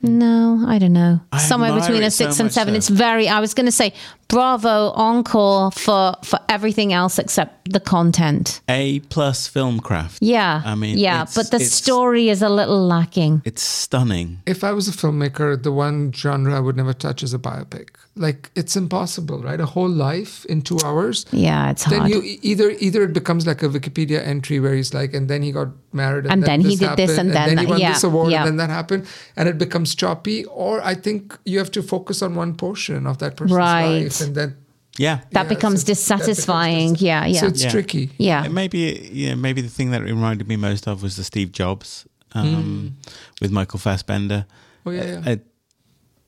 No, 0.00 0.64
I 0.68 0.78
don't 0.78 0.92
know. 0.92 1.20
I 1.32 1.38
Somewhere 1.38 1.72
between 1.74 2.02
a 2.02 2.06
it 2.06 2.12
so 2.12 2.24
six 2.26 2.38
and 2.40 2.52
seven. 2.52 2.74
though. 2.74 2.78
It's 2.78 2.88
very. 2.88 3.28
I 3.28 3.40
was 3.40 3.52
going 3.54 3.66
to 3.66 3.72
say 3.72 3.92
bravo 4.28 4.90
encore 4.90 5.72
for 5.72 6.14
for 6.22 6.38
everything 6.48 6.92
else 6.92 7.18
except 7.18 7.72
the 7.72 7.80
content. 7.80 8.60
A 8.68 9.00
plus 9.10 9.48
film 9.48 9.80
craft 9.80 10.18
Yeah, 10.20 10.62
I 10.64 10.74
mean 10.76 10.98
yeah, 10.98 11.22
it's- 11.22 11.34
but 11.34 11.50
the 11.50 11.56
it's- 11.56 11.72
story 11.72 12.28
is 12.28 12.42
a 12.42 12.48
little 12.48 12.86
lacking. 12.86 13.42
it's 13.44 13.62
stunning 13.62 14.38
If 14.46 14.62
I 14.62 14.72
was 14.72 14.86
a 14.86 14.92
filmmaker, 14.92 15.60
the 15.60 15.72
one 15.72 16.12
genre 16.12 16.54
I 16.56 16.60
would 16.60 16.76
never 16.76 16.92
touch 16.92 17.22
is 17.22 17.34
a 17.34 17.38
biopic. 17.38 17.88
Like 18.18 18.50
it's 18.54 18.74
impossible, 18.76 19.38
right? 19.42 19.60
A 19.60 19.66
whole 19.66 19.88
life 19.88 20.44
in 20.46 20.62
two 20.62 20.78
hours. 20.84 21.24
Yeah, 21.30 21.70
it's 21.70 21.84
Then 21.84 22.00
hard. 22.00 22.10
you 22.10 22.20
either 22.42 22.70
either 22.86 23.02
it 23.02 23.12
becomes 23.12 23.46
like 23.46 23.62
a 23.62 23.68
Wikipedia 23.68 24.20
entry 24.26 24.58
where 24.60 24.74
he's 24.74 24.92
like, 24.92 25.14
and 25.14 25.28
then 25.30 25.42
he 25.42 25.52
got 25.52 25.68
married, 25.92 26.24
and, 26.24 26.32
And 26.32 26.42
then 26.42 26.60
he 26.60 26.74
this 26.76 26.80
did 26.80 26.96
this, 26.96 27.10
happened, 27.16 27.30
and 27.36 27.48
then 27.50 27.58
he 27.58 27.66
won 27.66 27.78
yeah, 27.80 27.92
this 27.92 28.02
award, 28.04 28.32
yeah. 28.32 28.40
and 28.40 28.46
then 28.48 28.56
that 28.56 28.70
happened, 28.70 29.06
and 29.36 29.48
it 29.48 29.56
becomes 29.56 29.94
choppy. 29.94 30.44
Or 30.46 30.82
I 30.82 30.94
think 30.94 31.38
you 31.44 31.58
have 31.58 31.70
to 31.78 31.82
focus 31.82 32.20
on 32.22 32.34
one 32.34 32.54
portion 32.56 33.06
of 33.06 33.18
that 33.18 33.36
person's 33.36 33.56
Right. 33.56 34.02
life, 34.04 34.20
and 34.20 34.34
then 34.34 34.56
Yeah. 34.98 35.20
that 35.30 35.44
Yeah, 35.44 35.48
becomes 35.54 35.80
so 35.82 35.86
that 35.86 35.98
becomes 35.98 36.28
dissatisfying. 36.28 36.96
yeah, 36.98 37.24
yeah. 37.26 37.40
So 37.40 37.46
it's 37.46 37.62
Yeah. 37.62 37.70
tricky. 37.70 38.10
yeah. 38.18 38.48
Maybe 38.48 39.10
yeah, 39.12 39.34
maybe 39.36 39.60
the 39.62 39.70
thing 39.70 39.90
that 39.92 40.02
it 40.02 40.06
reminded 40.06 40.48
me 40.48 40.56
most 40.56 40.88
of 40.88 41.02
was 41.02 41.14
the 41.16 41.24
Steve 41.24 41.52
Jobs 41.52 42.04
um, 42.34 42.96
with 43.40 43.50
Michael 43.50 43.78
Fassbender. 43.78 44.44
Oh 44.84 44.90
yeah, 44.90 45.04
yeah. 45.04 45.32
A, 45.32 45.38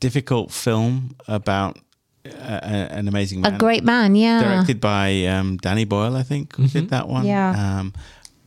difficult 0.01 0.51
film 0.51 1.15
about 1.27 1.77
uh, 2.25 2.29
a, 2.61 2.93
an 2.97 3.07
amazing 3.07 3.41
man. 3.41 3.53
a 3.55 3.57
great 3.57 3.83
man, 3.85 4.15
yeah. 4.15 4.41
directed 4.43 4.79
by 4.81 5.25
um, 5.27 5.57
Danny 5.57 5.85
Boyle, 5.85 6.15
I 6.17 6.23
think, 6.23 6.55
who 6.57 6.67
did 6.67 6.89
that 6.89 7.07
one. 7.07 7.25
Yeah. 7.25 7.55
Um, 7.79 7.93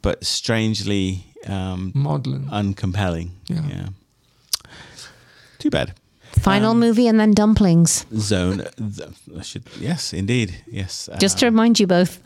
but 0.03 0.23
strangely 0.25 1.25
um, 1.47 1.91
Maudlin. 1.95 2.45
uncompelling. 2.51 3.31
Yeah. 3.49 3.63
yeah. 3.69 3.87
Too 5.59 5.71
bad. 5.71 5.95
Final 6.41 6.73
Um, 6.73 6.81
movie 6.81 7.07
and 7.09 7.19
then 7.19 7.33
dumplings. 7.33 8.05
Zone. 8.19 8.65
th- 8.77 9.09
I 9.39 9.43
should. 9.43 9.63
Yes, 9.81 10.13
indeed. 10.13 10.63
Yes. 10.71 11.09
Just 11.19 11.39
to 11.39 11.47
Um, 11.47 11.55
remind 11.55 11.79
you 11.81 11.87
both. 11.87 12.21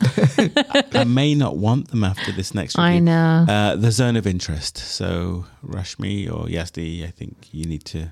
I 0.95 1.03
may 1.05 1.35
not 1.35 1.55
want 1.57 1.87
them 1.89 2.03
after 2.03 2.31
this 2.33 2.53
next. 2.53 2.75
One. 2.77 2.85
I 2.91 2.99
know. 2.99 3.45
Uh, 3.47 3.75
the 3.75 3.91
zone 3.91 4.17
of 4.17 4.25
interest. 4.27 4.77
So 4.77 5.45
Rashmi 5.65 6.27
or 6.27 6.47
Yazdi, 6.47 7.07
I 7.07 7.11
think 7.11 7.47
you 7.53 7.65
need 7.65 7.85
to. 7.85 8.11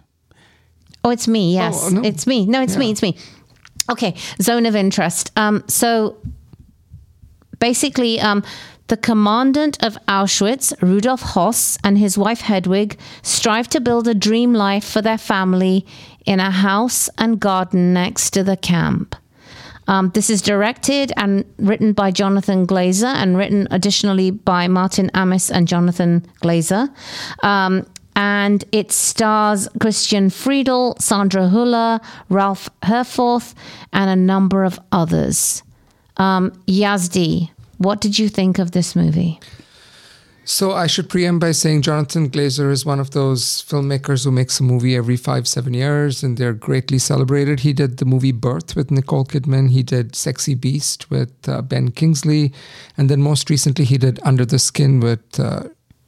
Oh, 1.08 1.12
it's 1.12 1.28
me. 1.28 1.54
Yes, 1.54 1.86
Oh, 1.86 1.90
no. 1.90 2.02
it's 2.04 2.28
me. 2.28 2.46
No, 2.46 2.62
it's 2.62 2.76
me. 2.76 2.92
It's 2.92 3.02
me. 3.02 3.16
Okay, 3.90 4.16
zone 4.42 4.66
of 4.66 4.76
interest. 4.76 5.32
Um, 5.38 5.64
so 5.68 6.18
basically, 7.60 8.20
um, 8.20 8.44
the 8.88 8.98
commandant 8.98 9.82
of 9.84 9.98
Auschwitz, 10.08 10.74
Rudolf 10.82 11.22
Hoss, 11.22 11.78
and 11.84 11.98
his 11.98 12.18
wife 12.18 12.42
Hedwig 12.42 12.98
strive 13.22 13.68
to 13.70 13.80
build 13.82 14.08
a 14.08 14.14
dream 14.14 14.54
life 14.54 14.84
for 14.86 15.02
their 15.02 15.18
family 15.18 15.86
in 16.26 16.40
a 16.40 16.52
house 16.52 17.10
and 17.18 17.40
garden 17.40 17.94
next 17.94 18.32
to 18.32 18.44
the 18.44 18.58
camp. 18.58 19.16
Um, 19.90 20.12
this 20.14 20.30
is 20.30 20.42
directed 20.42 21.14
and 21.16 21.46
written 21.58 21.94
by 21.94 22.12
Jonathan 22.12 22.68
Glazer 22.68 23.14
and 23.14 23.38
written 23.38 23.70
additionally 23.72 24.32
by 24.32 24.68
Martin 24.68 25.10
Amis 25.14 25.50
and 25.50 25.66
Jonathan 25.66 26.26
Glazer. 26.44 26.90
Um, 27.42 27.86
and 28.18 28.66
it 28.72 28.92
stars 28.92 29.70
Christian 29.80 30.32
Friedel, 30.32 30.98
Sandra 31.00 31.44
Huller, 31.44 32.04
Ralph 32.30 32.68
Herforth, 32.82 33.54
and 33.94 34.10
a 34.10 34.16
number 34.16 34.64
of 34.64 34.80
others. 34.92 35.62
Um, 36.18 36.52
Yazdi, 36.68 37.52
what 37.78 38.02
did 38.02 38.18
you 38.18 38.28
think 38.28 38.58
of 38.58 38.72
this 38.72 38.96
movie? 38.96 39.40
So 40.46 40.72
I 40.72 40.88
should 40.88 41.10
preempt 41.10 41.42
by 41.42 41.52
saying 41.52 41.84
Jonathan 41.84 42.30
Glazer 42.30 42.72
is 42.72 42.86
one 42.86 43.00
of 43.00 43.12
those 43.12 43.62
filmmakers 43.64 44.24
who 44.24 44.32
makes 44.32 44.60
a 44.60 44.64
movie 44.64 44.96
every 44.96 45.18
five, 45.18 45.48
seven 45.48 45.74
years, 45.76 46.24
and 46.24 46.38
they're 46.38 46.54
greatly 46.54 46.98
celebrated. 46.98 47.60
He 47.60 47.74
did 47.74 47.98
the 47.98 48.06
movie 48.06 48.32
Birth 48.32 48.76
with 48.76 48.90
Nicole 48.90 49.26
Kidman. 49.26 49.70
He 49.70 49.84
did 49.84 50.16
Sexy 50.16 50.56
Beast 50.56 51.12
with 51.12 51.34
uh, 51.48 51.62
Ben 51.62 51.92
Kingsley, 51.92 52.52
and 52.98 53.10
then 53.10 53.22
most 53.22 53.50
recently 53.50 53.86
he 53.86 53.98
did 53.98 54.20
Under 54.24 54.46
the 54.46 54.58
Skin 54.58 55.02
with 55.02 55.40
uh, 55.40 55.66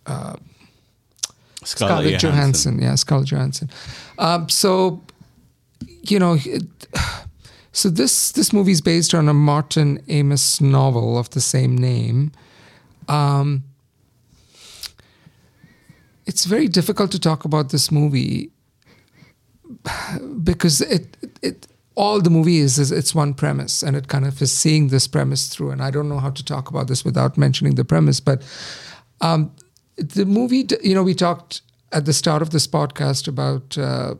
Scarlett, 0.08 0.38
Scarlett 1.78 2.12
Johansson. 2.22 2.82
Yeah, 2.82 2.96
Scarlett 2.96 3.28
Johansson. 3.32 3.70
Um, 4.18 4.50
so, 4.50 5.02
you 6.04 6.20
know, 6.20 6.38
it- 6.46 6.88
so 7.72 7.90
this 7.90 8.32
this 8.32 8.52
movie 8.54 8.72
is 8.72 8.82
based 8.82 9.14
on 9.14 9.30
a 9.30 9.34
Martin 9.34 10.00
Amis 10.10 10.60
novel 10.62 11.18
of 11.18 11.30
the 11.30 11.42
same 11.42 11.78
name. 11.78 12.32
Um, 13.08 13.64
it's 16.26 16.46
very 16.46 16.68
difficult 16.68 17.12
to 17.12 17.20
talk 17.20 17.46
about 17.46 17.70
this 17.70 17.92
movie 17.92 18.52
because 20.44 20.82
it 20.82 21.18
it 21.42 21.68
all 21.96 22.22
the 22.22 22.30
movie 22.30 22.58
is 22.58 22.78
is 22.80 22.92
it's 22.92 23.14
one 23.16 23.34
premise 23.34 23.84
and 23.84 23.96
it 23.96 24.08
kind 24.08 24.26
of 24.26 24.42
is 24.42 24.52
seeing 24.52 24.88
this 24.90 25.08
premise 25.08 25.48
through 25.48 25.72
and 25.72 25.82
I 25.82 25.92
don't 25.92 26.08
know 26.08 26.20
how 26.20 26.30
to 26.32 26.44
talk 26.46 26.70
about 26.70 26.88
this 26.88 27.04
without 27.04 27.38
mentioning 27.38 27.76
the 27.76 27.84
premise 27.86 28.20
but 28.20 28.42
um, 29.22 29.52
the 30.00 30.26
movie 30.26 30.68
you 30.82 30.96
know 30.96 31.04
we 31.04 31.14
talked 31.14 31.62
at 31.92 32.06
the 32.06 32.14
start 32.14 32.42
of 32.42 32.52
this 32.52 32.68
podcast 32.68 33.28
about 33.28 33.78
uh, 33.78 34.16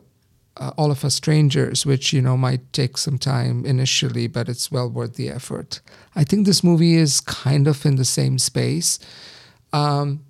uh, 0.56 0.72
all 0.76 0.90
of 0.90 1.04
us 1.04 1.14
strangers 1.14 1.86
which 1.86 2.12
you 2.12 2.20
know 2.20 2.36
might 2.36 2.72
take 2.72 2.98
some 2.98 3.18
time 3.18 3.64
initially 3.64 4.26
but 4.26 4.48
it's 4.48 4.70
well 4.70 4.88
worth 4.88 5.14
the 5.14 5.28
effort. 5.28 5.80
I 6.14 6.24
think 6.24 6.46
this 6.46 6.62
movie 6.62 6.96
is 6.96 7.20
kind 7.20 7.66
of 7.66 7.86
in 7.86 7.96
the 7.96 8.04
same 8.04 8.38
space. 8.38 8.98
Um, 9.72 10.24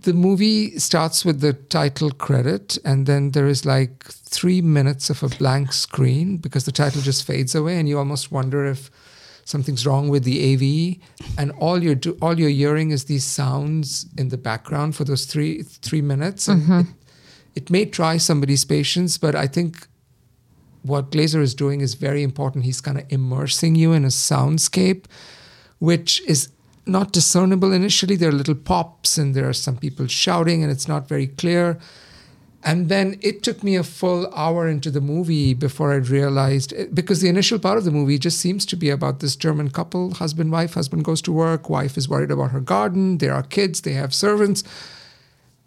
the 0.00 0.12
movie 0.14 0.78
starts 0.78 1.24
with 1.24 1.40
the 1.40 1.52
title 1.52 2.10
credit 2.10 2.78
and 2.84 3.06
then 3.06 3.30
there 3.30 3.46
is 3.46 3.64
like 3.64 4.04
three 4.04 4.60
minutes 4.60 5.10
of 5.10 5.22
a 5.22 5.28
blank 5.28 5.72
screen 5.72 6.38
because 6.38 6.64
the 6.64 6.72
title 6.72 7.00
just 7.00 7.24
fades 7.24 7.54
away 7.54 7.78
and 7.78 7.88
you 7.88 7.98
almost 7.98 8.32
wonder 8.32 8.64
if 8.64 8.90
something's 9.44 9.86
wrong 9.86 10.08
with 10.08 10.24
the 10.24 10.38
AV 10.52 10.96
and 11.38 11.50
all 11.52 11.82
you're 11.82 11.94
do, 11.94 12.16
all 12.22 12.38
you're 12.38 12.50
hearing 12.50 12.90
is 12.90 13.04
these 13.04 13.24
sounds 13.24 14.06
in 14.16 14.28
the 14.28 14.38
background 14.38 14.96
for 14.96 15.04
those 15.04 15.24
three 15.26 15.62
three 15.62 16.02
minutes 16.02 16.48
and 16.48 16.62
mm-hmm. 16.62 16.80
it, 16.80 16.86
it 17.54 17.70
may 17.70 17.84
try 17.84 18.16
somebody's 18.16 18.64
patience 18.64 19.18
but 19.18 19.34
I 19.34 19.46
think 19.46 19.86
what 20.82 21.10
Glazer 21.10 21.40
is 21.40 21.54
doing 21.54 21.80
is 21.80 21.94
very 21.94 22.22
important 22.22 22.64
he's 22.64 22.80
kind 22.80 22.98
of 22.98 23.04
immersing 23.10 23.74
you 23.74 23.92
in 23.92 24.04
a 24.04 24.08
soundscape 24.08 25.04
which 25.78 26.22
is 26.26 26.48
not 26.86 27.12
discernible 27.12 27.72
initially. 27.72 28.16
There 28.16 28.28
are 28.28 28.32
little 28.32 28.54
pops 28.54 29.18
and 29.18 29.34
there 29.34 29.48
are 29.48 29.54
some 29.54 29.76
people 29.76 30.06
shouting 30.06 30.62
and 30.62 30.70
it's 30.70 30.88
not 30.88 31.08
very 31.08 31.26
clear. 31.26 31.78
And 32.66 32.88
then 32.88 33.18
it 33.20 33.42
took 33.42 33.62
me 33.62 33.76
a 33.76 33.84
full 33.84 34.26
hour 34.34 34.66
into 34.66 34.90
the 34.90 35.02
movie 35.02 35.52
before 35.52 35.92
I 35.92 35.96
realized 35.96 36.72
because 36.94 37.20
the 37.20 37.28
initial 37.28 37.58
part 37.58 37.76
of 37.76 37.84
the 37.84 37.90
movie 37.90 38.18
just 38.18 38.40
seems 38.40 38.64
to 38.66 38.76
be 38.76 38.88
about 38.88 39.20
this 39.20 39.36
German 39.36 39.68
couple, 39.68 40.14
husband, 40.14 40.50
wife, 40.50 40.72
husband 40.72 41.04
goes 41.04 41.20
to 41.22 41.32
work, 41.32 41.68
wife 41.68 41.98
is 41.98 42.08
worried 42.08 42.30
about 42.30 42.52
her 42.52 42.60
garden, 42.60 43.18
there 43.18 43.34
are 43.34 43.42
kids, 43.42 43.82
they 43.82 43.92
have 43.92 44.14
servants. 44.14 44.64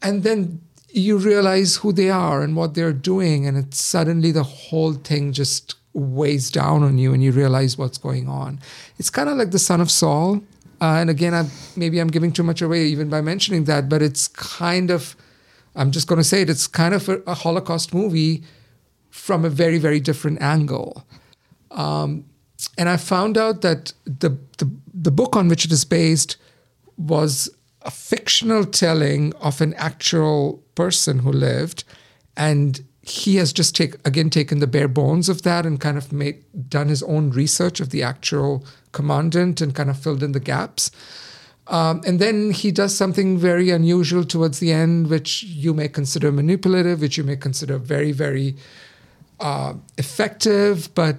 And 0.01 0.23
then 0.23 0.59
you 0.89 1.17
realize 1.17 1.77
who 1.77 1.91
they 1.91 2.09
are 2.09 2.41
and 2.41 2.55
what 2.55 2.73
they're 2.73 2.93
doing, 2.93 3.45
and 3.45 3.57
it's 3.57 3.79
suddenly 3.79 4.31
the 4.31 4.43
whole 4.43 4.93
thing 4.93 5.33
just 5.33 5.75
weighs 5.93 6.49
down 6.49 6.81
on 6.81 6.97
you 6.97 7.13
and 7.13 7.23
you 7.23 7.31
realize 7.31 7.77
what's 7.77 7.97
going 7.99 8.27
on. 8.27 8.59
It's 8.97 9.11
kind 9.11 9.29
of 9.29 9.37
like 9.37 9.51
the 9.51 9.59
Son 9.59 9.81
of 9.81 9.91
Saul. 9.91 10.41
Uh, 10.79 10.97
and 11.01 11.09
again, 11.09 11.33
I'm, 11.33 11.49
maybe 11.75 11.99
I'm 11.99 12.07
giving 12.07 12.31
too 12.31 12.43
much 12.43 12.61
away 12.61 12.85
even 12.85 13.09
by 13.09 13.21
mentioning 13.21 13.65
that, 13.65 13.89
but 13.89 14.01
it's 14.01 14.27
kind 14.27 14.91
of, 14.91 15.15
I'm 15.77 15.91
just 15.91 16.07
going 16.07 16.17
to 16.17 16.23
say 16.23 16.41
it, 16.41 16.49
it's 16.49 16.67
kind 16.67 16.93
of 16.93 17.07
a, 17.07 17.21
a 17.27 17.33
Holocaust 17.33 17.93
movie 17.93 18.43
from 19.09 19.45
a 19.45 19.49
very, 19.49 19.77
very 19.77 19.99
different 19.99 20.41
angle. 20.41 21.05
Um, 21.71 22.25
and 22.77 22.89
I 22.89 22.97
found 22.97 23.37
out 23.37 23.61
that 23.61 23.93
the, 24.05 24.37
the, 24.57 24.69
the 24.93 25.11
book 25.11 25.35
on 25.35 25.47
which 25.47 25.63
it 25.65 25.71
is 25.71 25.85
based 25.85 26.37
was 26.97 27.49
a 27.83 27.91
fictional 27.91 28.65
telling 28.65 29.33
of 29.35 29.61
an 29.61 29.73
actual 29.75 30.63
person 30.75 31.19
who 31.19 31.31
lived. 31.31 31.83
And 32.35 32.83
he 33.01 33.37
has 33.37 33.53
just 33.53 33.75
take 33.75 33.95
again 34.05 34.29
taken 34.29 34.59
the 34.59 34.67
bare 34.67 34.87
bones 34.87 35.29
of 35.29 35.43
that 35.43 35.65
and 35.65 35.79
kind 35.79 35.97
of 35.97 36.11
made 36.11 36.43
done 36.69 36.89
his 36.89 37.03
own 37.03 37.29
research 37.29 37.79
of 37.79 37.91
the 37.91 38.03
actual 38.03 38.65
commandant 38.91 39.61
and 39.61 39.73
kind 39.73 39.89
of 39.89 39.97
filled 39.97 40.23
in 40.23 40.33
the 40.33 40.39
gaps. 40.39 40.91
Um, 41.69 42.01
and 42.05 42.19
then 42.19 42.51
he 42.51 42.71
does 42.71 42.95
something 42.95 43.37
very 43.37 43.69
unusual 43.71 44.23
towards 44.23 44.59
the 44.59 44.71
end, 44.71 45.09
which 45.09 45.43
you 45.43 45.73
may 45.73 45.89
consider 45.89 46.31
manipulative, 46.31 47.01
which 47.01 47.17
you 47.17 47.23
may 47.23 47.35
consider 47.35 47.77
very, 47.77 48.11
very 48.11 48.55
uh, 49.39 49.73
effective. 49.97 50.93
But 50.95 51.17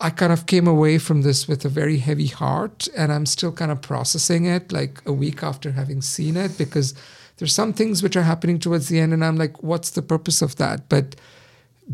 I 0.00 0.10
kind 0.10 0.32
of 0.32 0.46
came 0.46 0.66
away 0.66 0.98
from 0.98 1.22
this 1.22 1.48
with 1.48 1.64
a 1.64 1.68
very 1.68 1.98
heavy 1.98 2.28
heart, 2.28 2.88
and 2.96 3.12
I'm 3.12 3.26
still 3.26 3.52
kind 3.52 3.70
of 3.70 3.82
processing 3.82 4.44
it 4.44 4.72
like 4.72 5.02
a 5.06 5.12
week 5.12 5.42
after 5.42 5.72
having 5.72 6.00
seen 6.00 6.36
it 6.36 6.56
because 6.58 6.94
there's 7.38 7.54
some 7.54 7.72
things 7.72 8.02
which 8.02 8.16
are 8.16 8.22
happening 8.22 8.58
towards 8.58 8.88
the 8.88 9.00
end, 9.00 9.12
and 9.12 9.24
I'm 9.24 9.36
like, 9.36 9.62
what's 9.62 9.90
the 9.90 10.02
purpose 10.02 10.42
of 10.42 10.56
that? 10.56 10.88
But 10.88 11.16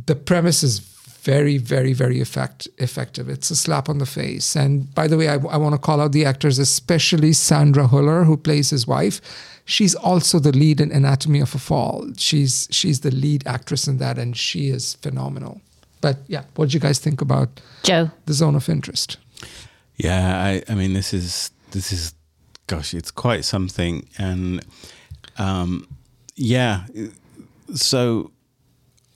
the 0.06 0.14
premise 0.14 0.62
is 0.62 0.80
very, 1.28 1.58
very, 1.58 1.92
very 1.92 2.20
effect, 2.22 2.68
effective. 2.78 3.28
It's 3.28 3.50
a 3.50 3.56
slap 3.56 3.90
on 3.90 3.98
the 3.98 4.06
face. 4.06 4.56
And 4.56 4.72
by 4.94 5.06
the 5.08 5.18
way, 5.18 5.28
I, 5.28 5.34
I 5.34 5.58
want 5.58 5.74
to 5.74 5.78
call 5.78 6.00
out 6.00 6.12
the 6.12 6.24
actors, 6.24 6.58
especially 6.58 7.34
Sandra 7.34 7.86
Huller, 7.86 8.24
who 8.24 8.36
plays 8.38 8.70
his 8.70 8.86
wife. 8.86 9.20
She's 9.66 9.94
also 9.94 10.38
the 10.38 10.52
lead 10.52 10.80
in 10.80 10.90
Anatomy 10.90 11.40
of 11.40 11.54
a 11.54 11.58
Fall. 11.58 12.06
She's 12.16 12.66
she's 12.70 13.00
the 13.00 13.10
lead 13.10 13.46
actress 13.46 13.86
in 13.86 13.98
that, 13.98 14.18
and 14.18 14.34
she 14.34 14.70
is 14.70 14.94
phenomenal. 15.02 15.60
But 16.00 16.16
yeah, 16.28 16.44
what 16.56 16.70
do 16.70 16.74
you 16.76 16.80
guys 16.80 16.98
think 16.98 17.20
about 17.20 17.48
Joe. 17.82 18.10
the 18.24 18.32
zone 18.32 18.56
of 18.56 18.68
interest? 18.68 19.18
Yeah, 19.96 20.42
I, 20.48 20.62
I 20.72 20.74
mean, 20.74 20.94
this 20.94 21.12
is 21.12 21.50
this 21.72 21.92
is, 21.92 22.14
gosh, 22.66 22.94
it's 22.94 23.10
quite 23.10 23.44
something, 23.44 24.08
and 24.16 24.64
um, 25.36 25.86
yeah, 26.36 26.86
so 27.74 28.30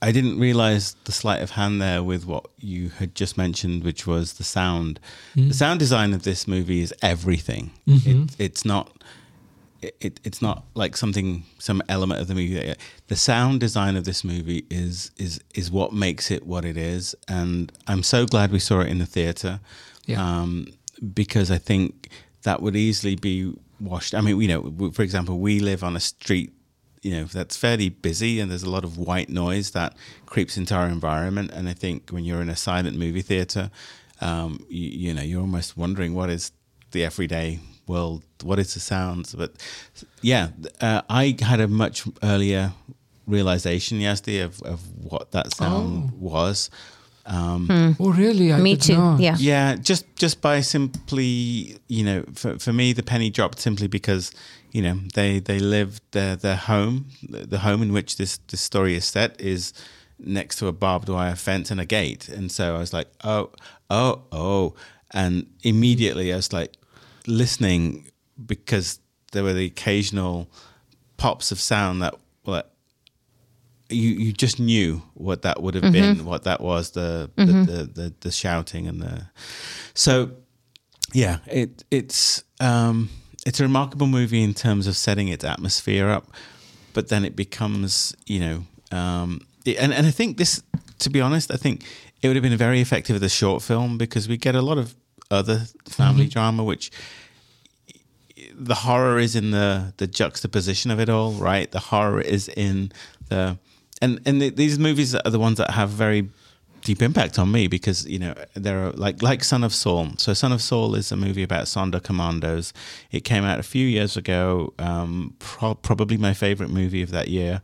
I 0.07 0.11
didn't 0.11 0.37
realize 0.39 0.95
the 1.05 1.11
sleight 1.11 1.41
of 1.41 1.51
hand 1.51 1.81
there 1.81 2.01
with 2.03 2.25
what 2.25 2.45
you 2.59 2.89
had 2.99 3.15
just 3.15 3.37
mentioned, 3.37 3.83
which 3.83 4.05
was 4.05 4.33
the 4.33 4.43
sound. 4.43 4.99
The 5.47 5.53
sound 5.53 5.79
design 5.79 6.13
of 6.13 6.21
this 6.23 6.47
movie 6.47 6.81
is 6.81 6.93
everything. 7.01 7.71
It, 7.87 8.35
it's 8.45 8.63
not. 8.65 8.85
it, 9.81 9.95
it, 9.99 10.19
it's 10.23 10.41
not 10.41 10.63
like 10.75 10.97
something 10.97 11.43
some 11.59 11.81
element 11.89 12.21
of 12.21 12.27
the 12.27 12.35
movie. 12.35 12.73
The 13.07 13.15
sound 13.15 13.59
design 13.59 13.95
of 13.95 14.03
this 14.05 14.23
movie 14.23 14.65
is 14.69 15.11
is 15.17 15.39
is 15.53 15.69
what 15.71 15.91
makes 15.93 16.31
it 16.31 16.45
what 16.45 16.63
it 16.65 16.77
is, 16.77 17.15
and 17.27 17.71
I'm 17.87 18.03
so 18.03 18.25
glad 18.25 18.51
we 18.51 18.59
saw 18.59 18.81
it 18.81 18.87
in 18.87 18.99
the 18.99 19.05
theater. 19.05 19.59
Yeah. 20.05 20.21
Um, 20.23 20.67
because 21.13 21.51
I 21.51 21.57
think 21.69 22.09
that 22.43 22.61
would 22.61 22.75
easily 22.75 23.15
be 23.15 23.53
washed. 23.79 24.13
I 24.15 24.21
mean, 24.21 24.39
you 24.41 24.47
know, 24.47 24.91
for 24.91 25.01
example, 25.01 25.39
we 25.39 25.59
live 25.59 25.83
on 25.83 25.95
a 25.95 25.99
street 25.99 26.51
you 27.03 27.11
know 27.11 27.25
that's 27.25 27.55
fairly 27.57 27.89
busy 27.89 28.39
and 28.39 28.49
there's 28.49 28.63
a 28.63 28.69
lot 28.69 28.83
of 28.83 28.97
white 28.97 29.29
noise 29.29 29.71
that 29.71 29.95
creeps 30.25 30.57
into 30.57 30.73
our 30.73 30.87
environment. 30.87 31.51
And 31.53 31.69
i 31.69 31.73
think 31.73 32.09
when 32.09 32.23
you're 32.23 32.41
in 32.41 32.49
a 32.49 32.55
silent 32.55 32.97
movie 32.97 33.21
theater 33.21 33.69
um, 34.21 34.65
you, 34.69 34.89
you 34.89 35.13
know 35.13 35.21
you're 35.21 35.41
almost 35.41 35.77
wondering 35.77 36.13
what 36.13 36.29
is 36.29 36.51
the 36.91 37.03
everyday 37.03 37.59
world 37.87 38.23
what 38.41 38.59
is 38.59 38.73
the 38.73 38.79
sounds? 38.79 39.35
But 39.35 39.51
yeah 40.21 40.49
uh, 40.81 41.01
i 41.09 41.35
had 41.41 41.59
a 41.59 41.67
much 41.67 42.07
earlier 42.23 42.73
realization 43.27 43.99
yesterday 43.99 44.39
of, 44.39 44.61
of 44.63 44.79
what 45.03 45.31
that 45.31 45.53
sound 45.53 46.11
was 46.19 46.69
um, 47.25 47.95
Oh, 47.99 48.11
really? 48.11 48.51
I 48.51 48.57
Me 48.59 48.73
did 48.75 48.81
too. 48.81 48.97
not. 48.97 49.19
Yeah. 49.19 49.35
yeah, 49.39 49.75
just 49.75 50.05
just 50.15 50.41
by 50.41 50.61
simply, 50.61 51.77
you 51.87 52.03
know, 52.03 52.23
for 52.33 52.59
for 52.59 52.73
me, 52.73 52.93
the 52.93 53.03
penny 53.03 53.29
dropped 53.29 53.59
simply 53.59 53.87
because, 53.87 54.31
you 54.71 54.81
know, 54.81 54.99
they 55.13 55.39
they 55.39 55.59
live 55.59 56.01
their 56.11 56.35
their 56.35 56.55
home, 56.57 57.05
the 57.29 57.45
the 57.47 57.59
home 57.59 57.81
in 57.81 57.93
which 57.93 58.17
this 58.17 58.37
this 58.47 58.61
story 58.61 58.95
is 58.95 59.05
set 59.05 59.39
is 59.39 59.73
next 60.19 60.57
to 60.57 60.67
a 60.67 60.71
barbed 60.71 61.09
wire 61.09 61.35
fence 61.35 61.71
and 61.71 61.79
a 61.79 61.85
gate, 61.85 62.27
and 62.29 62.51
so 62.51 62.75
I 62.75 62.79
was 62.79 62.93
like, 62.93 63.07
oh, 63.23 63.51
oh, 63.89 64.23
oh, 64.31 64.73
and 65.11 65.47
immediately 65.63 66.31
I 66.33 66.35
was 66.35 66.51
like 66.53 66.73
listening 67.27 68.11
because 68.45 68.99
there 69.31 69.43
were 69.43 69.53
the 69.53 69.65
occasional 69.65 70.47
pops 71.17 71.51
of 71.51 71.59
sound 71.59 72.01
that 72.01 72.15
were 72.45 72.63
you 73.89 74.09
you 74.11 74.33
just 74.33 74.59
knew 74.59 75.01
what 75.13 75.41
that 75.41 75.61
would 75.61 75.75
have 75.75 75.91
been, 75.91 76.25
what 76.25 76.43
that 76.43 76.61
was, 76.61 76.91
the 76.91 77.29
the, 77.35 77.43
the 77.65 77.83
the 78.01 78.13
the 78.21 78.31
shouting 78.31 78.87
and 78.87 79.01
the 79.01 79.27
so 79.93 80.31
yeah, 81.13 81.39
it 81.47 81.83
it's 81.91 82.43
um 82.59 83.09
it's 83.45 83.59
a 83.59 83.63
remarkable 83.63 84.07
movie 84.07 84.41
in 84.43 84.53
terms 84.53 84.87
of 84.87 84.95
setting 84.95 85.27
its 85.27 85.43
atmosphere 85.43 86.09
up, 86.09 86.25
but 86.93 87.07
then 87.09 87.25
it 87.25 87.35
becomes 87.35 88.15
you 88.25 88.39
know 88.39 88.63
um 88.97 89.41
it- 89.65 89.77
and 89.77 89.93
and 89.93 90.07
I 90.07 90.11
think 90.11 90.37
this 90.37 90.63
to 90.99 91.09
be 91.09 91.21
honest, 91.21 91.51
I 91.51 91.57
think 91.57 91.83
it 92.21 92.27
would 92.29 92.35
have 92.37 92.43
been 92.43 92.57
very 92.57 92.79
effective 92.81 93.15
as 93.17 93.21
a 93.21 93.29
short 93.29 93.61
film 93.61 93.97
because 93.97 94.27
we 94.29 94.37
get 94.37 94.55
a 94.55 94.61
lot 94.61 94.77
of 94.77 94.95
other 95.29 95.65
family 95.89 96.27
drama 96.27 96.63
which 96.63 96.89
the 98.55 98.75
horror 98.75 99.19
is 99.19 99.35
in 99.35 99.51
the 99.51 99.93
the 99.97 100.07
juxtaposition 100.07 100.91
of 100.91 100.99
it 100.99 101.09
all, 101.09 101.33
right? 101.33 101.71
The 101.71 101.79
horror 101.79 102.21
is 102.21 102.49
in 102.49 102.91
the 103.29 103.57
and 104.03 104.19
and 104.25 104.41
the, 104.41 104.49
these 104.49 104.77
movies 104.77 105.15
are 105.15 105.31
the 105.31 105.39
ones 105.39 105.57
that 105.57 105.71
have 105.71 105.89
very 105.89 106.29
deep 106.81 107.01
impact 107.01 107.39
on 107.39 107.49
me 107.49 107.67
because 107.67 108.05
you 108.05 108.19
know 108.19 108.33
there 108.53 108.85
are 108.85 108.91
like 108.91 109.21
like 109.21 109.43
Son 109.43 109.63
of 109.63 109.73
Saul. 109.73 110.09
So 110.17 110.33
Son 110.33 110.51
of 110.51 110.61
Saul 110.61 110.95
is 110.95 111.11
a 111.11 111.15
movie 111.15 111.43
about 111.43 111.65
Sonderkommandos. 111.65 112.73
It 113.11 113.21
came 113.23 113.45
out 113.45 113.59
a 113.59 113.63
few 113.63 113.87
years 113.87 114.17
ago. 114.17 114.73
Um, 114.77 115.35
pro- 115.39 115.75
probably 115.75 116.17
my 116.17 116.33
favorite 116.33 116.69
movie 116.69 117.01
of 117.01 117.11
that 117.11 117.29
year. 117.29 117.61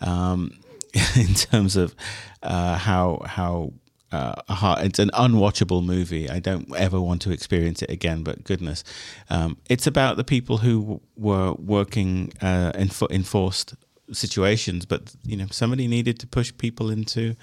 Um, 0.00 0.52
in 1.16 1.34
terms 1.34 1.76
of 1.76 1.94
uh, 2.42 2.76
how 2.76 3.22
how 3.26 3.72
uh, 4.12 4.42
it's 4.80 4.98
an 4.98 5.10
unwatchable 5.10 5.84
movie. 5.84 6.28
I 6.28 6.40
don't 6.40 6.74
ever 6.74 7.00
want 7.00 7.22
to 7.22 7.30
experience 7.30 7.82
it 7.82 7.90
again. 7.90 8.22
But 8.24 8.44
goodness, 8.44 8.82
um, 9.28 9.56
it's 9.68 9.86
about 9.86 10.16
the 10.16 10.24
people 10.24 10.58
who 10.58 11.00
were 11.16 11.52
working 11.54 12.32
uh, 12.40 12.72
in 12.74 12.88
fo- 12.88 13.08
enforced 13.10 13.74
situations, 14.12 14.86
but 14.86 15.14
you 15.24 15.36
know 15.36 15.46
somebody 15.50 15.86
needed 15.86 16.18
to 16.20 16.26
push 16.26 16.52
people 16.58 16.90
into 16.90 17.36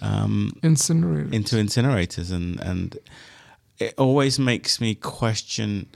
um, 0.00 0.52
Incinerator. 0.62 1.34
into 1.34 1.56
incinerators, 1.56 2.32
and 2.32 2.60
and 2.60 2.98
it 3.78 3.94
always 3.98 4.38
makes 4.38 4.80
me 4.80 4.94
question 4.94 5.86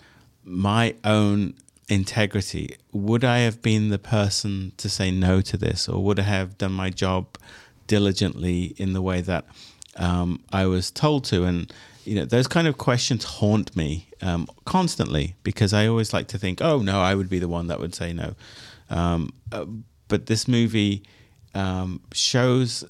my 0.44 0.94
own 1.04 1.54
integrity. 1.88 2.76
Would 2.92 3.24
I 3.24 3.38
have 3.38 3.62
been 3.62 3.90
the 3.90 3.98
person 3.98 4.72
to 4.78 4.88
say 4.88 5.10
no 5.10 5.40
to 5.42 5.56
this, 5.56 5.88
or 5.88 6.02
would 6.02 6.18
I 6.18 6.24
have 6.24 6.58
done 6.58 6.72
my 6.72 6.90
job 6.90 7.38
diligently 7.86 8.74
in 8.78 8.92
the 8.94 9.02
way 9.02 9.20
that 9.20 9.44
um, 9.96 10.40
I 10.52 10.66
was 10.66 10.90
told 10.90 11.24
to? 11.26 11.44
And 11.44 11.72
you 12.04 12.14
know, 12.16 12.24
those 12.24 12.46
kind 12.46 12.66
of 12.66 12.76
questions 12.78 13.24
haunt 13.24 13.74
me 13.76 14.08
um, 14.22 14.46
constantly 14.64 15.36
because 15.42 15.72
I 15.72 15.86
always 15.86 16.12
like 16.12 16.28
to 16.28 16.38
think, 16.38 16.60
oh 16.60 16.80
no, 16.80 17.00
I 17.00 17.14
would 17.14 17.28
be 17.28 17.38
the 17.38 17.48
one 17.48 17.66
that 17.68 17.80
would 17.80 17.94
say 17.94 18.12
no. 18.12 18.34
Um, 18.90 19.30
uh, 19.52 19.64
but 20.08 20.26
this 20.26 20.46
movie 20.46 21.02
um, 21.54 22.00
shows 22.12 22.84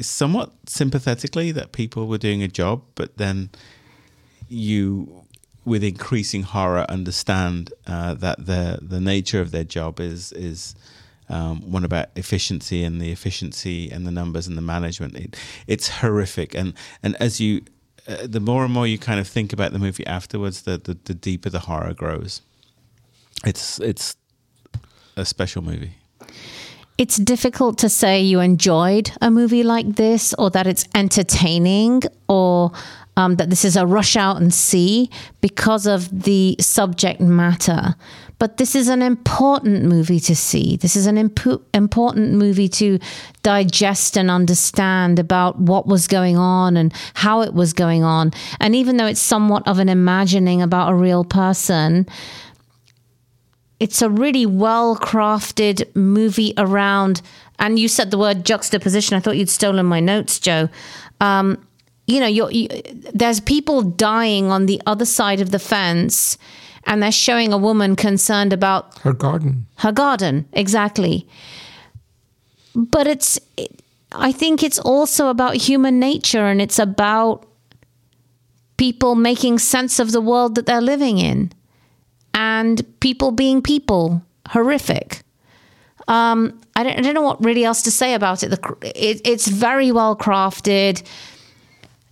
somewhat 0.00 0.52
sympathetically 0.66 1.52
that 1.52 1.72
people 1.72 2.06
were 2.06 2.18
doing 2.18 2.42
a 2.42 2.48
job, 2.48 2.82
but 2.94 3.16
then 3.16 3.50
you, 4.48 5.24
with 5.64 5.82
increasing 5.82 6.42
horror, 6.42 6.86
understand 6.88 7.72
uh, 7.86 8.14
that 8.14 8.46
the 8.46 8.78
the 8.82 9.00
nature 9.00 9.40
of 9.40 9.50
their 9.50 9.64
job 9.64 10.00
is 10.00 10.32
is 10.32 10.74
um, 11.28 11.70
one 11.70 11.84
about 11.84 12.08
efficiency 12.16 12.82
and 12.82 13.00
the 13.00 13.12
efficiency 13.12 13.90
and 13.90 14.06
the 14.06 14.10
numbers 14.10 14.46
and 14.46 14.56
the 14.56 14.62
management. 14.62 15.16
It, 15.16 15.36
it's 15.66 15.88
horrific, 15.88 16.54
and 16.54 16.74
and 17.02 17.16
as 17.20 17.40
you, 17.40 17.62
uh, 18.08 18.26
the 18.26 18.40
more 18.40 18.64
and 18.64 18.72
more 18.72 18.86
you 18.86 18.98
kind 18.98 19.20
of 19.20 19.28
think 19.28 19.52
about 19.52 19.72
the 19.72 19.78
movie 19.78 20.06
afterwards, 20.06 20.62
the 20.62 20.78
the, 20.78 20.96
the 21.04 21.14
deeper 21.14 21.50
the 21.50 21.60
horror 21.60 21.94
grows. 21.94 22.42
It's 23.44 23.78
it's 23.80 24.16
a 25.16 25.24
special 25.24 25.62
movie. 25.62 25.99
It's 27.00 27.16
difficult 27.16 27.78
to 27.78 27.88
say 27.88 28.20
you 28.20 28.40
enjoyed 28.40 29.10
a 29.22 29.30
movie 29.30 29.62
like 29.62 29.96
this 29.96 30.34
or 30.34 30.50
that 30.50 30.66
it's 30.66 30.84
entertaining 30.94 32.02
or 32.28 32.72
um, 33.16 33.36
that 33.36 33.48
this 33.48 33.64
is 33.64 33.74
a 33.74 33.86
rush 33.86 34.16
out 34.16 34.36
and 34.36 34.52
see 34.52 35.08
because 35.40 35.86
of 35.86 36.24
the 36.24 36.56
subject 36.60 37.18
matter. 37.18 37.94
But 38.38 38.58
this 38.58 38.74
is 38.74 38.88
an 38.88 39.00
important 39.00 39.84
movie 39.84 40.20
to 40.20 40.36
see. 40.36 40.76
This 40.76 40.94
is 40.94 41.06
an 41.06 41.16
impo- 41.16 41.62
important 41.72 42.34
movie 42.34 42.68
to 42.68 42.98
digest 43.42 44.18
and 44.18 44.30
understand 44.30 45.18
about 45.18 45.58
what 45.58 45.86
was 45.86 46.06
going 46.06 46.36
on 46.36 46.76
and 46.76 46.92
how 47.14 47.40
it 47.40 47.54
was 47.54 47.72
going 47.72 48.04
on. 48.04 48.30
And 48.60 48.74
even 48.74 48.98
though 48.98 49.06
it's 49.06 49.20
somewhat 49.22 49.66
of 49.66 49.78
an 49.78 49.88
imagining 49.88 50.60
about 50.60 50.92
a 50.92 50.94
real 50.94 51.24
person, 51.24 52.06
it's 53.80 54.02
a 54.02 54.10
really 54.10 54.46
well 54.46 54.96
crafted 54.96 55.84
movie 55.96 56.52
around 56.56 57.22
and 57.58 57.78
you 57.78 57.88
said 57.88 58.10
the 58.10 58.18
word 58.18 58.44
juxtaposition. 58.46 59.16
I 59.16 59.20
thought 59.20 59.36
you'd 59.36 59.48
stolen 59.50 59.86
my 59.86 60.00
notes 60.00 60.38
joe. 60.38 60.68
Um, 61.20 61.66
you 62.06 62.20
know 62.20 62.26
you're, 62.26 62.50
you, 62.50 62.68
there's 63.14 63.40
people 63.40 63.82
dying 63.82 64.50
on 64.50 64.66
the 64.66 64.80
other 64.86 65.04
side 65.04 65.40
of 65.40 65.50
the 65.50 65.58
fence 65.58 66.36
and 66.84 67.02
they're 67.02 67.12
showing 67.12 67.52
a 67.52 67.58
woman 67.58 67.94
concerned 67.96 68.52
about 68.52 68.98
Her 69.00 69.12
garden. 69.12 69.66
her 69.76 69.92
garden 69.92 70.46
exactly. 70.52 71.26
But 72.74 73.06
it's 73.06 73.38
it, 73.56 73.82
i 74.12 74.32
think 74.32 74.62
it's 74.62 74.78
also 74.80 75.28
about 75.28 75.54
human 75.54 76.00
nature 76.00 76.46
and 76.46 76.60
it's 76.60 76.78
about 76.80 77.46
people 78.76 79.14
making 79.14 79.58
sense 79.58 80.00
of 80.00 80.10
the 80.10 80.20
world 80.20 80.54
that 80.56 80.66
they're 80.66 80.80
living 80.80 81.18
in 81.18 81.52
and 82.34 82.82
people 83.00 83.30
being 83.30 83.62
people. 83.62 84.22
Horrific. 84.48 85.22
Um, 86.08 86.60
I, 86.74 86.82
don't, 86.82 86.98
I 86.98 87.00
don't 87.02 87.14
know 87.14 87.22
what 87.22 87.42
really 87.44 87.64
else 87.64 87.82
to 87.82 87.90
say 87.90 88.14
about 88.14 88.42
it. 88.42 88.48
The, 88.48 88.76
it 88.82 89.20
it's 89.24 89.46
very 89.46 89.92
well 89.92 90.16
crafted. 90.16 91.02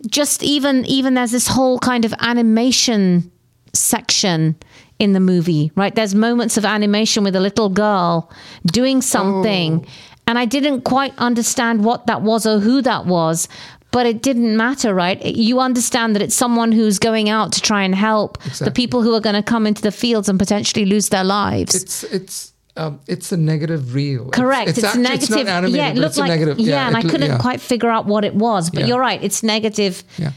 Just 0.08 0.42
even 0.42 0.84
even 0.86 1.14
there's 1.14 1.32
this 1.32 1.48
whole 1.48 1.78
kind 1.80 2.04
of 2.04 2.14
animation 2.20 3.30
section 3.72 4.56
in 4.98 5.12
the 5.12 5.20
movie 5.20 5.70
right? 5.74 5.94
There's 5.94 6.14
moments 6.14 6.56
of 6.56 6.64
animation 6.64 7.24
with 7.24 7.36
a 7.36 7.40
little 7.40 7.68
girl 7.68 8.30
doing 8.66 9.02
something. 9.02 9.86
And 10.26 10.38
i 10.38 10.44
didn't 10.44 10.82
quite 10.82 11.14
understand 11.16 11.84
what 11.84 12.06
that 12.06 12.20
was 12.20 12.46
or 12.46 12.58
who 12.60 12.82
that 12.82 13.06
was 13.06 13.48
but 13.90 14.06
it 14.06 14.22
didn't 14.22 14.56
matter 14.56 14.94
right 14.94 15.24
you 15.24 15.60
understand 15.60 16.14
that 16.14 16.22
it's 16.22 16.34
someone 16.34 16.72
who's 16.72 16.98
going 16.98 17.28
out 17.28 17.52
to 17.52 17.60
try 17.60 17.82
and 17.82 17.94
help 17.94 18.38
the 18.60 18.70
people 18.70 19.02
who 19.02 19.14
are 19.14 19.20
going 19.20 19.34
to 19.34 19.42
come 19.42 19.66
into 19.66 19.82
the 19.82 19.92
fields 19.92 20.28
and 20.28 20.38
potentially 20.38 20.84
lose 20.84 21.08
their 21.08 21.24
lives 21.24 21.74
It's 21.74 22.04
it's 22.04 22.52
um, 22.76 23.00
it's 23.08 23.32
a 23.32 23.36
negative 23.36 23.92
reel. 23.92 24.30
Correct. 24.30 24.68
It's, 24.70 24.84
actually- 24.84 25.02
negative. 25.02 25.22
It's 25.22 25.30
not 25.30 25.46
animated, 25.48 25.76
yeah, 25.76 25.88
it 25.90 25.96
looked 25.96 26.10
it's 26.10 26.16
a 26.18 26.20
like 26.20 26.30
negative. 26.30 26.60
yeah, 26.60 26.86
and 26.86 26.96
I 26.96 27.02
couldn't 27.02 27.30
yeah, 27.32 27.38
quite 27.38 27.60
figure 27.60 27.90
out 27.90 28.06
what 28.06 28.24
it 28.24 28.34
was. 28.36 28.70
But 28.70 28.80
Yeah. 28.82 28.86
you're 28.86 29.00
right. 29.00 29.20
It's 29.20 29.42
negative. 29.42 30.04
Yeah. 30.16 30.30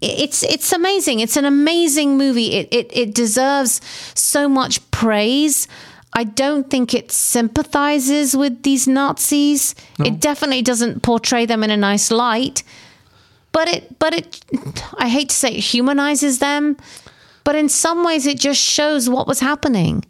It's 0.00 0.42
it's 0.42 0.72
amazing. 0.72 1.20
It's 1.20 1.36
an 1.36 1.44
amazing 1.44 2.16
movie. 2.16 2.52
It 2.54 2.68
it 2.72 2.90
it 2.96 3.14
deserves 3.14 3.80
so 4.14 4.48
much 4.48 4.80
praise. 4.90 5.68
I 6.14 6.24
don't 6.24 6.68
think 6.68 6.92
it 6.94 7.10
sympathizes 7.10 8.36
with 8.36 8.62
these 8.62 8.86
Nazis. 8.86 9.74
It 9.98 10.20
definitely 10.20 10.62
doesn't 10.62 11.02
portray 11.02 11.46
them 11.46 11.64
in 11.64 11.70
a 11.70 11.76
nice 11.76 12.10
light. 12.10 12.62
But 13.52 13.68
it 13.68 13.98
but 13.98 14.14
it 14.14 14.44
I 14.98 15.08
hate 15.08 15.28
to 15.30 15.34
say 15.36 15.50
it 15.52 15.60
humanizes 15.60 16.38
them, 16.38 16.76
but 17.44 17.54
in 17.54 17.68
some 17.68 18.04
ways 18.04 18.26
it 18.26 18.38
just 18.38 18.60
shows 18.60 19.08
what 19.08 19.26
was 19.26 19.40
happening. 19.40 20.04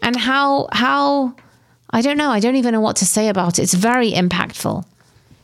and 0.00 0.16
how 0.16 0.68
how 0.72 1.34
I 1.90 2.00
don't 2.02 2.16
know. 2.16 2.30
I 2.30 2.40
don't 2.40 2.56
even 2.56 2.72
know 2.72 2.80
what 2.80 2.96
to 2.96 3.06
say 3.06 3.28
about 3.28 3.58
it. 3.58 3.62
It's 3.62 3.74
very 3.74 4.12
impactful. 4.12 4.84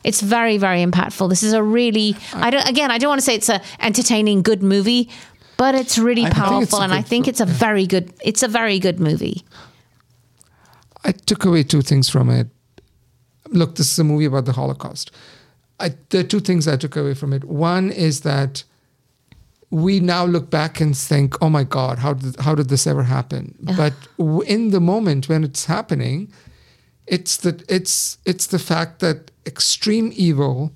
It's 0.03 0.21
very 0.21 0.57
very 0.57 0.83
impactful. 0.85 1.29
This 1.29 1.43
is 1.43 1.53
a 1.53 1.61
really 1.63 2.15
I 2.33 2.49
don't 2.49 2.67
again 2.67 2.89
I 2.91 2.97
don't 2.97 3.09
want 3.09 3.21
to 3.21 3.25
say 3.25 3.35
it's 3.35 3.49
a 3.49 3.61
entertaining 3.79 4.41
good 4.43 4.61
movie, 4.63 5.09
but 5.57 5.75
it's 5.75 5.97
really 5.97 6.25
I 6.25 6.29
think 6.29 6.37
it's 6.37 6.49
powerful 6.49 6.81
and 6.81 6.93
I 6.93 7.01
think 7.01 7.27
it's 7.27 7.41
a 7.41 7.45
very 7.45 7.85
good 7.87 8.11
it's 8.21 8.43
a 8.43 8.47
very 8.47 8.79
good 8.79 8.99
movie. 8.99 9.43
I 11.03 11.11
took 11.11 11.45
away 11.45 11.63
two 11.63 11.81
things 11.81 12.09
from 12.09 12.29
it. 12.29 12.47
Look, 13.47 13.75
this 13.75 13.91
is 13.91 13.99
a 13.99 14.03
movie 14.03 14.25
about 14.25 14.45
the 14.45 14.51
Holocaust. 14.51 15.11
I, 15.79 15.95
there 16.09 16.21
are 16.21 16.27
two 16.27 16.41
things 16.41 16.67
I 16.67 16.75
took 16.75 16.95
away 16.95 17.13
from 17.13 17.33
it. 17.33 17.45
One 17.45 17.89
is 17.91 18.21
that 18.21 18.63
we 19.71 19.99
now 19.99 20.25
look 20.25 20.49
back 20.49 20.81
and 20.81 20.97
think, 20.97 21.35
"Oh 21.41 21.49
my 21.49 21.63
God, 21.63 21.99
how 21.99 22.13
did 22.13 22.35
how 22.39 22.55
did 22.55 22.69
this 22.69 22.87
ever 22.87 23.03
happen?" 23.03 23.55
But 23.77 23.93
w- 24.17 24.41
in 24.41 24.71
the 24.71 24.81
moment 24.81 25.29
when 25.29 25.43
it's 25.43 25.65
happening, 25.65 26.31
it's 27.07 27.37
the 27.37 27.63
it's 27.69 28.17
it's 28.25 28.47
the 28.47 28.59
fact 28.59 28.99
that 28.99 29.31
extreme 29.45 30.11
evil 30.15 30.73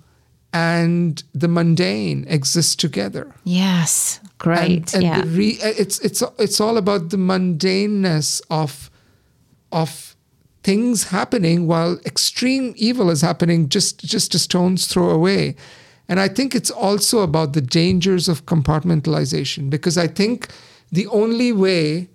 and 0.54 1.24
the 1.34 1.48
mundane 1.48 2.26
exist 2.28 2.80
together. 2.80 3.34
Yes. 3.44 4.20
Great. 4.38 4.94
And, 4.94 5.04
and 5.04 5.04
yeah. 5.04 5.24
re, 5.26 5.58
it's 5.62 6.00
it's 6.00 6.24
it's 6.38 6.62
all 6.62 6.78
about 6.78 7.10
the 7.10 7.18
mundaneness 7.18 8.42
of 8.50 8.92
of 9.72 10.13
things 10.64 11.06
happening 11.06 11.68
while 11.68 12.00
extreme 12.06 12.74
evil 12.78 13.10
is 13.10 13.22
happening 13.22 13.70
just 13.70 14.00
just 14.00 14.34
a 14.36 14.40
stone's 14.40 14.88
throw 14.88 15.10
away. 15.10 15.56
And 16.08 16.20
I 16.20 16.28
think 16.28 16.54
it's 16.54 16.72
also 16.72 17.20
about 17.20 17.54
the 17.54 17.62
dangers 17.62 18.28
of 18.28 18.46
compartmentalization 18.46 19.70
because 19.70 19.98
I 19.98 20.08
think 20.08 20.50
the 20.92 21.08
only 21.08 21.52
way 21.52 22.10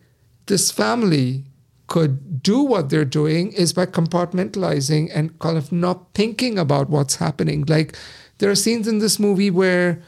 this 0.47 0.71
family 0.71 1.45
could 1.87 2.43
do 2.43 2.63
what 2.63 2.91
they're 2.91 3.05
doing 3.05 3.53
is 3.53 3.73
by 3.73 3.87
compartmentalizing 3.87 5.11
and 5.15 5.39
kind 5.39 5.57
of 5.57 5.73
not 5.73 6.13
thinking 6.15 6.59
about 6.59 6.91
what's 6.91 7.17
happening. 7.17 7.65
Like 7.67 7.97
there 8.39 8.51
are 8.51 8.55
scenes 8.55 8.87
in 8.87 8.99
this 8.99 9.19
movie 9.19 9.51
where 9.51 10.03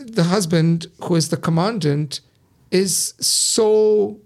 the 0.00 0.24
husband, 0.24 0.86
who 1.04 1.14
is 1.14 1.28
the 1.28 1.36
commandant, 1.36 2.20
is 2.70 3.14
so 3.20 4.18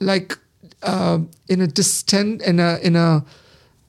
like 0.00 0.38
uh, 0.84 1.18
in 1.48 1.60
a 1.60 1.68
in 2.48 2.60
a 2.60 2.78
in 2.82 2.96
a 2.96 3.24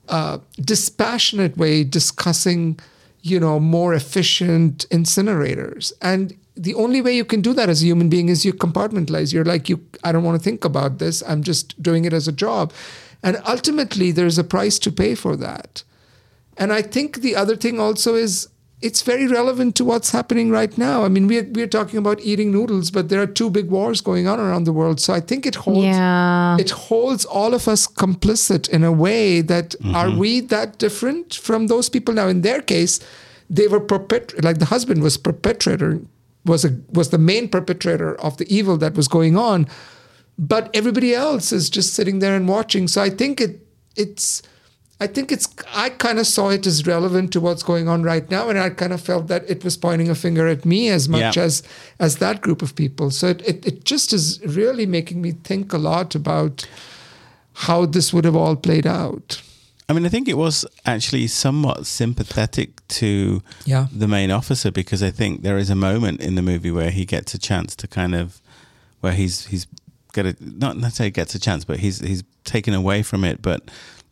uh, 0.08 0.38
dispassionate 0.60 1.56
way 1.56 1.84
discussing 1.84 2.78
you 3.22 3.40
know 3.40 3.58
more 3.60 3.94
efficient 3.94 4.86
incinerators. 4.90 5.92
And 6.00 6.36
the 6.56 6.74
only 6.74 7.00
way 7.02 7.14
you 7.14 7.24
can 7.24 7.42
do 7.42 7.52
that 7.52 7.68
as 7.68 7.82
a 7.82 7.86
human 7.86 8.08
being 8.08 8.28
is 8.28 8.44
you 8.44 8.52
compartmentalize. 8.52 9.32
You're 9.32 9.44
like 9.44 9.68
you 9.68 9.84
i 10.04 10.12
don't 10.12 10.24
want 10.24 10.40
to 10.40 10.44
think 10.44 10.64
about 10.64 10.98
this. 10.98 11.22
I'm 11.26 11.42
just 11.42 11.80
doing 11.82 12.04
it 12.04 12.12
as 12.12 12.28
a 12.28 12.32
job. 12.32 12.72
And 13.22 13.40
ultimately 13.46 14.12
there's 14.12 14.38
a 14.38 14.44
price 14.44 14.78
to 14.80 14.92
pay 14.92 15.14
for 15.14 15.36
that. 15.36 15.82
And 16.56 16.72
I 16.72 16.82
think 16.82 17.20
the 17.20 17.36
other 17.36 17.56
thing 17.56 17.78
also 17.78 18.14
is 18.14 18.48
it's 18.82 19.00
very 19.02 19.26
relevant 19.26 19.74
to 19.76 19.84
what's 19.84 20.10
happening 20.10 20.50
right 20.50 20.76
now. 20.76 21.04
I 21.04 21.08
mean, 21.08 21.26
we're, 21.26 21.48
we're 21.50 21.66
talking 21.66 21.98
about 21.98 22.20
eating 22.20 22.52
noodles, 22.52 22.90
but 22.90 23.08
there 23.08 23.22
are 23.22 23.26
two 23.26 23.48
big 23.48 23.70
wars 23.70 24.02
going 24.02 24.28
on 24.28 24.38
around 24.38 24.64
the 24.64 24.72
world. 24.72 25.00
So 25.00 25.14
I 25.14 25.20
think 25.20 25.46
it 25.46 25.54
holds 25.54 25.86
Yeah. 25.86 26.56
it 26.58 26.70
holds 26.70 27.24
all 27.24 27.54
of 27.54 27.68
us 27.68 27.86
complicit 27.86 28.68
in 28.68 28.84
a 28.84 28.92
way 28.92 29.40
that 29.40 29.74
are 29.94 30.08
mm-hmm. 30.08 30.18
we 30.18 30.40
that 30.40 30.78
different 30.78 31.34
from 31.34 31.68
those 31.68 31.88
people? 31.88 32.12
Now, 32.12 32.28
in 32.28 32.42
their 32.42 32.60
case, 32.60 33.00
they 33.48 33.66
were 33.66 33.80
perpet 33.80 34.42
like 34.44 34.58
the 34.58 34.66
husband 34.66 35.02
was 35.02 35.16
perpetrator 35.16 36.00
was 36.44 36.64
a 36.64 36.78
was 36.92 37.10
the 37.10 37.18
main 37.18 37.48
perpetrator 37.48 38.14
of 38.20 38.36
the 38.36 38.46
evil 38.54 38.76
that 38.78 38.94
was 38.94 39.08
going 39.08 39.36
on, 39.36 39.66
but 40.38 40.70
everybody 40.74 41.14
else 41.14 41.50
is 41.50 41.70
just 41.70 41.94
sitting 41.94 42.18
there 42.18 42.36
and 42.36 42.46
watching. 42.46 42.88
So 42.88 43.00
I 43.00 43.10
think 43.10 43.40
it 43.40 43.66
it's 43.96 44.42
I 44.98 45.06
think 45.06 45.30
it's 45.30 45.46
I 45.74 45.90
kind 45.90 46.18
of 46.18 46.26
saw 46.26 46.48
it 46.50 46.66
as 46.66 46.86
relevant 46.86 47.30
to 47.32 47.40
what's 47.40 47.62
going 47.62 47.86
on 47.88 48.02
right 48.02 48.30
now, 48.30 48.48
and 48.48 48.58
I 48.58 48.70
kind 48.70 48.92
of 48.92 49.00
felt 49.00 49.26
that 49.28 49.44
it 49.50 49.62
was 49.62 49.76
pointing 49.76 50.08
a 50.08 50.14
finger 50.14 50.46
at 50.48 50.64
me 50.64 50.88
as 50.88 51.06
much 51.08 51.36
Yeah. 51.36 51.44
as 51.44 51.62
as 51.98 52.16
that 52.16 52.40
group 52.40 52.62
of 52.62 52.74
people. 52.74 53.10
So 53.10 53.28
it, 53.28 53.42
it 53.46 53.66
it 53.66 53.84
just 53.84 54.12
is 54.12 54.40
really 54.46 54.86
making 54.86 55.20
me 55.20 55.32
think 55.32 55.72
a 55.74 55.78
lot 55.78 56.14
about 56.14 56.66
how 57.52 57.86
this 57.86 58.12
would 58.12 58.24
have 58.24 58.36
all 58.36 58.56
played 58.56 58.86
out. 58.86 59.42
I 59.88 59.92
mean, 59.92 60.06
I 60.06 60.08
think 60.08 60.28
it 60.28 60.36
was 60.36 60.66
actually 60.84 61.26
somewhat 61.28 61.86
sympathetic 61.86 62.70
to 62.88 63.42
Yeah. 63.66 63.86
the 63.92 64.08
main 64.08 64.30
officer 64.30 64.70
because 64.72 65.02
I 65.02 65.10
think 65.12 65.42
there 65.42 65.58
is 65.58 65.70
a 65.70 65.74
moment 65.76 66.20
in 66.20 66.34
the 66.34 66.42
movie 66.42 66.70
where 66.72 66.90
he 66.90 67.04
gets 67.04 67.34
a 67.34 67.38
chance 67.38 67.76
to 67.76 67.86
kind 67.86 68.14
of 68.14 68.40
where 69.00 69.12
he's 69.12 69.46
he's 69.46 69.66
got 70.12 70.26
a 70.26 70.34
not 70.40 70.76
necessarily 70.76 71.10
gets 71.12 71.34
a 71.34 71.38
chance, 71.38 71.64
but 71.66 71.78
he's 71.80 72.00
he's 72.00 72.24
taken 72.44 72.72
away 72.74 73.02
from 73.02 73.24
it, 73.24 73.42
but. 73.42 73.60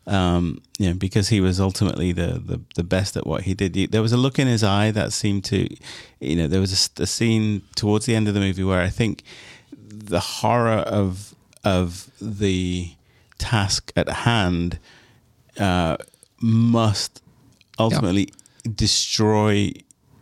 Um, 0.07 0.61
you 0.77 0.89
know, 0.89 0.93
because 0.93 1.29
he 1.29 1.41
was 1.41 1.59
ultimately 1.59 2.11
the, 2.11 2.39
the, 2.45 2.61
the 2.75 2.83
best 2.83 3.17
at 3.17 3.25
what 3.25 3.41
he 3.41 3.55
did. 3.55 3.91
There 3.91 4.03
was 4.03 4.11
a 4.13 4.17
look 4.17 4.37
in 4.37 4.47
his 4.47 4.63
eye 4.63 4.91
that 4.91 5.11
seemed 5.13 5.43
to, 5.45 5.67
you 6.19 6.35
know, 6.35 6.47
there 6.47 6.59
was 6.61 6.91
a 6.99 7.07
scene 7.07 7.63
towards 7.75 8.05
the 8.05 8.13
end 8.15 8.27
of 8.27 8.35
the 8.35 8.39
movie 8.39 8.63
where 8.63 8.81
I 8.81 8.89
think 8.89 9.23
the 9.71 10.19
horror 10.19 10.83
of 11.01 11.33
of 11.63 12.11
the 12.21 12.91
task 13.39 13.91
at 13.95 14.07
hand 14.09 14.77
uh, 15.59 15.97
must 16.39 17.23
ultimately 17.79 18.29
destroy 18.75 19.71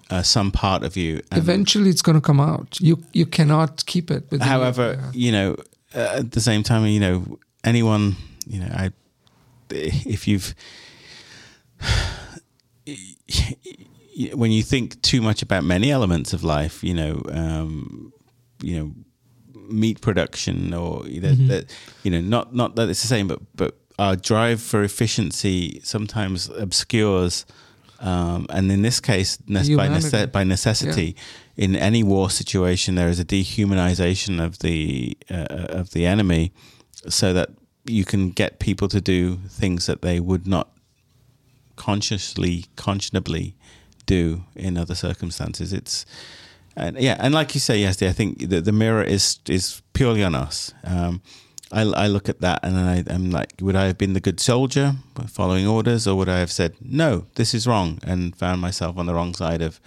uh, 0.10 0.22
some 0.22 0.52
part 0.52 0.84
of 0.84 0.96
you. 0.96 1.22
Eventually, 1.32 1.90
it's 1.90 2.02
going 2.02 2.16
to 2.16 2.22
come 2.22 2.40
out. 2.40 2.78
You 2.80 3.04
you 3.14 3.26
cannot 3.26 3.86
keep 3.86 4.10
it. 4.12 4.24
you. 4.32 4.40
however, 4.40 4.94
Yeah. 4.98 5.12
you 5.14 5.32
know, 5.32 5.56
uh, 5.96 6.20
at 6.20 6.32
the 6.32 6.42
same 6.42 6.64
time, 6.64 6.86
you 6.86 7.00
know, 7.00 7.40
anyone, 7.64 8.16
you 8.48 8.60
know, 8.60 8.72
I, 8.74 8.92
if 9.74 10.28
you've, 10.28 10.54
when 14.34 14.52
you 14.52 14.64
think 14.64 15.02
too 15.02 15.22
much 15.22 15.42
about 15.42 15.64
many 15.64 15.92
elements 15.92 16.34
of 16.34 16.44
life, 16.44 16.84
you 16.84 16.94
know, 16.94 17.22
um, 17.32 18.14
you 18.62 18.78
know, 18.80 18.92
meat 19.70 20.02
production 20.02 20.74
or 20.74 21.06
you 21.08 21.22
know, 21.22 21.30
Mm-hmm. 21.30 21.48
that, 21.48 21.74
you 22.04 22.12
know, 22.12 22.22
not 22.22 22.54
not 22.54 22.76
that 22.76 22.90
it's 22.90 23.02
the 23.02 23.08
same, 23.08 23.28
but 23.28 23.40
but 23.56 23.78
our 24.00 24.16
drive 24.16 24.62
for 24.62 24.84
efficiency 24.84 25.80
sometimes 25.84 26.50
obscures. 26.50 27.46
Um, 28.00 28.48
and 28.50 28.70
in 28.70 28.82
this 28.82 29.00
case, 29.00 29.38
nece- 29.48 29.78
by, 29.78 29.88
nece- 29.88 30.32
by 30.32 30.44
necessity, 30.44 31.16
in 31.56 31.74
any 31.78 32.04
war 32.04 32.30
situation, 32.30 32.96
there 32.96 33.08
is 33.08 33.18
a 33.20 33.24
dehumanization 33.24 34.44
of 34.44 34.60
the 34.60 35.18
uh, 35.32 35.46
of 35.80 35.92
the 35.92 36.06
enemy, 36.06 36.52
so 37.08 37.32
that 37.32 37.50
you 37.86 38.06
can 38.06 38.30
get 38.30 38.60
people 38.60 38.88
to 38.88 39.02
do 39.02 39.38
things 39.50 39.86
that 39.86 40.02
they 40.02 40.20
would 40.20 40.48
not 40.48 40.70
consciously, 41.76 42.66
conscionably 42.76 43.54
do 44.06 44.44
in 44.56 44.78
other 44.78 44.96
circumstances. 44.96 45.74
It's 45.74 46.06
and 46.76 46.98
yeah, 46.98 47.18
and 47.20 47.34
like 47.34 47.54
you 47.54 47.60
say, 47.60 47.78
yes, 47.78 48.02
I 48.02 48.12
think 48.12 48.50
the, 48.50 48.62
the 48.62 48.72
mirror 48.72 49.04
is 49.04 49.40
is 49.48 49.82
purely 49.94 50.24
on 50.24 50.36
us. 50.36 50.74
Um, 50.84 51.22
I, 51.72 51.82
I 51.82 52.08
look 52.08 52.30
at 52.30 52.42
that 52.42 52.60
and 52.64 52.78
I, 52.78 53.04
I'm 53.08 53.32
like, 53.32 53.54
would 53.60 53.76
I 53.76 53.86
have 53.86 53.98
been 53.98 54.14
the 54.14 54.20
good 54.20 54.40
soldier 54.40 54.94
following 55.28 55.68
orders, 55.68 56.08
or 56.08 56.16
would 56.16 56.30
I 56.30 56.40
have 56.40 56.52
said 56.52 56.76
no, 56.82 57.26
this 57.36 57.54
is 57.54 57.66
wrong, 57.68 58.00
and 58.04 58.36
found 58.36 58.62
myself 58.62 58.98
on 58.98 59.08
the 59.08 59.14
wrong 59.14 59.34
side 59.34 59.62
of, 59.62 59.80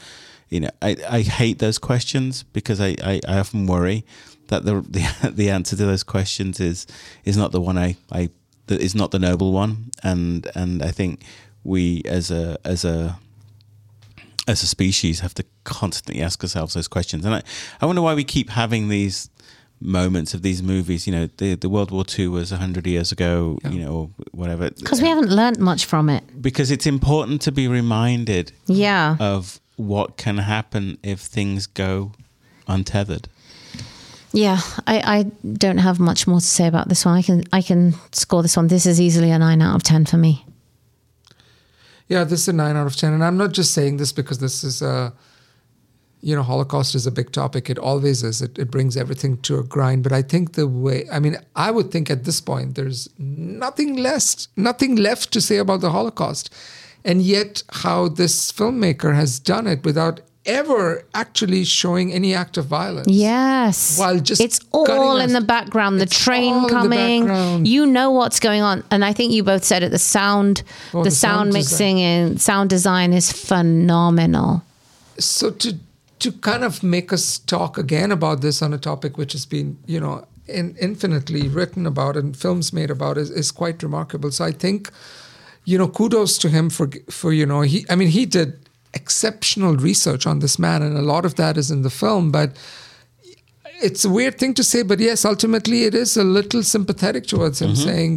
you 0.49 0.61
know, 0.61 0.71
I, 0.83 0.97
I 1.09 1.21
hate 1.23 1.59
those 1.61 1.79
questions 1.79 2.43
because 2.43 2.81
I, 2.81 2.97
I, 3.03 3.21
I 3.29 3.39
often 3.39 3.67
worry 3.67 4.05
that 4.49 4.65
the, 4.65 4.81
the 4.81 5.31
the 5.35 5.51
answer 5.51 5.77
to 5.77 5.87
those 5.87 6.03
questions 6.03 6.61
is 6.61 6.87
is 7.25 7.37
not 7.37 7.53
the 7.53 7.61
one 7.61 7.79
I, 7.79 7.97
I 8.13 8.31
that 8.67 8.81
is 8.81 8.95
not 8.95 9.11
the 9.11 9.19
noble 9.19 9.53
one, 9.53 9.91
and 10.03 10.49
and 10.55 10.83
I 10.83 10.91
think 10.91 11.23
we 11.65 12.03
as 12.05 12.31
a 12.31 12.57
as 12.65 12.85
a 12.85 13.19
as 14.49 14.63
a 14.63 14.67
species 14.67 15.21
have 15.21 15.35
to 15.35 15.45
constantly 15.65 16.23
ask 16.23 16.43
ourselves 16.43 16.75
those 16.75 16.87
questions. 16.89 17.25
And 17.25 17.35
I, 17.35 17.43
I 17.81 17.87
wonder 17.87 18.03
why 18.03 18.15
we 18.15 18.23
keep 18.25 18.51
having 18.51 18.89
these 18.89 19.29
moments 19.81 20.35
of 20.35 20.43
these 20.43 20.63
movies. 20.63 21.07
You 21.07 21.13
know, 21.13 21.29
the 21.37 21.55
the 21.57 21.69
World 21.69 21.91
War 21.91 22.05
II 22.19 22.29
was 22.29 22.51
hundred 22.51 22.87
years 22.87 23.13
ago. 23.13 23.59
You 23.71 23.81
know, 23.81 23.93
or 23.93 24.11
whatever. 24.33 24.71
Because 24.71 25.03
we 25.03 25.09
haven't 25.09 25.31
learnt 25.31 25.59
much 25.59 25.85
from 25.85 26.09
it. 26.09 26.23
Because 26.41 26.71
it's 26.71 26.87
important 26.87 27.41
to 27.43 27.53
be 27.53 27.67
reminded 27.69 28.53
Yeah. 28.67 29.17
of 29.21 29.61
what 29.77 30.17
can 30.17 30.39
happen 30.39 30.97
if 31.03 31.21
things 31.21 31.67
go 31.67 32.13
untethered. 32.67 33.29
Yeah, 34.37 34.61
I, 34.87 35.01
I 35.19 35.23
don't 35.55 35.79
have 35.79 35.99
much 35.99 36.27
more 36.27 36.41
to 36.41 36.47
say 36.47 36.67
about 36.67 36.91
this 36.91 37.07
one. 37.07 37.15
I 37.15 37.23
can 37.23 37.45
I 37.55 37.63
can 37.63 37.95
score 38.13 38.43
this 38.43 38.55
one. 38.55 38.69
This 38.69 38.85
is 38.85 39.01
easily 39.01 39.31
a 39.31 39.39
nine 39.39 39.63
out 39.63 39.75
of 39.75 39.83
ten 39.83 40.05
for 40.05 40.19
me. 40.19 40.45
Yeah, 42.07 42.23
this 42.25 42.43
is 42.43 42.49
a 42.49 42.53
nine 42.53 42.77
out 42.77 42.87
of 42.87 42.97
ten, 42.97 43.15
and 43.15 43.25
I'm 43.25 43.39
not 43.39 43.53
just 43.53 43.73
saying 43.73 43.97
this 43.97 44.13
because 44.13 44.39
this 44.39 44.63
is 44.63 44.83
a, 44.83 45.15
you 46.21 46.37
know, 46.37 46.43
Holocaust 46.43 46.95
is 46.95 47.07
a 47.07 47.11
big 47.11 47.33
topic. 47.33 47.71
It 47.71 47.79
always 47.79 48.23
is. 48.23 48.43
It 48.43 48.59
it 48.59 48.71
brings 48.71 48.95
everything 48.95 49.39
to 49.39 49.59
a 49.59 49.63
grind. 49.63 50.03
But 50.03 50.13
I 50.13 50.21
think 50.21 50.53
the 50.53 50.69
way, 50.69 51.07
I 51.11 51.19
mean, 51.19 51.39
I 51.55 51.71
would 51.71 51.91
think 51.91 52.11
at 52.11 52.25
this 52.25 52.43
point 52.43 52.75
there's 52.75 53.09
nothing 53.17 53.97
less, 53.97 54.49
nothing 54.55 54.97
left 54.97 55.33
to 55.33 55.41
say 55.41 55.57
about 55.57 55.81
the 55.81 55.93
Holocaust, 55.93 56.53
and 57.07 57.23
yet 57.23 57.63
how 57.71 58.09
this 58.09 58.53
filmmaker 58.53 59.15
has 59.15 59.41
done 59.41 59.67
it 59.67 59.83
without 59.83 60.21
ever 60.47 61.05
actually 61.15 61.65
showing 61.65 62.13
any 62.13 62.35
act 62.35 62.57
of 62.57 62.67
violence. 62.67 63.09
Yes. 63.09 63.99
While 63.99 64.21
just 64.21 64.41
it's 64.41 64.61
all 64.73 65.19
in 65.19 65.27
us- 65.35 65.41
the 65.41 65.47
background. 65.47 65.99
The 65.99 66.05
It's 66.05 66.19
train 66.25 66.55
in 66.55 66.63
the 66.63 66.69
coming. 66.69 67.67
You 67.67 67.87
know 67.87 68.11
what's 68.11 68.41
going 68.41 68.63
on. 68.63 68.83
And 68.91 69.05
I 69.05 69.13
think 69.13 69.33
you 69.33 69.43
both 69.43 69.65
said 69.65 69.83
it. 69.83 69.91
The 69.91 69.99
sound, 69.99 70.63
Oh, 70.95 71.03
the, 71.03 71.11
the 71.11 71.15
sound, 71.15 71.37
sound 71.37 71.53
mixing 71.53 72.01
and 72.01 72.41
sound 72.41 72.71
design 72.71 73.13
is 73.13 73.33
phenomenal. 73.33 74.63
so 75.19 75.51
to 75.51 75.79
to 76.19 76.33
kind 76.33 76.65
of 76.65 76.83
make 76.83 77.13
us 77.13 77.39
talk 77.39 77.77
again 77.79 78.11
about 78.13 78.41
this 78.41 78.63
on 78.63 78.73
a 78.73 78.79
topic 78.79 79.19
which 79.19 79.33
has 79.33 79.45
been 79.47 79.77
you 79.87 80.01
know 80.01 80.25
in, 80.47 80.75
infinitely 80.81 81.49
written 81.49 81.87
about 81.87 82.17
and 82.17 82.37
films 82.37 82.73
made 82.73 82.91
about 82.91 83.19
is, 83.19 83.31
is 83.31 83.51
quite 83.53 83.83
remarkable 83.83 84.31
so 84.31 84.45
i 84.45 84.53
think 84.53 84.91
you 85.65 85.77
know 85.79 85.89
kudos 85.89 86.39
to 86.39 86.49
him 86.49 86.71
for 86.71 86.89
for 87.11 87.33
you 87.33 87.47
know 87.47 87.61
he 87.63 87.85
i 87.91 87.95
mean 87.97 88.09
he 88.09 88.25
did 88.27 88.66
exceptional 89.01 89.77
research 89.77 90.27
on 90.27 90.41
this 90.45 90.59
man 90.59 90.83
and 90.83 90.97
a 90.97 91.07
lot 91.13 91.25
of 91.25 91.35
that 91.41 91.57
is 91.63 91.71
in 91.71 91.83
the 91.83 91.91
film 91.91 92.33
but 92.39 92.51
it's 93.89 94.05
a 94.05 94.13
weird 94.19 94.39
thing 94.41 94.55
to 94.55 94.65
say 94.65 94.83
but 94.83 94.99
yes 95.09 95.25
ultimately 95.25 95.85
it 95.85 95.95
is 95.95 96.17
a 96.17 96.25
little 96.25 96.63
sympathetic 96.63 97.27
towards 97.27 97.61
him 97.63 97.77
saying 97.77 98.15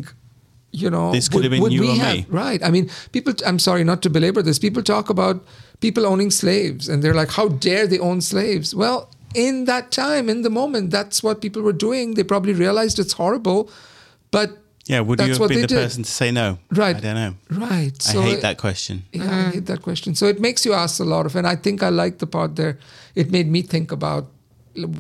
you 0.72 0.90
know 0.90 1.06
Mm-hmm. 1.10 1.14
This 1.14 1.30
could 1.30 1.44
have 1.44 1.52
been 1.52 1.72
you 1.72 1.92
or 1.92 1.96
have, 1.96 2.16
me. 2.16 2.26
Right. 2.30 2.64
I 2.64 2.70
mean, 2.70 2.90
people, 3.12 3.34
I'm 3.46 3.60
sorry 3.60 3.84
not 3.84 4.02
to 4.04 4.10
belabor 4.10 4.42
this, 4.42 4.60
people 4.60 4.84
talk 4.84 5.10
about 5.10 5.44
people 5.80 6.06
owning 6.06 6.32
slaves 6.32 6.88
and 6.88 7.04
they're 7.04 7.16
like, 7.16 7.32
how 7.32 7.48
dare 7.50 7.88
they 7.88 8.00
own 8.00 8.22
slaves? 8.22 8.76
Well, 8.76 9.10
in 9.36 9.66
that 9.66 9.92
time, 9.92 10.30
in 10.30 10.42
the 10.42 10.50
moment, 10.50 10.92
that's 10.92 11.24
what 11.24 11.42
people 11.42 11.62
were 11.62 11.74
doing. 11.74 12.14
They 12.16 12.24
probably 12.24 12.54
realized 12.54 13.00
it's 13.00 13.14
horrible, 13.14 13.70
but 14.32 14.58
Yeah, 14.90 15.02
would 15.02 15.20
you 15.22 15.34
have 15.36 15.48
been 15.48 15.62
the 15.62 15.68
did. 15.68 15.76
person 15.76 16.02
to 16.04 16.10
say 16.10 16.32
no? 16.32 16.58
Right. 16.72 16.96
I 16.96 17.00
don't 17.00 17.16
know. 17.16 17.34
right. 17.52 18.02
So 18.02 18.20
I 18.22 18.24
hate 18.24 18.38
it- 18.40 18.42
that 18.42 18.58
question. 18.58 19.04
Yeah, 19.14 19.48
I 19.48 19.52
hate 19.52 19.68
that 19.68 19.82
question. 19.84 20.16
So 20.16 20.26
it 20.26 20.40
makes 20.42 20.66
you 20.66 20.74
ask 20.74 21.00
a 21.00 21.04
lot 21.04 21.26
of, 21.28 21.36
and 21.36 21.46
I 21.46 21.56
think 21.56 21.84
I 21.84 21.90
like 21.90 22.18
the 22.18 22.26
part 22.28 22.56
there. 22.56 22.80
It 23.14 23.30
made 23.32 23.48
me 23.48 23.62
think 23.62 23.92
about 23.92 24.26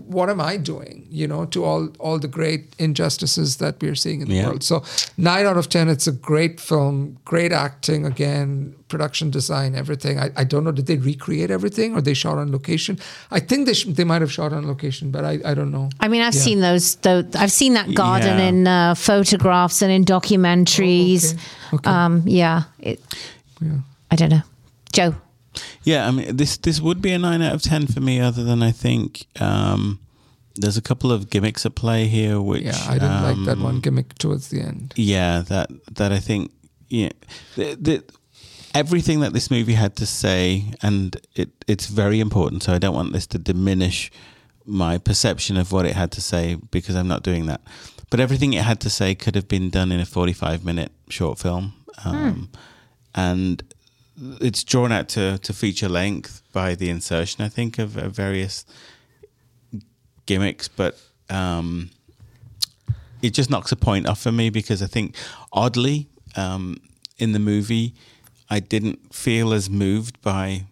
what 0.07 0.29
am 0.29 0.41
I 0.41 0.57
doing, 0.57 1.07
you 1.09 1.27
know, 1.27 1.45
to 1.45 1.63
all 1.63 1.89
all 1.99 2.19
the 2.19 2.27
great 2.27 2.75
injustices 2.79 3.57
that 3.57 3.75
we're 3.81 3.95
seeing 3.95 4.21
in 4.21 4.27
the 4.27 4.35
Yeah. 4.35 4.47
world. 4.47 4.63
So 4.63 4.83
nine 5.17 5.45
out 5.45 5.57
of 5.57 5.69
ten, 5.69 5.87
it's 5.89 6.07
a 6.07 6.11
great 6.11 6.59
film, 6.59 7.17
great 7.23 7.51
acting 7.51 8.05
again, 8.05 8.73
production 8.87 9.29
design, 9.29 9.75
everything. 9.75 10.19
I, 10.19 10.31
I 10.35 10.43
don't 10.43 10.63
know, 10.63 10.71
did 10.71 10.87
they 10.87 10.97
recreate 10.97 11.51
everything 11.51 11.95
or 11.95 12.01
they 12.01 12.13
shot 12.15 12.37
on 12.37 12.51
location? 12.51 12.97
I 13.31 13.39
think 13.39 13.67
they 13.67 13.73
sh- 13.73 13.85
they 13.85 14.03
might 14.03 14.21
have 14.21 14.31
shot 14.31 14.51
on 14.53 14.67
location, 14.67 15.11
but 15.11 15.23
I, 15.23 15.39
I 15.45 15.53
don't 15.53 15.71
know. 15.71 15.89
I 15.99 16.07
mean, 16.07 16.21
I've 16.21 16.35
Yeah. 16.35 16.41
seen 16.41 16.59
those. 16.61 16.95
Though 16.95 17.23
I've 17.35 17.51
seen 17.51 17.73
that 17.75 17.93
garden 17.93 18.37
Yeah. 18.39 18.47
in 18.49 18.67
uh, 18.67 18.95
photographs 18.95 19.81
and 19.83 19.91
in 19.91 20.03
documentaries. 20.03 21.35
Oh, 21.71 21.75
okay. 21.75 21.89
Um, 21.89 22.23
yeah, 22.25 22.63
it, 22.79 22.99
Yeah. 23.61 23.77
I 24.11 24.15
don't 24.15 24.29
know. 24.31 24.41
Joe, 24.91 25.13
Yeah, 25.89 26.07
I 26.07 26.11
mean 26.11 26.35
this 26.35 26.57
this 26.57 26.79
would 26.79 27.01
be 27.01 27.11
a 27.11 27.17
nine 27.17 27.41
out 27.41 27.55
of 27.55 27.63
ten 27.63 27.87
for 27.87 27.99
me. 27.99 28.19
Other 28.19 28.43
than 28.43 28.61
I 28.61 28.71
think 28.71 29.25
um, 29.41 29.99
there's 30.55 30.77
a 30.77 30.83
couple 30.83 31.11
of 31.11 31.31
gimmicks 31.31 31.65
at 31.65 31.73
play 31.73 32.05
here, 32.05 32.39
which 32.39 32.63
Yeah, 32.63 32.85
I 32.87 32.93
didn't 32.93 33.23
like 33.23 33.45
that 33.45 33.57
um, 33.57 33.63
one 33.63 33.79
gimmick 33.79 34.15
towards 34.19 34.49
the 34.49 34.61
end. 34.61 34.93
Yeah, 34.95 35.41
that 35.47 35.69
that 35.95 36.11
I 36.11 36.19
think 36.19 36.51
yeah, 36.89 37.09
the, 37.55 37.75
the, 37.75 38.03
everything 38.75 39.21
that 39.21 39.33
this 39.33 39.49
movie 39.49 39.73
had 39.73 39.95
to 39.95 40.05
say, 40.05 40.65
and 40.83 41.17
it 41.33 41.49
it's 41.67 41.87
very 41.87 42.19
important. 42.19 42.61
So 42.61 42.73
I 42.73 42.77
don't 42.77 42.95
want 42.95 43.13
this 43.13 43.25
to 43.27 43.39
diminish 43.39 44.11
my 44.65 44.99
perception 44.99 45.57
of 45.57 45.71
what 45.71 45.87
it 45.87 45.95
had 45.95 46.11
to 46.11 46.21
say 46.21 46.57
because 46.69 46.95
I'm 46.95 47.07
not 47.07 47.23
doing 47.23 47.47
that. 47.47 47.61
But 48.11 48.19
everything 48.19 48.53
it 48.53 48.63
had 48.63 48.79
to 48.81 48.91
say 48.91 49.15
could 49.15 49.33
have 49.33 49.47
been 49.47 49.71
done 49.71 49.91
in 49.91 49.99
a 49.99 50.05
45 50.05 50.63
minute 50.63 50.91
short 51.09 51.39
film, 51.39 51.73
um, 52.05 52.49
and 53.15 53.63
it's 54.41 54.63
drawn 54.63 54.91
out 54.91 55.09
to 55.09 55.37
to 55.39 55.53
feature 55.53 55.89
length 55.89 56.41
by 56.51 56.75
the 56.75 56.89
insertion, 56.89 57.43
I 57.43 57.49
think, 57.49 57.79
of, 57.79 57.97
of 57.97 58.13
various 58.13 58.65
gimmicks, 60.25 60.67
but. 60.67 60.99
Um, 61.29 61.91
it 63.21 63.33
just 63.33 63.49
knocks 63.49 63.71
a 63.71 63.75
point 63.75 64.07
off 64.07 64.21
for 64.21 64.31
me 64.31 64.49
because 64.49 64.81
I 64.81 64.87
think 64.87 65.13
oddly 65.51 66.07
um, 66.37 66.77
in 67.17 67.33
the 67.33 67.39
movie 67.39 67.93
I 68.49 68.59
didn't 68.59 69.13
feel 69.13 69.53
as 69.53 69.69
moved 69.69 70.21
by 70.21 70.65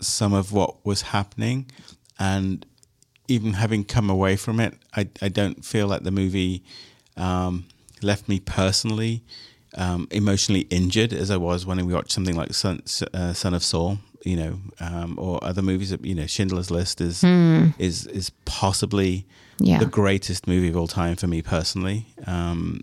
some 0.00 0.34
of 0.34 0.52
what 0.52 0.84
was 0.84 1.02
happening, 1.02 1.70
and 2.18 2.66
even 3.28 3.54
having 3.54 3.84
come 3.84 4.10
away 4.10 4.36
from 4.36 4.60
it, 4.60 4.74
I, 4.94 5.08
I 5.22 5.28
don't 5.28 5.64
feel 5.64 5.86
like 5.86 6.02
the 6.02 6.10
movie 6.10 6.62
um, 7.16 7.66
left 8.02 8.28
me 8.28 8.40
personally 8.40 9.22
um, 9.76 10.06
emotionally 10.10 10.66
injured 10.70 11.12
as 11.12 11.30
I 11.30 11.36
was 11.36 11.64
when 11.66 11.84
we 11.86 11.94
watched 11.94 12.12
something 12.12 12.36
like 12.36 12.52
Son, 12.54 12.82
uh, 13.14 13.32
Son 13.32 13.54
of 13.54 13.62
Saul, 13.64 13.98
you 14.24 14.36
know, 14.36 14.58
um, 14.80 15.18
or 15.18 15.42
other 15.42 15.62
movies. 15.62 15.90
That, 15.90 16.04
you 16.04 16.14
know, 16.14 16.26
Schindler's 16.26 16.70
List 16.70 17.00
is 17.00 17.24
is 17.78 18.06
is 18.06 18.30
possibly 18.44 19.24
Yeah. 19.58 19.78
the 19.78 19.86
greatest 19.86 20.46
movie 20.46 20.68
of 20.68 20.76
all 20.76 20.88
time 20.88 21.16
for 21.16 21.26
me 21.26 21.42
personally, 21.42 22.06
um, 22.26 22.80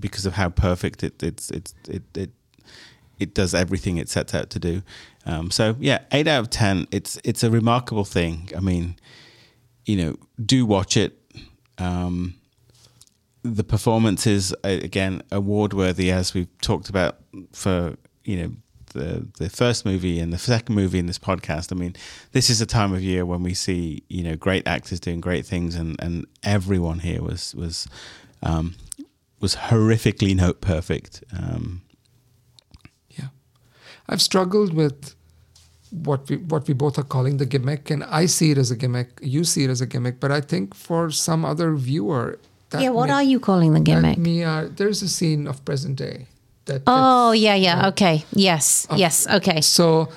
because 0.00 0.24
of 0.26 0.34
how 0.34 0.48
perfect 0.48 1.02
it 1.02 1.22
it's 1.22 1.50
it's 1.50 1.74
it 1.88 2.02
it 2.14 2.30
it 3.18 3.34
does 3.34 3.54
everything 3.54 3.96
it 3.98 4.08
sets 4.08 4.34
out 4.34 4.50
to 4.50 4.58
do. 4.58 4.82
Um, 5.26 5.50
so 5.50 5.76
yeah, 5.78 6.00
eight 6.12 6.26
out 6.26 6.40
of 6.40 6.50
ten. 6.50 6.86
It's 6.90 7.18
it's 7.24 7.42
a 7.42 7.50
remarkable 7.50 8.04
thing. 8.04 8.50
I 8.56 8.60
mean, 8.60 8.96
you 9.86 9.96
know, 9.96 10.16
do 10.44 10.64
watch 10.66 10.96
it. 10.96 11.18
Um, 11.78 12.34
the 13.44 13.62
performance 13.62 14.26
is 14.26 14.52
uh, 14.64 14.68
again 14.68 15.22
award 15.30 15.74
worthy, 15.74 16.10
as 16.10 16.34
we've 16.34 16.48
talked 16.60 16.88
about 16.88 17.18
for 17.52 17.96
you 18.24 18.36
know 18.36 18.52
the 18.94 19.26
the 19.38 19.50
first 19.50 19.84
movie 19.84 20.18
and 20.18 20.32
the 20.32 20.38
second 20.38 20.74
movie 20.74 20.98
in 20.98 21.06
this 21.06 21.18
podcast. 21.18 21.70
I 21.70 21.76
mean, 21.76 21.94
this 22.32 22.48
is 22.48 22.60
a 22.60 22.66
time 22.66 22.94
of 22.94 23.02
year 23.02 23.26
when 23.26 23.42
we 23.42 23.54
see 23.54 24.02
you 24.08 24.24
know 24.24 24.34
great 24.34 24.66
actors 24.66 24.98
doing 24.98 25.20
great 25.20 25.46
things, 25.46 25.74
and 25.74 25.96
and 26.00 26.26
everyone 26.42 27.00
here 27.00 27.22
was 27.22 27.54
was 27.54 27.86
um, 28.42 28.74
was 29.40 29.56
horrifically 29.56 30.34
note 30.34 30.60
perfect. 30.60 31.22
Um, 31.32 31.82
Yeah, 33.10 33.28
I've 34.08 34.22
struggled 34.22 34.72
with 34.72 35.14
what 35.90 36.28
we 36.30 36.36
what 36.38 36.66
we 36.66 36.74
both 36.74 36.98
are 36.98 37.04
calling 37.04 37.36
the 37.36 37.46
gimmick, 37.46 37.90
and 37.90 38.02
I 38.04 38.26
see 38.26 38.50
it 38.52 38.58
as 38.58 38.70
a 38.70 38.76
gimmick. 38.76 39.18
You 39.20 39.44
see 39.44 39.64
it 39.64 39.70
as 39.70 39.82
a 39.82 39.86
gimmick, 39.86 40.18
but 40.18 40.32
I 40.32 40.40
think 40.40 40.74
for 40.74 41.10
some 41.10 41.44
other 41.44 41.74
viewer, 41.74 42.38
that 42.74 42.82
yeah. 42.82 42.90
What 42.90 43.08
may- 43.08 43.14
are 43.14 43.22
you 43.22 43.40
calling 43.40 43.72
the 43.72 43.80
gimmick? 43.80 44.18
Me, 44.18 44.44
uh, 44.44 44.68
there's 44.76 45.02
a 45.02 45.08
scene 45.08 45.46
of 45.46 45.64
present 45.64 45.96
day 45.96 46.26
that. 46.66 46.82
Oh 46.86 47.32
yeah, 47.32 47.54
yeah. 47.54 47.88
Okay. 47.88 48.24
Yes. 48.32 48.86
Yes. 48.96 49.26
Okay. 49.28 49.60
So, 49.60 50.08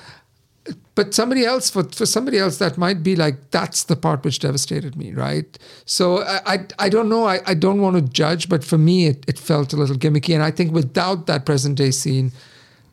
but 0.94 1.14
somebody 1.14 1.44
else 1.44 1.70
for 1.70 1.84
for 1.84 2.06
somebody 2.06 2.38
else 2.38 2.58
that 2.58 2.76
might 2.76 3.02
be 3.02 3.16
like 3.16 3.50
that's 3.50 3.84
the 3.84 3.96
part 3.96 4.24
which 4.24 4.38
devastated 4.40 4.96
me, 4.96 5.12
right? 5.12 5.58
So 5.84 6.22
I 6.22 6.40
I, 6.54 6.66
I 6.78 6.88
don't 6.88 7.08
know. 7.08 7.24
I, 7.26 7.40
I 7.46 7.54
don't 7.54 7.80
want 7.80 7.96
to 7.96 8.02
judge, 8.02 8.48
but 8.48 8.64
for 8.64 8.78
me 8.78 9.06
it, 9.06 9.24
it 9.28 9.38
felt 9.38 9.72
a 9.72 9.76
little 9.76 9.96
gimmicky, 9.96 10.34
and 10.34 10.42
I 10.42 10.50
think 10.50 10.72
without 10.72 11.26
that 11.26 11.44
present 11.44 11.76
day 11.76 11.90
scene, 11.90 12.32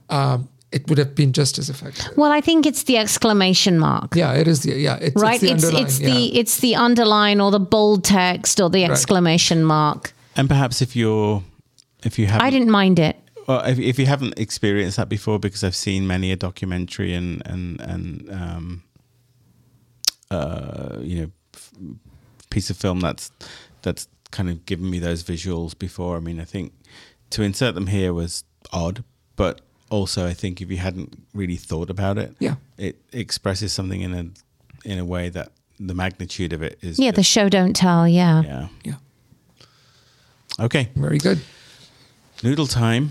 um, 0.09 0.47
it 0.76 0.89
would 0.89 0.97
have 0.97 1.15
been 1.15 1.32
just 1.32 1.57
as 1.57 1.69
effective. 1.69 2.17
Well, 2.17 2.32
I 2.32 2.41
think 2.41 2.65
it's 2.65 2.84
the 2.84 2.97
exclamation 2.97 3.80
mark. 3.80 4.13
Yeah, 4.15 4.34
it 4.34 4.47
is. 4.47 4.63
The, 4.63 4.73
yeah, 4.73 4.97
it's, 4.97 5.15
right. 5.15 5.41
It's 5.41 5.63
the 5.63 5.69
It's 5.69 5.82
it's 5.82 5.99
yeah. 6.01 6.09
the 6.13 6.38
it's 6.39 6.57
the 6.59 6.76
underline 6.76 7.39
or 7.39 7.49
the 7.49 7.61
bold 7.61 8.03
text 8.03 8.59
or 8.59 8.69
the 8.69 8.84
exclamation 8.84 9.63
mark. 9.63 10.13
and 10.36 10.49
perhaps 10.49 10.82
if 10.82 10.95
you're 10.95 11.43
if 12.03 12.19
you 12.19 12.28
haven't 12.28 12.45
I 12.45 12.49
didn't 12.49 12.69
mind 12.69 12.99
it. 12.99 13.15
Well, 13.47 13.61
if, 13.65 13.80
if 13.80 13.99
you 13.99 14.05
haven't 14.05 14.38
experienced 14.38 14.97
that 14.97 15.07
before, 15.07 15.39
because 15.39 15.63
I've 15.63 15.76
seen 15.76 16.07
many 16.07 16.32
a 16.32 16.36
documentary 16.36 17.13
and 17.13 17.41
and 17.45 17.80
and 17.80 18.30
um, 18.32 18.84
uh, 20.30 20.97
you 20.99 21.21
know, 21.21 21.32
f- 21.53 21.71
piece 22.49 22.69
of 22.69 22.78
film 22.78 22.99
that's 22.99 23.32
that's 23.82 24.07
kind 24.32 24.49
of 24.49 24.65
given 24.65 24.89
me 24.89 24.99
those 24.99 25.23
visuals 25.23 25.78
before. 25.78 26.17
I 26.17 26.19
mean, 26.19 26.39
I 26.41 26.45
think 26.45 26.73
to 27.30 27.43
insert 27.43 27.76
them 27.76 27.88
here 27.88 28.13
was 28.13 28.43
odd, 28.73 29.03
but 29.36 29.61
also 29.89 30.27
I 30.27 30.33
think 30.33 30.61
if 30.61 30.69
you 30.71 30.77
hadn't 30.77 31.13
really 31.33 31.57
thought 31.57 31.89
about 31.89 32.17
it, 32.17 32.36
Yeah. 32.39 32.55
it 32.77 32.95
expresses 33.13 33.73
something 33.73 34.01
in 34.01 34.13
a 34.13 34.25
in 34.89 34.99
a 34.99 35.05
way 35.05 35.29
that 35.29 35.51
the 35.79 35.93
magnitude 35.93 36.53
of 36.53 36.61
it 36.61 36.77
is 36.81 36.97
Yeah, 36.99 37.11
the 37.11 37.17
just- 37.21 37.29
show 37.31 37.49
don't 37.49 37.75
tell. 37.75 38.07
Yeah. 38.07 38.41
yeah 38.43 38.67
Yeah, 38.83 38.95
okay 40.59 40.89
very 40.95 41.17
good. 41.17 41.39
noodle 42.43 42.67
time. 42.67 43.09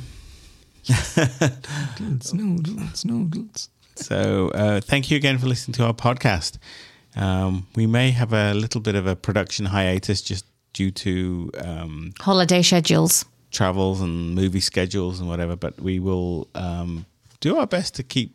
Noodles, 1.99 2.35
noodles, 2.35 3.05
noodles. 3.05 3.69
So 3.97 4.49
uh, 4.55 4.81
thank 4.81 5.11
you 5.11 5.17
again 5.17 5.39
for 5.39 5.47
listening 5.47 5.75
to 5.75 5.85
our 5.87 5.95
podcast. 5.95 6.59
Um, 7.17 7.67
we 7.77 7.87
may 7.87 8.11
have 8.11 8.33
a 8.33 8.53
little 8.55 8.81
bit 8.81 8.95
of 8.95 9.07
a 9.07 9.15
production 9.17 9.67
hiatus 9.67 10.21
just 10.21 10.45
due 10.73 10.91
to 10.91 11.51
um, 11.65 12.13
Holiday 12.21 12.61
schedules. 12.63 13.25
Travels 13.55 14.01
and 14.01 14.35
movie 14.35 14.61
schedules 14.61 15.21
and 15.21 15.29
whatever, 15.29 15.57
but 15.57 15.81
we 15.81 15.99
will 16.01 16.49
um, 16.55 17.07
do 17.41 17.57
our 17.57 17.67
best 17.67 17.95
to 17.95 18.03
keep 18.03 18.35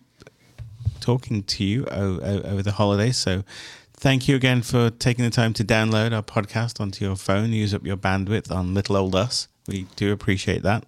talking 0.99 1.43
to 1.43 1.63
you 1.63 1.85
o- 1.91 2.19
o- 2.21 2.41
over 2.51 2.61
the 2.63 2.71
holidays. 2.71 3.17
So 3.17 3.43
thank 3.93 4.27
you 4.27 4.35
again 4.35 4.61
for 4.61 4.89
taking 4.89 5.25
the 5.25 5.31
time 5.31 5.53
to 5.53 5.63
download 5.63 6.13
our 6.13 6.23
podcast 6.23 6.79
onto 6.81 7.05
your 7.05 7.15
phone, 7.15 7.51
use 7.53 7.73
up 7.73 7.85
your 7.85 7.97
bandwidth 7.97 8.51
on 8.51 8.73
Little 8.73 8.97
Old 8.97 9.15
Us. 9.15 9.47
We 9.67 9.85
do 9.95 10.11
appreciate 10.11 10.63
that. 10.63 10.85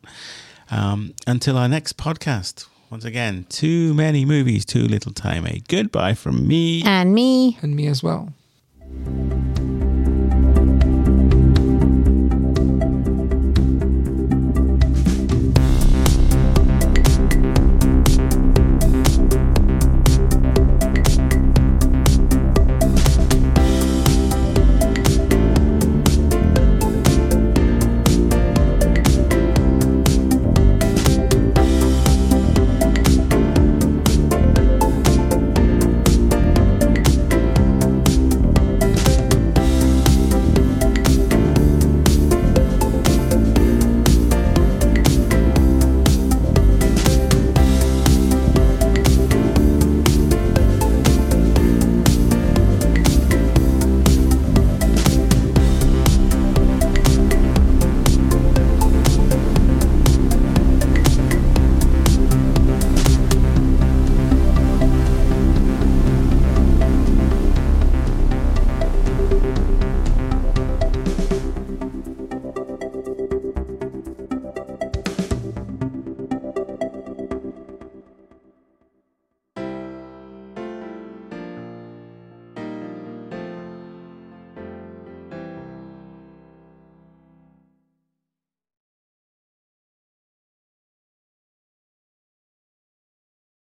Um, 0.72 1.14
until 1.28 1.58
our 1.58 1.68
next 1.68 1.98
podcast, 1.98 2.66
Once 2.90 3.06
again, 3.06 3.46
too 3.50 3.94
many 3.94 4.26
movies, 4.26 4.66
too 4.66 4.86
little 4.86 5.14
time. 5.14 5.46
A 5.48 5.62
goodbye 5.70 6.14
from 6.14 6.46
me. 6.46 6.84
And 6.84 7.14
me. 7.14 7.58
And 7.62 7.74
me 7.76 7.88
as 7.88 8.04
well. 8.04 8.34